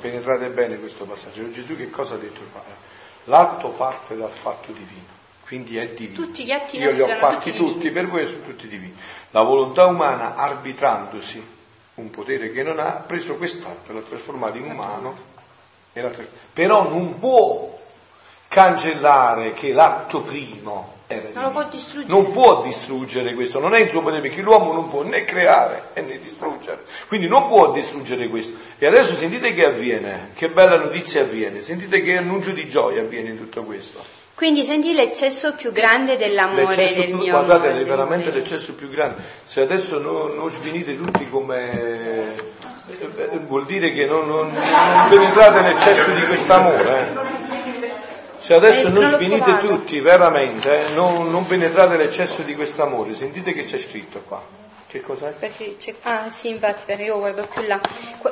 penetrate 0.00 0.50
bene 0.50 0.78
questo 0.78 1.04
passaggio. 1.04 1.50
Gesù 1.50 1.74
che 1.74 1.90
cosa 1.90 2.14
ha 2.14 2.18
detto 2.18 2.42
qua? 2.52 2.62
L'atto 3.24 3.70
parte 3.70 4.14
dal 4.16 4.30
fatto 4.30 4.70
divino, 4.70 5.02
quindi 5.52 5.76
è 5.76 5.88
divino. 5.88 6.24
Tutti 6.24 6.46
gli 6.46 6.50
atti 6.50 6.78
Io 6.78 6.90
li 6.90 7.00
ho 7.02 7.08
fatti 7.08 7.52
tutti 7.52 7.72
tutti, 7.74 7.90
per 7.90 8.06
voi 8.06 8.26
sono 8.26 8.44
tutti 8.44 8.66
divini. 8.66 8.96
La 9.32 9.42
volontà 9.42 9.84
umana, 9.84 10.34
arbitrandosi 10.34 11.46
un 11.96 12.08
potere 12.08 12.50
che 12.50 12.62
non 12.62 12.78
ha, 12.78 12.94
ha 12.94 13.00
preso 13.00 13.34
quest'atto 13.36 13.90
e 13.90 13.94
l'ha 13.94 14.00
trasformato 14.00 14.56
in 14.56 14.64
umano, 14.64 15.14
e 15.92 16.00
l'ha 16.00 16.08
tras- 16.08 16.28
però 16.54 16.88
non 16.88 17.18
può 17.18 17.78
cancellare 18.48 19.52
che 19.52 19.74
l'atto 19.74 20.22
primo 20.22 21.00
era 21.06 21.28
Non 21.34 21.50
divino. 21.50 21.50
può. 21.50 22.06
Non 22.06 22.30
può 22.30 22.62
distruggere 22.62 23.34
questo, 23.34 23.58
non 23.60 23.74
è 23.74 23.80
il 23.80 23.90
suo 23.90 24.00
potere, 24.00 24.22
perché 24.22 24.40
l'uomo 24.40 24.72
non 24.72 24.88
può 24.88 25.02
né 25.02 25.26
creare 25.26 25.90
né 25.96 26.18
distruggere. 26.18 26.82
Quindi 27.08 27.28
non 27.28 27.46
può 27.46 27.70
distruggere 27.70 28.28
questo. 28.28 28.56
E 28.78 28.86
adesso 28.86 29.14
sentite 29.14 29.52
che 29.52 29.66
avviene, 29.66 30.30
che 30.34 30.48
bella 30.48 30.78
notizia 30.78 31.20
avviene, 31.20 31.60
sentite 31.60 32.00
che 32.00 32.16
annuncio 32.16 32.52
di 32.52 32.66
gioia 32.66 33.02
avviene 33.02 33.28
in 33.28 33.36
tutto 33.36 33.64
questo. 33.64 34.21
Quindi 34.42 34.64
senti 34.64 34.92
l'eccesso 34.92 35.52
più 35.54 35.70
grande 35.70 36.16
dell'amore 36.16 36.62
L'eccesso 36.64 36.98
del 36.98 37.10
più, 37.10 37.18
mio 37.18 37.30
guardate, 37.30 37.68
amore, 37.68 37.82
è 37.82 37.84
veramente 37.84 38.30
l'eccesso 38.32 38.74
più 38.74 38.90
grande. 38.90 39.22
Se 39.44 39.60
adesso 39.60 40.00
non, 40.00 40.34
non 40.34 40.50
svenite 40.50 40.96
tutti 40.96 41.28
come... 41.30 42.34
eh, 42.88 43.38
vuol 43.46 43.64
dire 43.66 43.92
che 43.92 44.04
non, 44.04 44.26
non, 44.26 44.52
non 44.52 45.08
penetrate 45.08 45.60
l'eccesso 45.60 46.10
di 46.10 46.26
quest'amore. 46.26 46.98
eh. 46.98 47.90
Se 48.36 48.54
adesso 48.54 48.88
Eh, 48.88 48.90
non 48.90 49.04
svenite 49.04 49.58
tutti, 49.58 50.00
veramente, 50.00 50.86
eh, 50.88 50.94
non, 50.96 51.30
non 51.30 51.46
penetrate 51.46 51.96
l'eccesso 51.96 52.42
di 52.42 52.56
quest'amore. 52.56 53.14
Sentite 53.14 53.52
che 53.52 53.62
c'è 53.62 53.78
scritto 53.78 54.22
qua. 54.26 54.61
Che 54.92 55.00
cos'è? 55.00 55.30
Perché 55.30 55.76
c'è- 55.78 55.94
ah 56.02 56.28
sì, 56.28 56.48
infatti, 56.48 56.82
perché 56.84 57.04
io 57.04 57.18
guardo 57.18 57.48
più 57.50 57.62
là. 57.62 57.80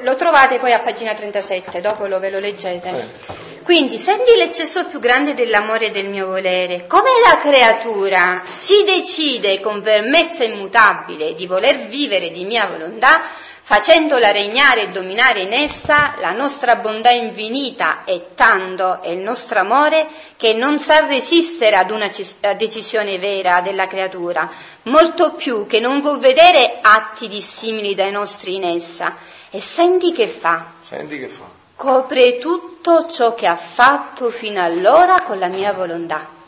Lo 0.00 0.14
trovate 0.14 0.58
poi 0.58 0.74
a 0.74 0.78
pagina 0.80 1.14
37, 1.14 1.80
dopo 1.80 2.04
lo, 2.04 2.18
ve 2.18 2.28
lo 2.28 2.38
leggete. 2.38 2.88
Eh. 2.90 3.62
Quindi, 3.62 3.96
senti 3.96 4.36
l'eccesso 4.36 4.84
più 4.84 4.98
grande 5.00 5.32
dell'amore 5.32 5.90
del 5.90 6.08
mio 6.08 6.26
volere. 6.26 6.86
Come 6.86 7.08
la 7.26 7.38
creatura 7.38 8.42
si 8.46 8.84
decide 8.84 9.58
con 9.60 9.82
fermezza 9.82 10.44
immutabile 10.44 11.34
di 11.34 11.46
voler 11.46 11.86
vivere 11.86 12.30
di 12.30 12.44
mia 12.44 12.66
volontà, 12.66 13.22
facendola 13.62 14.30
regnare 14.30 14.82
e 14.82 14.88
dominare 14.88 15.40
in 15.42 15.52
essa, 15.52 16.14
la 16.18 16.32
nostra 16.32 16.76
bontà 16.76 17.10
infinita 17.10 18.04
è 18.04 18.34
tanto 18.34 19.02
e 19.02 19.12
il 19.12 19.20
nostro 19.20 19.60
amore 19.60 20.06
che 20.36 20.54
non 20.54 20.78
sa 20.78 21.06
resistere 21.06 21.76
ad 21.76 21.90
una 21.90 22.10
decisione 22.56 23.18
vera 23.18 23.60
della 23.60 23.86
creatura, 23.86 24.50
molto 24.84 25.34
più 25.34 25.66
che 25.66 25.80
non 25.80 26.00
può 26.00 26.18
vedere 26.18 26.78
atti 26.80 27.28
dissimili 27.28 27.94
dai 27.94 28.10
nostri 28.10 28.56
in 28.56 28.64
essa. 28.64 29.16
E 29.50 29.60
senti 29.60 30.12
che 30.12 30.26
fa? 30.26 30.72
Senti 30.78 31.18
che 31.18 31.28
fa. 31.28 31.44
Copre 31.74 32.38
tutto 32.38 33.06
ciò 33.08 33.34
che 33.34 33.46
ha 33.46 33.56
fatto 33.56 34.30
fino 34.30 34.62
allora 34.62 35.22
con 35.22 35.38
la 35.38 35.48
mia 35.48 35.72
volontà. 35.72 36.39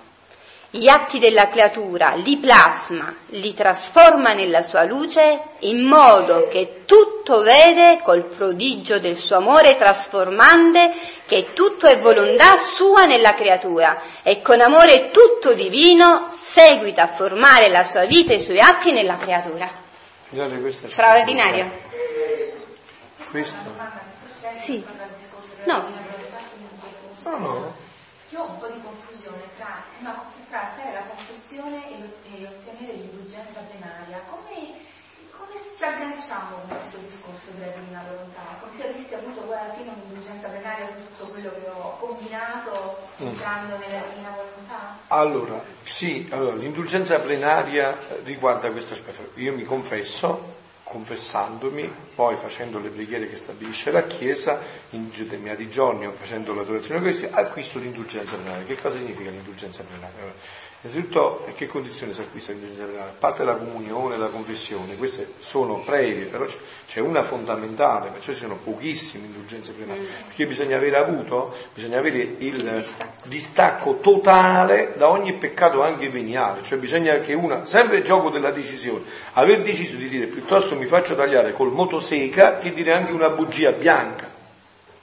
Gli 0.75 0.89
atti 0.89 1.19
della 1.19 1.51
creatura 1.51 2.15
li 2.15 2.39
plasma, 2.39 3.15
li 3.27 3.53
trasforma 3.53 4.33
nella 4.33 4.63
sua 4.63 4.85
luce 4.85 5.39
in 5.59 5.83
modo 5.83 6.49
che 6.49 6.85
tutto 6.87 7.43
vede 7.43 8.01
col 8.03 8.25
prodigio 8.25 8.99
del 8.99 9.19
suo 9.19 9.37
amore 9.37 9.77
trasformante 9.77 10.91
che 11.27 11.53
tutto 11.53 11.87
è 11.87 11.99
volontà 11.99 12.59
sua 12.59 13.05
nella 13.05 13.35
creatura 13.35 14.01
e 14.23 14.41
con 14.41 14.63
amore 14.63 15.11
tutto 15.11 15.53
divino 15.53 16.29
seguita 16.31 17.03
a 17.03 17.09
formare 17.09 17.69
la 17.69 17.83
sua 17.83 18.07
vita 18.07 18.33
e 18.33 18.37
i 18.37 18.41
suoi 18.41 18.59
atti 18.59 18.93
nella 18.93 19.19
creatura. 19.19 19.69
Straordinario. 20.87 21.71
Questo? 23.31 23.75
Sì. 24.55 24.83
No. 25.65 25.85
No, 27.25 27.37
no. 27.37 27.75
Che 28.31 28.37
ho 28.39 28.45
un 28.45 28.57
po' 28.57 28.69
di 28.69 28.81
confusione 28.83 29.43
tra, 29.59 29.83
no, 29.99 30.41
tra 30.53 30.69
fare 30.77 30.93
la 30.93 31.01
confessione 31.09 31.81
e, 31.89 32.45
ottenere 32.45 32.93
l'indulgenza 32.93 33.65
plenaria. 33.73 34.21
Come 34.29 34.91
come 35.33 35.59
ci 35.77 35.83
agganciamo 35.83 36.57
con 36.57 36.77
questo 36.77 36.99
discorso 36.99 37.51
della 37.57 37.73
divina 37.73 38.05
volontà? 38.07 38.61
Come 38.61 38.73
se 38.77 38.87
avessi 38.87 39.15
avuto 39.15 39.41
poi 39.41 39.57
alla 39.57 39.73
fine 39.73 39.91
un'indulgenza 39.97 40.49
plenaria 40.49 40.87
su 40.87 40.93
tutto 41.09 41.33
quello 41.33 41.51
che 41.59 41.69
ho 41.69 41.97
combinato 41.99 42.99
entrando 43.17 43.79
nella 43.79 44.03
divina 44.11 44.29
volontà? 44.29 44.99
Allora, 45.09 45.65
sì, 45.83 46.29
allora, 46.31 46.55
l'indulgenza 46.55 47.19
plenaria 47.19 47.97
riguarda 48.23 48.71
questo 48.71 48.93
aspetto. 48.93 49.33
Io 49.41 49.55
mi 49.55 49.65
confesso, 49.65 50.61
confessandomi, 50.93 51.91
poi 52.15 52.37
facendo 52.37 52.79
le 52.79 52.91
preghiere 52.91 53.27
che 53.27 53.37
stabilisce 53.37 53.91
la 53.91 54.03
Chiesa, 54.03 54.61
in 54.91 55.09
determinati 55.09 55.71
giorni 55.71 56.07
o 56.07 56.13
facendo 56.13 56.53
l'adorazione 56.55 57.01
questi, 57.01 57.27
acquisto 57.31 57.79
l'indulgenza 57.79 58.37
plenaria. 58.37 58.67
Che 58.67 58.77
cosa 58.77 58.99
significa 58.99 59.31
l'indulgenza 59.31 59.85
plenaria? 59.85 60.35
Innanzitutto, 60.85 61.45
in 61.47 61.55
che 61.55 61.69
condizioni 61.69 62.13
si 62.13 62.23
acquista 62.23 62.51
l'indulgenza 62.51 62.87
plenaria? 62.87 63.11
A 63.11 63.15
parte 63.17 63.45
la 63.45 63.55
comunione, 63.55 64.17
la 64.17 64.27
confessione, 64.27 64.97
queste 64.97 65.35
sono 65.39 65.79
previe, 65.79 66.25
però 66.25 66.45
c'è 66.87 66.99
una 66.99 67.23
fondamentale, 67.23 68.11
perciò 68.11 68.33
ci 68.33 68.41
sono 68.41 68.57
pochissime 68.57 69.27
indulgenze 69.27 69.75
plenarie, 69.75 70.03
perché 70.27 70.45
bisogna 70.45 70.77
avere 70.77 70.97
avuto, 70.97 71.55
bisogna 71.73 71.99
avere 71.99 72.35
il 72.39 72.85
distacco 73.27 73.99
totale 74.01 74.95
da 74.97 75.09
ogni 75.09 75.35
peccato 75.35 75.85
anche 75.85 76.09
veniale, 76.09 76.65
cioè 76.65 76.79
bisogna 76.79 77.17
che 77.21 77.35
una, 77.35 77.65
sempre 77.65 77.99
il 77.99 78.03
gioco 78.03 78.31
della 78.31 78.51
decisione, 78.51 79.05
aver 79.35 79.63
deciso 79.63 79.95
di 79.95 80.09
dire 80.09 80.27
piuttosto 80.27 80.75
mi 80.75 80.87
faccio 80.87 81.15
tagliare 81.15 81.53
col 81.53 81.71
motoseca 81.71 82.57
che 82.57 82.73
dire 82.73 82.93
anche 82.93 83.13
una 83.13 83.31
bugia 83.31 83.71
bianca 83.71 84.32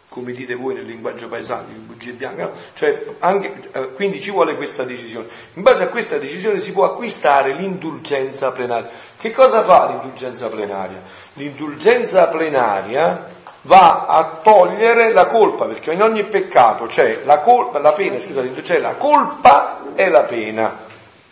come 0.09 0.33
dite 0.33 0.55
voi 0.55 0.73
nel 0.73 0.85
linguaggio 0.85 1.27
paesano, 1.27 1.67
bugie 1.85 2.13
bianche, 2.13 2.49
cioè 2.73 3.05
anche, 3.19 3.69
eh, 3.71 3.93
quindi 3.93 4.19
ci 4.19 4.31
vuole 4.31 4.55
questa 4.55 4.83
decisione. 4.83 5.27
In 5.53 5.61
base 5.61 5.83
a 5.83 5.87
questa 5.87 6.17
decisione 6.17 6.59
si 6.59 6.71
può 6.71 6.85
acquistare 6.85 7.53
l'indulgenza 7.53 8.51
plenaria. 8.51 8.89
Che 9.17 9.29
cosa 9.29 9.61
fa 9.61 9.87
l'indulgenza 9.87 10.49
plenaria? 10.49 11.03
L'indulgenza 11.33 12.27
plenaria 12.27 13.37
va 13.63 14.05
a 14.07 14.39
togliere 14.41 15.11
la 15.13 15.27
colpa, 15.27 15.65
perché 15.65 15.93
in 15.93 16.01
ogni 16.01 16.23
peccato 16.23 16.85
c'è 16.85 17.21
la 17.23 17.39
colpa, 17.39 17.77
la 17.77 17.93
pena, 17.93 18.19
scusate, 18.19 18.51
c'è 18.61 18.79
la 18.79 18.95
colpa 18.95 19.93
e 19.93 20.09
la 20.09 20.23
pena. 20.23 20.75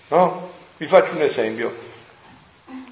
No? 0.09 0.49
Vi 0.77 0.85
faccio 0.85 1.15
un 1.15 1.21
esempio. 1.21 1.86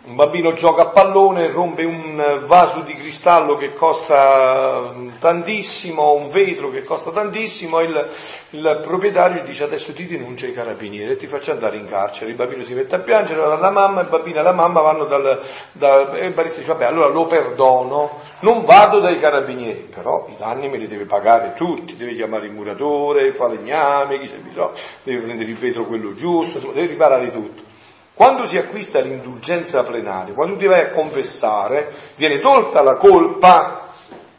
Un 0.08 0.14
bambino 0.14 0.54
gioca 0.54 0.84
a 0.84 0.90
pallone, 0.90 1.50
rompe 1.50 1.84
un 1.84 2.44
vaso 2.46 2.82
di 2.82 2.94
cristallo 2.94 3.58
che 3.58 3.74
costa 3.74 4.94
tantissimo, 5.18 6.14
un 6.14 6.28
vetro 6.28 6.70
che 6.70 6.84
costa 6.84 7.10
tantissimo, 7.10 7.80
il, 7.80 8.08
il 8.52 8.82
proprietario 8.84 9.44
dice 9.44 9.64
adesso 9.64 9.94
ti 9.94 10.06
denuncia 10.06 10.46
i 10.46 10.54
carabinieri 10.54 11.14
e 11.14 11.16
ti 11.16 11.26
faccio 11.26 11.54
andare 11.54 11.78
in 11.78 11.86
carcere. 11.86 12.30
Il 12.30 12.36
bambino 12.36 12.62
si 12.62 12.76
mette 12.76 12.94
a 12.94 13.00
piangere, 13.00 13.40
va 13.40 13.48
dalla 13.48 13.72
mamma, 13.72 14.02
il 14.02 14.08
bambino 14.08 14.42
e 14.42 14.44
la 14.44 14.54
mamma 14.54 14.82
vanno 14.82 15.06
dal, 15.06 15.42
dal 15.72 16.16
e 16.16 16.28
il 16.28 16.34
barista 16.34 16.60
dice 16.60 16.72
vabbè 16.74 16.86
allora 16.86 17.08
lo 17.08 17.26
perdono, 17.26 18.20
non 18.42 18.62
vado 18.62 19.00
dai 19.00 19.20
carabinieri, 19.20 19.90
però 19.92 20.28
i 20.30 20.36
danni 20.38 20.70
me 20.70 20.78
li 20.78 20.88
deve 20.88 21.06
pagare 21.06 21.56
tutti, 21.56 21.96
deve 21.96 22.14
chiamare 22.14 22.46
il 22.46 22.52
muratore, 22.52 23.34
fa 23.34 23.48
legname, 23.48 24.20
chi 24.20 24.28
se 24.28 24.36
bisogna, 24.36 24.70
deve 25.02 25.24
prendere 25.24 25.50
il 25.50 25.58
vetro 25.58 25.88
quello 25.88 26.14
giusto, 26.14 26.58
insomma, 26.58 26.76
deve 26.76 26.88
riparare 26.90 27.32
tutto. 27.32 27.74
Quando 28.16 28.48
si 28.48 28.58
acquista 28.58 29.00
l'indulgenza 29.02 29.84
plenaria, 29.84 30.34
quando 30.34 30.56
ti 30.58 30.66
vai 30.66 30.80
a 30.80 30.90
confessare, 30.90 31.92
viene 32.16 32.40
tolta 32.40 32.82
la 32.82 32.96
colpa, 32.96 33.90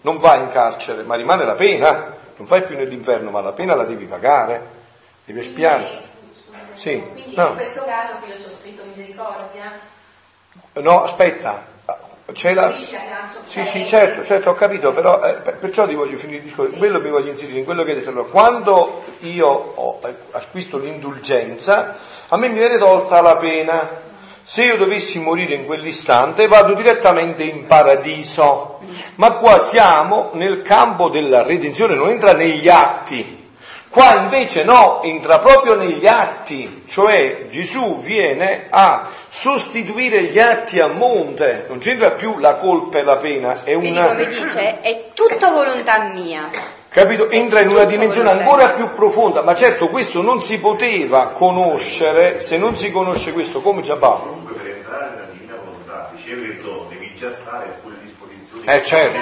non 0.01 0.16
vai 0.16 0.41
in 0.41 0.49
carcere, 0.49 1.03
ma 1.03 1.14
rimane 1.14 1.45
la 1.45 1.55
pena, 1.55 2.16
non 2.37 2.47
vai 2.47 2.62
più 2.62 2.74
nell'inferno, 2.74 3.31
ma 3.31 3.41
la 3.43 3.53
pena 3.53 3.74
la 3.74 3.85
devi 3.85 4.07
pagare, 4.07 4.68
devi 5.24 5.41
espiare. 5.41 6.03
Sì, 6.72 7.01
Quindi 7.12 7.37
no. 7.37 7.49
in 7.49 7.55
questo 7.55 7.85
caso 7.85 8.14
che 8.22 8.33
io 8.33 8.39
ci 8.41 8.47
ho 8.47 8.51
scritto 8.51 8.83
misericordia, 8.85 9.72
No, 10.74 11.03
aspetta, 11.05 11.64
c'è 12.33 12.55
la... 12.55 12.74
Sì, 12.74 13.64
sì, 13.64 13.85
certo, 13.87 14.24
certo, 14.24 14.51
ho 14.51 14.55
capito, 14.55 14.93
però 14.93 15.22
eh, 15.22 15.35
per- 15.35 15.57
perciò 15.59 15.87
ti 15.87 15.95
voglio 15.95 16.16
finire 16.16 16.39
il 16.39 16.45
discorso, 16.45 16.77
quello 16.77 17.01
mi 17.01 17.11
voglio 17.11 17.31
inserire 17.31 17.59
in 17.59 17.64
quello 17.64 17.85
che 17.85 17.91
hai 17.91 17.99
detto. 17.99 18.11
Allora, 18.11 18.29
quando 18.29 19.05
io 19.20 19.47
ho, 19.47 19.99
eh, 20.05 20.14
acquisto 20.33 20.79
l'indulgenza, 20.79 21.97
a 22.29 22.37
me 22.37 22.49
mi 22.49 22.59
viene 22.59 22.79
tolta 22.79 23.20
la 23.20 23.37
pena. 23.37 24.05
Se 24.43 24.64
io 24.64 24.77
dovessi 24.77 25.18
morire 25.18 25.55
in 25.55 25.66
quell'istante 25.66 26.47
vado 26.47 26.74
direttamente 26.74 27.43
in 27.43 27.66
paradiso, 27.66 28.79
ma 29.16 29.33
qua 29.33 29.59
siamo 29.59 30.31
nel 30.35 30.62
campo 30.62 31.09
della 31.09 31.43
redenzione, 31.43 31.97
non 31.97 32.09
entra 32.09 32.33
negli 32.33 32.68
atti. 32.68 33.36
Qua 33.97 34.17
invece 34.17 34.63
no, 34.63 35.03
entra 35.03 35.39
proprio 35.39 35.75
negli 35.75 36.07
atti, 36.07 36.83
cioè 36.87 37.47
Gesù 37.49 37.99
viene 38.01 38.67
a 38.69 39.09
sostituire 39.27 40.25
gli 40.25 40.39
atti 40.39 40.81
a 40.81 40.89
monte, 40.89 41.65
non 41.67 41.79
c'entra 41.79 42.11
più 42.11 42.39
la 42.39 42.57
colpa 42.57 42.99
e 42.99 43.03
la 43.03 43.17
pena, 43.17 43.65
è 43.65 43.73
Quindi 43.73 43.97
una... 43.99 44.09
come 44.09 44.27
dice, 44.27 44.83
è 44.83 45.05
tutta 45.15 45.51
volontà 45.51 46.11
mia. 46.13 46.51
Capito? 46.91 47.31
Entra 47.31 47.61
in 47.61 47.71
una 47.71 47.85
dimensione 47.85 48.29
ancora 48.29 48.69
più 48.73 48.93
profonda, 48.93 49.41
ma 49.41 49.55
certo 49.55 49.89
questo 49.89 50.21
non 50.21 50.43
si 50.43 50.59
poteva 50.59 51.29
conoscere 51.29 52.39
se 52.39 52.59
non 52.59 52.77
si 52.77 52.91
conosce 52.91 53.33
questo, 53.33 53.63
come 53.63 53.81
già 53.81 53.97
Paolo. 53.97 54.25
Comunque 54.25 54.57
per 54.57 54.73
entrare 54.77 55.09
nella 55.09 55.29
divina 55.33 55.55
volontà, 55.65 56.11
ricevere 56.15 56.49
il 56.49 56.61
dono, 56.61 56.85
devi 56.91 57.15
già 57.17 57.33
stare 57.33 57.79
con 57.83 57.93
le 57.93 57.99
disposizioni 58.03 58.56
Eh, 58.69 58.83
certo. 58.83 59.19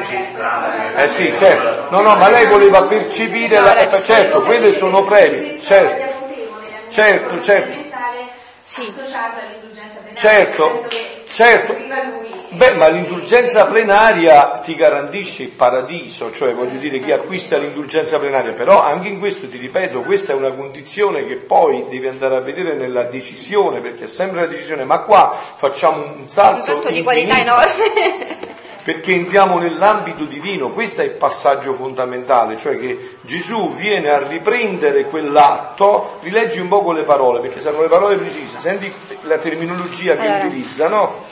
Eh 0.96 1.06
sì, 1.06 1.34
certo. 1.36 1.90
No, 1.90 2.00
no, 2.00 2.16
ma 2.16 2.28
lei 2.30 2.46
voleva 2.46 2.82
percepire 2.84 3.60
la... 3.60 3.76
eh, 3.76 4.02
certo, 4.02 4.42
quelle 4.42 4.74
sono 4.74 5.02
previ, 5.02 5.60
certo. 5.60 6.12
Certo, 6.88 7.40
certo. 7.40 7.72
Sì. 8.62 8.92
Certo, 10.14 10.88
certo. 11.28 11.76
Beh, 12.50 12.74
ma 12.74 12.86
l'indulgenza 12.88 13.66
plenaria 13.66 14.60
ti 14.62 14.76
garantisce 14.76 15.42
il 15.42 15.48
paradiso, 15.48 16.32
cioè 16.32 16.54
voglio 16.54 16.78
dire 16.78 17.00
chi 17.00 17.10
acquista 17.10 17.56
l'indulgenza 17.58 18.18
plenaria, 18.20 18.52
però 18.52 18.80
anche 18.80 19.08
in 19.08 19.18
questo 19.18 19.48
ti 19.48 19.58
ripeto, 19.58 20.02
questa 20.02 20.32
è 20.32 20.36
una 20.36 20.52
condizione 20.52 21.26
che 21.26 21.34
poi 21.34 21.86
devi 21.90 22.06
andare 22.06 22.36
a 22.36 22.40
vedere 22.40 22.74
nella 22.74 23.02
decisione, 23.02 23.80
perché 23.80 24.04
è 24.04 24.06
sempre 24.06 24.42
la 24.42 24.46
decisione, 24.46 24.84
ma 24.84 25.00
qua 25.00 25.36
facciamo 25.56 25.96
un 25.96 26.12
Un 26.20 26.28
salto, 26.28 26.62
salto 26.62 26.90
di 26.90 27.02
qualità 27.02 27.38
enorme. 27.40 28.52
Perché 28.84 29.14
entriamo 29.14 29.58
nell'ambito 29.58 30.24
divino, 30.24 30.70
questo 30.70 31.00
è 31.00 31.04
il 31.04 31.12
passaggio 31.12 31.72
fondamentale, 31.72 32.58
cioè 32.58 32.78
che 32.78 33.16
Gesù 33.22 33.72
viene 33.72 34.10
a 34.10 34.18
riprendere 34.18 35.06
quell'atto, 35.06 36.18
rileggi 36.20 36.60
un 36.60 36.68
po' 36.68 36.82
con 36.82 36.94
le 36.94 37.04
parole, 37.04 37.40
perché 37.40 37.62
servono 37.62 37.84
le 37.84 37.88
parole 37.88 38.16
precise, 38.16 38.58
senti 38.58 38.92
la 39.22 39.38
terminologia 39.38 40.16
che 40.16 40.28
Allora. 40.28 40.44
utilizza, 40.44 40.88
no? 40.88 41.23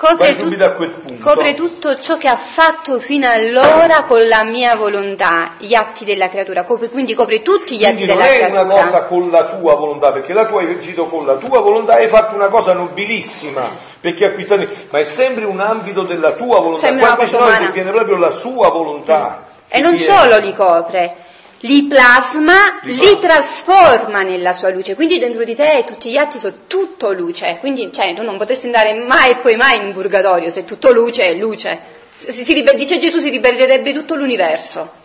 Copre, 0.00 0.34
tut- 0.34 1.18
copre 1.20 1.52
tutto 1.52 1.98
ciò 1.98 2.16
che 2.16 2.26
ha 2.26 2.36
fatto 2.38 2.98
fino 3.00 3.28
allora 3.28 4.04
con 4.04 4.26
la 4.28 4.44
mia 4.44 4.74
volontà, 4.74 5.50
gli 5.58 5.74
atti 5.74 6.06
della 6.06 6.30
creatura, 6.30 6.62
copre- 6.64 6.88
quindi 6.88 7.12
copre 7.12 7.42
tutti 7.42 7.76
gli 7.76 7.82
Quindi 7.82 8.04
atti 8.04 8.06
non 8.06 8.16
della 8.16 8.28
è 8.30 8.36
creatura. 8.38 8.60
una 8.62 8.74
cosa 8.80 9.02
con 9.02 9.28
la 9.30 9.44
tua 9.44 9.74
volontà, 9.74 10.10
perché 10.12 10.32
la 10.32 10.46
tu 10.46 10.56
hai 10.56 10.70
agito 10.72 11.06
con 11.06 11.26
la 11.26 11.34
tua 11.34 11.60
volontà 11.60 11.98
e 11.98 12.04
hai 12.04 12.08
fatto 12.08 12.34
una 12.34 12.46
cosa 12.46 12.72
nobilissima, 12.72 13.68
perché 14.00 14.24
acquistare, 14.24 14.66
ma 14.88 14.98
è 15.00 15.04
sempre 15.04 15.44
un 15.44 15.60
ambito 15.60 16.00
della 16.04 16.32
tua 16.32 16.60
volontà, 16.60 16.86
Sembra 16.86 17.12
qua 17.12 17.24
invece 17.24 17.38
no, 17.38 17.70
viene 17.70 17.90
proprio 17.90 18.16
la 18.16 18.30
sua 18.30 18.70
volontà. 18.70 19.44
E 19.68 19.76
che 19.76 19.82
non 19.82 19.94
viene. 19.96 20.14
solo 20.18 20.38
li 20.38 20.54
copre, 20.54 21.14
li 21.60 21.86
plasma, 21.86 22.78
Li 22.82 22.96
li, 22.96 23.18
trasforma 23.18 24.22
nella 24.22 24.52
sua 24.52 24.70
luce, 24.70 24.94
quindi 24.94 25.18
dentro 25.18 25.44
di 25.44 25.54
te 25.54 25.84
tutti 25.86 26.10
gli 26.10 26.16
atti 26.16 26.38
sono 26.38 26.54
tutto 26.66 27.12
luce, 27.12 27.58
quindi 27.60 27.90
cioè, 27.92 28.14
tu 28.14 28.22
non 28.22 28.38
potresti 28.38 28.66
andare 28.66 28.94
mai 28.94 29.32
e 29.32 29.36
poi 29.36 29.56
mai 29.56 29.84
in 29.84 29.92
purgatorio 29.92 30.50
se 30.50 30.64
tutto 30.64 30.92
luce 30.92 31.26
è 31.26 31.34
luce. 31.34 31.98
Si, 32.16 32.44
si 32.44 32.64
dice 32.76 32.98
Gesù 32.98 33.18
si 33.18 33.30
libererebbe 33.30 33.92
tutto 33.92 34.14
l'universo. 34.14 34.98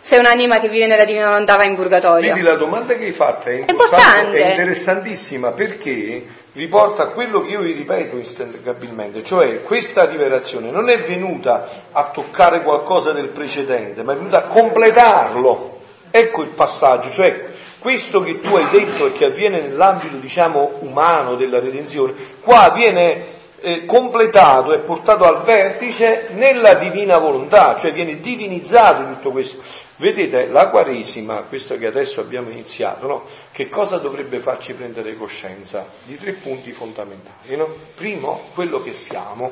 Se 0.00 0.18
un'anima 0.18 0.60
che 0.60 0.68
vive 0.68 0.86
nella 0.86 1.04
divina 1.04 1.28
volontà 1.28 1.56
va 1.56 1.64
in 1.64 1.74
purgatorio. 1.74 2.32
Vedi 2.32 2.44
la 2.44 2.54
domanda 2.54 2.94
che 2.94 3.06
hai 3.06 3.12
fatto 3.12 3.48
è, 3.48 3.64
importante. 3.66 4.40
è 4.40 4.50
interessantissima 4.50 5.50
perché 5.50 6.24
riporta 6.56 7.04
a 7.04 7.06
quello 7.08 7.40
che 7.42 7.50
io 7.50 7.60
vi 7.60 7.72
ripeto 7.72 8.16
instancabilmente, 8.16 9.22
cioè 9.22 9.62
questa 9.62 10.04
rivelazione 10.06 10.70
non 10.70 10.88
è 10.88 10.98
venuta 11.00 11.68
a 11.92 12.10
toccare 12.10 12.62
qualcosa 12.62 13.12
del 13.12 13.28
precedente, 13.28 14.02
ma 14.02 14.14
è 14.14 14.16
venuta 14.16 14.38
a 14.38 14.46
completarlo. 14.46 15.74
Ecco 16.10 16.42
il 16.42 16.48
passaggio, 16.48 17.10
cioè 17.10 17.48
questo 17.78 18.20
che 18.20 18.40
tu 18.40 18.54
hai 18.56 18.68
detto 18.70 19.06
e 19.06 19.12
che 19.12 19.26
avviene 19.26 19.60
nell'ambito, 19.60 20.16
diciamo, 20.16 20.78
umano 20.80 21.36
della 21.36 21.60
redenzione, 21.60 22.14
qua 22.40 22.70
viene 22.74 23.35
eh, 23.60 23.84
completato 23.84 24.72
e 24.72 24.78
portato 24.78 25.24
al 25.24 25.42
vertice 25.42 26.28
nella 26.32 26.74
divina 26.74 27.18
volontà, 27.18 27.76
cioè 27.76 27.92
viene 27.92 28.20
divinizzato 28.20 29.06
tutto 29.14 29.30
questo. 29.30 29.60
Vedete, 29.96 30.46
la 30.46 30.68
Quaresima, 30.68 31.36
questo 31.48 31.78
che 31.78 31.86
adesso 31.86 32.20
abbiamo 32.20 32.50
iniziato, 32.50 33.06
no? 33.06 33.24
che 33.52 33.68
cosa 33.68 33.98
dovrebbe 33.98 34.40
farci 34.40 34.74
prendere 34.74 35.16
coscienza? 35.16 35.86
Di 36.04 36.18
tre 36.18 36.32
punti 36.32 36.72
fondamentali. 36.72 37.56
No? 37.56 37.68
Primo, 37.94 38.48
quello 38.54 38.82
che 38.82 38.92
siamo, 38.92 39.50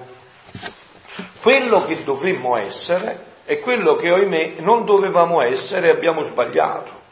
quello 1.40 1.84
che 1.84 2.04
dovremmo 2.04 2.56
essere 2.56 3.32
e 3.46 3.58
quello 3.58 3.94
che, 3.94 4.10
ohimè, 4.10 4.54
non 4.58 4.84
dovevamo 4.84 5.40
essere 5.40 5.88
e 5.88 5.90
abbiamo 5.90 6.22
sbagliato. 6.22 7.02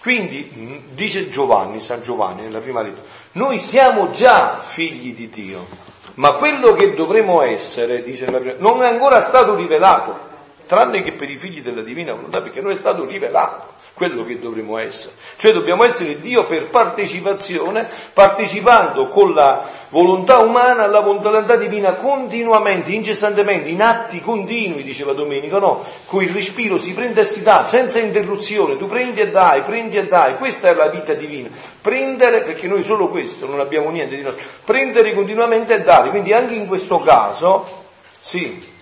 Quindi, 0.00 0.50
mh, 0.52 0.94
dice 0.94 1.28
Giovanni, 1.30 1.80
San 1.80 2.02
Giovanni 2.02 2.42
nella 2.42 2.60
prima 2.60 2.82
lettera, 2.82 3.06
noi 3.32 3.58
siamo 3.58 4.10
già 4.10 4.60
figli 4.60 5.14
di 5.14 5.30
Dio. 5.30 5.83
Ma 6.14 6.32
quello 6.34 6.74
che 6.74 6.94
dovremo 6.94 7.42
essere, 7.42 8.02
dice 8.02 8.30
la 8.30 8.40
non 8.58 8.82
è 8.82 8.86
ancora 8.86 9.20
stato 9.20 9.54
rivelato, 9.54 10.18
tranne 10.66 11.02
che 11.02 11.12
per 11.12 11.28
i 11.28 11.36
figli 11.36 11.60
della 11.60 11.82
divina 11.82 12.14
volontà, 12.14 12.40
perché 12.40 12.60
non 12.60 12.70
è 12.70 12.76
stato 12.76 13.04
rivelato 13.04 13.73
quello 13.94 14.24
che 14.24 14.40
dovremmo 14.40 14.76
essere. 14.76 15.14
Cioè 15.36 15.52
dobbiamo 15.52 15.84
essere 15.84 16.20
Dio 16.20 16.46
per 16.46 16.66
partecipazione, 16.66 17.88
partecipando 18.12 19.06
con 19.06 19.32
la 19.32 19.64
volontà 19.90 20.38
umana 20.38 20.82
alla 20.82 20.98
volontà 20.98 21.54
divina 21.54 21.94
continuamente, 21.94 22.90
incessantemente, 22.90 23.68
in 23.68 23.80
atti 23.80 24.20
continui, 24.20 24.82
diceva 24.82 25.12
Domenico, 25.12 25.58
no? 25.58 25.84
Con 26.06 26.22
il 26.22 26.30
respiro 26.30 26.76
si 26.76 26.92
prende 26.92 27.20
e 27.20 27.24
si 27.24 27.42
dà, 27.42 27.64
senza 27.66 28.00
interruzione, 28.00 28.76
tu 28.76 28.88
prendi 28.88 29.20
e 29.20 29.30
dai, 29.30 29.62
prendi 29.62 29.96
e 29.96 30.06
dai, 30.06 30.36
questa 30.36 30.68
è 30.68 30.74
la 30.74 30.88
vita 30.88 31.14
divina. 31.14 31.48
Prendere, 31.80 32.40
perché 32.40 32.66
noi 32.66 32.82
solo 32.82 33.08
questo, 33.08 33.46
non 33.46 33.60
abbiamo 33.60 33.90
niente 33.90 34.16
di 34.16 34.22
nostro, 34.22 34.44
prendere 34.64 35.14
continuamente 35.14 35.74
e 35.74 35.82
dare, 35.82 36.10
quindi 36.10 36.32
anche 36.32 36.54
in 36.54 36.66
questo 36.66 36.98
caso, 36.98 37.82
sì, 38.20 38.72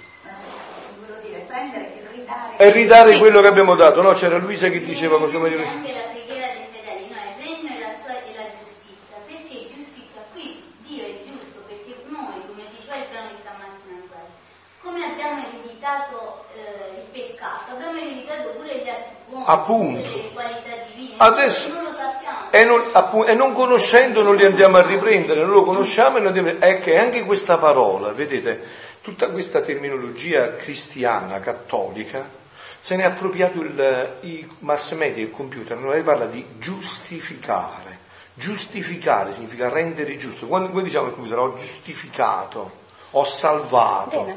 e 2.63 2.71
ridare 2.71 3.15
sì. 3.15 3.19
quello 3.19 3.41
che 3.41 3.49
abbiamo 3.49 3.75
dato. 3.75 4.03
No, 4.03 4.13
c'era 4.13 4.39
Luisa 4.39 4.69
che 4.69 4.85
diceva 4.85 5.19
così. 5.19 5.35
Anche 5.35 5.51
la 5.51 6.07
preghiera 6.15 6.47
dei 6.55 6.67
fedeli, 6.71 7.11
no? 7.11 7.19
Il 7.19 7.43
regno 7.43 7.75
e 7.75 7.81
la, 7.83 7.91
sua, 7.99 8.15
e 8.15 8.35
la 8.39 8.47
giustizia. 8.55 9.19
Perché 9.27 9.67
giustizia? 9.75 10.23
Qui 10.31 10.63
Dio 10.87 11.03
è 11.03 11.19
giusto, 11.27 11.67
perché 11.67 12.07
noi, 12.07 12.39
come 12.47 12.63
diceva 12.71 13.03
il 13.03 13.11
brano 13.11 13.29
di 13.31 13.35
stamattina 13.35 13.99
ancora, 13.99 14.31
come 14.79 15.05
abbiamo 15.11 15.43
ereditato 15.43 16.45
eh, 16.55 17.03
il 17.03 17.07
peccato, 17.11 17.75
abbiamo 17.75 17.99
ereditato 17.99 18.49
pure 18.55 18.79
gli 18.79 18.89
atti 18.89 19.15
buoni, 19.27 19.45
Appunto. 19.45 20.11
le 20.15 20.31
qualità 20.33 20.71
divine. 20.87 21.15
Adesso, 21.17 21.69
non 21.75 21.83
lo 21.83 21.93
sappiamo. 21.93 22.47
E 22.53 22.65
non, 22.65 22.81
appunto, 22.93 23.27
e 23.27 23.35
non, 23.35 23.53
conoscendo 23.55 24.23
non 24.23 24.37
li 24.37 24.45
andiamo 24.45 24.77
a 24.77 24.87
riprendere, 24.87 25.41
non 25.41 25.51
lo 25.51 25.65
conosciamo 25.65 26.19
e 26.19 26.21
non 26.21 26.29
andiamo, 26.29 26.61
è 26.61 26.79
che 26.79 26.97
anche 26.97 27.25
questa 27.25 27.59
parola, 27.59 28.13
vedete, 28.13 28.63
tutta 29.03 29.31
questa 29.31 29.63
terminologia 29.63 30.55
cristiana, 30.55 31.41
cattolica, 31.41 32.39
se 32.83 32.97
ne 32.97 33.05
è 33.05 33.07
appropriato 33.07 33.61
il, 33.61 34.17
i 34.23 34.45
mass 34.59 34.95
media, 34.95 35.23
il 35.23 35.31
computer, 35.31 35.77
noi 35.77 36.03
parla 36.03 36.27
di 36.27 36.45
giustificare. 36.59 38.01
Giustificare 38.35 39.33
significa 39.33 39.69
rendere 39.69 40.17
giusto. 40.17 40.49
Quando, 40.49 40.71
quando 40.71 40.89
diciamo 40.89 41.07
il 41.07 41.13
computer 41.13 41.39
ho 41.39 41.55
giustificato, 41.55 42.73
ho 43.13 43.23
salvato, 43.23 44.37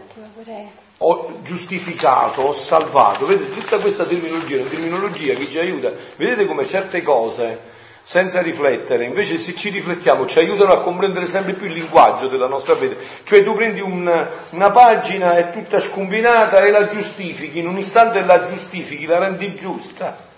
ho 0.97 1.39
giustificato, 1.41 2.43
ho 2.43 2.53
salvato, 2.53 3.25
vedete 3.25 3.51
tutta 3.51 3.79
questa 3.79 4.05
terminologia, 4.05 4.57
è 4.57 4.59
una 4.59 4.69
terminologia 4.69 5.33
che 5.33 5.47
ci 5.47 5.57
aiuta, 5.57 5.91
vedete 6.15 6.45
come 6.45 6.67
certe 6.67 7.01
cose 7.01 7.59
senza 8.07 8.39
riflettere, 8.39 9.03
invece 9.03 9.39
se 9.39 9.55
ci 9.55 9.69
riflettiamo 9.69 10.27
ci 10.27 10.37
aiutano 10.37 10.73
a 10.73 10.79
comprendere 10.79 11.25
sempre 11.25 11.53
più 11.53 11.65
il 11.65 11.73
linguaggio 11.73 12.27
della 12.27 12.45
nostra 12.45 12.75
fede. 12.75 12.97
Cioè 13.23 13.43
tu 13.43 13.55
prendi 13.55 13.81
un, 13.81 14.27
una 14.51 14.69
pagina, 14.69 15.35
è 15.37 15.51
tutta 15.51 15.81
scombinata 15.81 16.59
e 16.59 16.69
la 16.69 16.85
giustifichi, 16.85 17.57
in 17.57 17.67
un 17.67 17.79
istante 17.79 18.23
la 18.23 18.45
giustifichi, 18.45 19.07
la 19.07 19.17
rendi 19.17 19.55
giusta. 19.55 20.33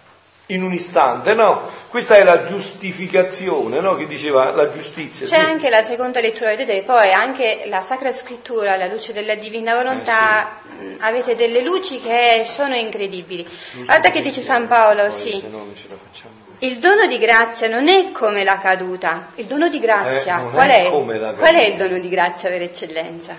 In 0.50 0.64
un 0.64 0.72
istante, 0.72 1.34
no? 1.34 1.70
Questa 1.90 2.16
è 2.16 2.24
la 2.24 2.46
giustificazione, 2.46 3.82
no? 3.82 3.98
Che 3.98 4.08
diceva 4.08 4.52
la 4.52 4.70
giustizia. 4.70 5.28
C'è 5.28 5.36
sì. 5.38 5.46
anche 5.46 5.70
la 5.70 5.84
seconda 5.84 6.22
lettura, 6.22 6.56
vedete, 6.56 6.84
poi 6.84 7.12
anche 7.12 7.64
la 7.66 7.82
Sacra 7.82 8.14
Scrittura, 8.14 8.72
alla 8.72 8.88
luce 8.88 9.12
della 9.12 9.36
Divina 9.36 9.76
Volontà, 9.76 10.62
eh 10.80 10.94
sì. 10.94 10.98
avete 11.02 11.36
delle 11.36 11.62
luci 11.62 12.00
che 12.00 12.44
sono 12.46 12.76
incredibili. 12.76 13.46
Guarda 13.84 14.10
che 14.10 14.22
dice 14.22 14.40
San 14.40 14.70
Paolo, 14.70 15.02
poi, 15.02 15.12
sì. 15.12 15.38
Se 15.38 15.50
no 15.50 15.58
non 15.58 15.76
ce 15.76 15.88
la 15.90 15.98
facciamo. 15.98 16.47
Il 16.60 16.80
dono 16.80 17.06
di 17.06 17.20
grazia 17.20 17.68
non 17.68 17.88
è 17.88 18.12
come 18.12 18.44
la 18.44 18.58
caduta. 18.58 19.28
Il 19.36 19.46
dono 19.46 19.70
di 19.70 19.80
grazia, 19.80 20.40
eh, 20.40 20.50
qual, 20.50 20.70
è? 20.70 20.86
è 20.86 20.90
qual 20.90 21.54
è 21.54 21.64
il 21.64 21.78
dono 21.78 22.00
di 22.00 22.10
grazia 22.10 22.50
per 22.50 22.64
eccellenza? 22.64 23.36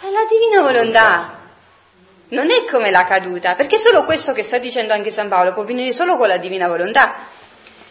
È 0.00 0.10
la 0.10 0.24
divina 0.28 0.60
volontà. 0.60 1.42
Non 2.28 2.50
è 2.50 2.64
come 2.68 2.90
la 2.90 3.04
caduta, 3.04 3.54
perché 3.54 3.78
solo 3.78 4.04
questo 4.04 4.32
che 4.32 4.42
sta 4.42 4.58
dicendo 4.58 4.92
anche 4.92 5.12
San 5.12 5.28
Paolo 5.28 5.54
può 5.54 5.62
venire 5.62 5.92
solo 5.92 6.16
con 6.16 6.26
la 6.26 6.38
divina 6.38 6.66
volontà. 6.66 7.14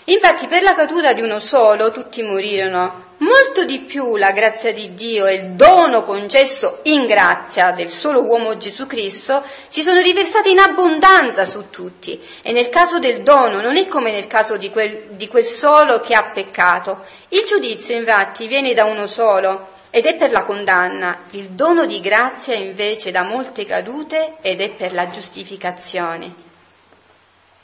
Infatti 0.06 0.47
per 0.47 0.64
la 0.64 0.76
caduta 0.76 1.14
di 1.14 1.22
uno 1.22 1.39
solo 1.39 1.91
tutti 1.91 2.22
morirono, 2.24 3.12
molto 3.20 3.64
di 3.64 3.80
più 3.80 4.18
la 4.18 4.34
grazia 4.34 4.74
di 4.74 4.93
Dio 4.95 5.26
e 5.26 5.36
il 5.36 5.51
dono 5.51 6.04
concesso 6.04 6.80
in 6.84 7.06
grazia 7.06 7.72
del 7.72 7.89
solo 7.89 8.22
uomo 8.22 8.58
Gesù 8.58 8.86
Cristo 8.86 9.41
si 9.70 9.82
sono 9.82 10.01
riversati 10.01 10.51
in 10.51 10.60
abbondanza 10.60 11.45
su 11.45 11.70
tutti. 11.70 12.22
E 12.41 12.51
nel 12.51 12.68
caso 12.68 12.99
del 12.99 13.24
dono 13.24 13.62
non 13.62 13.78
è 13.78 13.88
come 13.88 14.12
nel 14.12 14.28
caso 14.28 14.58
di 14.58 14.70
quel, 14.72 15.12
di 15.12 15.30
quel 15.30 15.45
solo 15.45 16.01
che 16.01 16.16
ha 16.16 16.24
peccato. 16.24 17.06
Il 17.30 17.45
giudizio 17.45 17.95
infatti 17.95 18.47
viene 18.47 18.74
da 18.74 18.84
uno 18.84 19.08
solo 19.08 19.68
ed 19.89 20.06
è 20.06 20.18
per 20.18 20.34
la 20.34 20.43
condanna, 20.43 21.20
il 21.32 21.51
dono 21.51 21.86
di 21.86 22.01
grazia 22.01 22.56
invece 22.56 23.12
da 23.12 23.24
molte 23.24 23.64
cadute 23.64 24.36
ed 24.41 24.60
è 24.60 24.70
per 24.70 24.91
la 24.91 25.08
giustificazione 25.10 26.51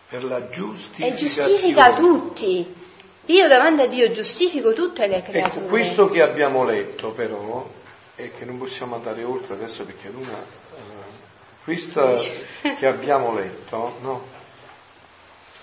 per 0.10 0.24
la 0.24 0.50
giustificazione. 0.50 1.14
E 1.14 1.18
giustifica 1.18 1.94
tutti. 1.94 2.76
Io 3.26 3.48
davanti 3.48 3.84
a 3.84 3.88
Dio 3.88 4.10
giustifico 4.10 4.74
tutte 4.74 5.06
le 5.08 5.18
ecco, 5.18 5.32
creature. 5.32 5.60
Ecco, 5.60 5.68
questo 5.68 6.10
che 6.10 6.22
abbiamo 6.24 6.64
letto 6.66 7.12
però, 7.12 7.70
e 8.16 8.32
che 8.32 8.44
non 8.44 8.58
possiamo 8.58 8.96
andare 8.96 9.24
oltre 9.24 9.54
adesso 9.54 9.86
perché 9.86 10.10
l'una... 10.10 10.38
Eh, 10.38 11.08
questa 11.64 12.16
che 12.16 12.88
abbiamo 12.88 13.34
letto, 13.34 13.98
no, 14.02 14.26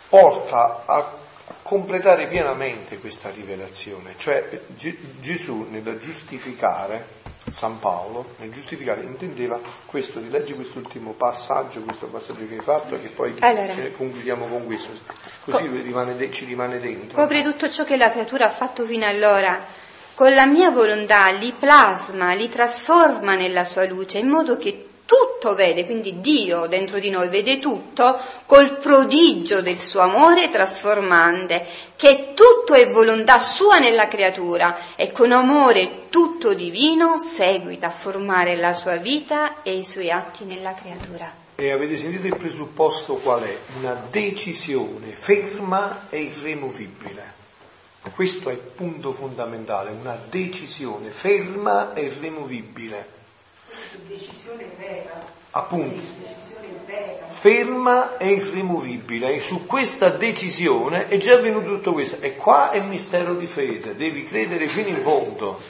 porta 0.09 0.85
a, 0.87 0.95
a 0.95 1.55
completare 1.63 2.29
pienamente 2.29 2.99
questa 2.99 3.31
rivelazione. 3.31 4.15
Cioè 4.17 4.61
Gesù 5.21 5.67
nel 5.69 5.99
giustificare 5.99 7.25
San 7.51 7.79
Paolo 7.79 8.35
nel 8.39 8.51
giustificare 8.51 9.03
intendeva 9.03 9.61
questo, 9.87 10.21
rileggi 10.21 10.55
quest'ultimo 10.55 11.13
passaggio, 11.13 11.81
questo 11.83 12.07
passaggio 12.07 12.47
che 12.49 12.55
hai 12.55 12.63
fatto, 12.63 13.01
che 13.01 13.09
poi 13.09 13.35
allora, 13.41 13.71
ce 13.71 13.83
ne 13.83 13.93
concludiamo 13.93 14.47
con 14.47 14.67
questo, 14.67 14.93
così 15.45 15.69
co- 15.69 15.77
rimane 15.77 16.31
ci 16.31 16.45
rimane 16.45 16.81
dentro. 16.81 17.21
Copre 17.21 17.43
tutto 17.43 17.71
ciò 17.71 17.85
che 17.85 17.97
la 17.97 18.11
creatura 18.11 18.47
ha 18.47 18.51
fatto 18.51 18.85
fino 18.85 19.07
allora, 19.07 19.61
con 20.15 20.35
la 20.35 20.47
mia 20.47 20.71
volontà 20.71 21.31
li 21.31 21.53
plasma, 21.57 22.35
li 22.35 22.49
trasforma 22.49 23.35
nella 23.35 23.65
sua 23.65 23.87
luce, 23.87 24.19
in 24.19 24.29
modo 24.29 24.57
che 24.57 24.87
tutto 25.07 25.55
vede, 25.55 25.87
quindi 25.87 26.21
Dio 26.21 26.67
dentro 26.67 26.99
di 26.99 27.11
noi 27.11 27.29
vede 27.29 27.61
tutto 27.61 28.19
col 28.45 28.77
prodigio 28.77 29.63
del 29.63 29.79
suo 29.79 30.01
amore 30.01 30.51
trasformante, 30.51 31.65
che 31.95 32.33
tutto 32.35 32.75
è 32.75 32.91
volontà 32.91 33.39
sua 33.39 33.79
nella 33.79 34.09
creatura 34.09 34.77
e 34.97 35.13
con 35.13 35.31
amore 35.31 36.09
tutto 36.11 36.55
divino 36.55 37.19
seguita 37.21 37.87
a 37.87 37.91
formare 37.91 38.57
la 38.57 38.75
sua 38.75 38.97
vita 38.97 39.63
e 39.63 39.77
i 39.77 39.85
suoi 39.85 40.11
atti 40.11 40.45
nella 40.45 40.75
creatura. 40.75 41.33
E 41.55 41.71
avete 41.71 41.97
sentito 41.97 42.27
il 42.27 42.37
presupposto 42.37 43.15
qual 43.15 43.43
è? 43.43 43.57
Una 43.79 43.95
decisione 44.11 45.13
ferma 45.13 46.09
e 46.11 46.19
irremovibile. 46.19 47.35
Questo 48.15 48.51
è 48.51 48.53
il 48.53 48.59
punto 48.59 49.13
fondamentale, 49.13 49.91
una 49.91 50.19
decisione 50.29 51.11
ferma 51.11 51.93
e 51.93 52.03
irremovibile 52.03 53.15
decisione 54.07 54.71
vera. 54.79 55.19
Appunto. 55.51 56.25
Ferma 57.27 58.17
e 58.17 58.29
irremovibile. 58.29 59.35
E 59.35 59.41
su 59.41 59.67
questa 59.67 60.09
decisione 60.11 61.09
è 61.09 61.17
già 61.17 61.35
avvenuto 61.35 61.67
tutto 61.69 61.93
questo. 61.93 62.19
E 62.21 62.37
qua 62.37 62.71
è 62.71 62.79
un 62.79 62.89
mistero 62.89 63.35
di 63.35 63.47
fede. 63.47 63.97
Devi 63.97 64.25
credere 64.25 64.69
fino 64.69 64.89
in 64.89 65.01
fondo. 65.01 65.61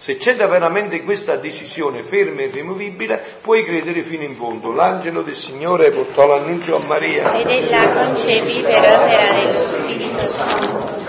Se 0.00 0.16
c'è 0.16 0.36
da 0.36 0.46
veramente 0.46 1.02
questa 1.02 1.34
decisione 1.34 2.04
ferma 2.04 2.42
e 2.42 2.44
irremovibile, 2.44 3.20
puoi 3.40 3.64
credere 3.64 4.02
fino 4.02 4.22
in 4.22 4.36
fondo. 4.36 4.72
L'angelo 4.72 5.22
del 5.22 5.34
Signore 5.34 5.90
portò 5.90 6.26
l'annuncio 6.26 6.76
a 6.76 6.86
Maria. 6.86 7.34
Ed 7.34 7.48
ella 7.48 7.90
concepì 7.90 8.60
per 8.60 8.78
opera 8.78 9.32
dello 9.32 9.62
Spirito 9.64 11.08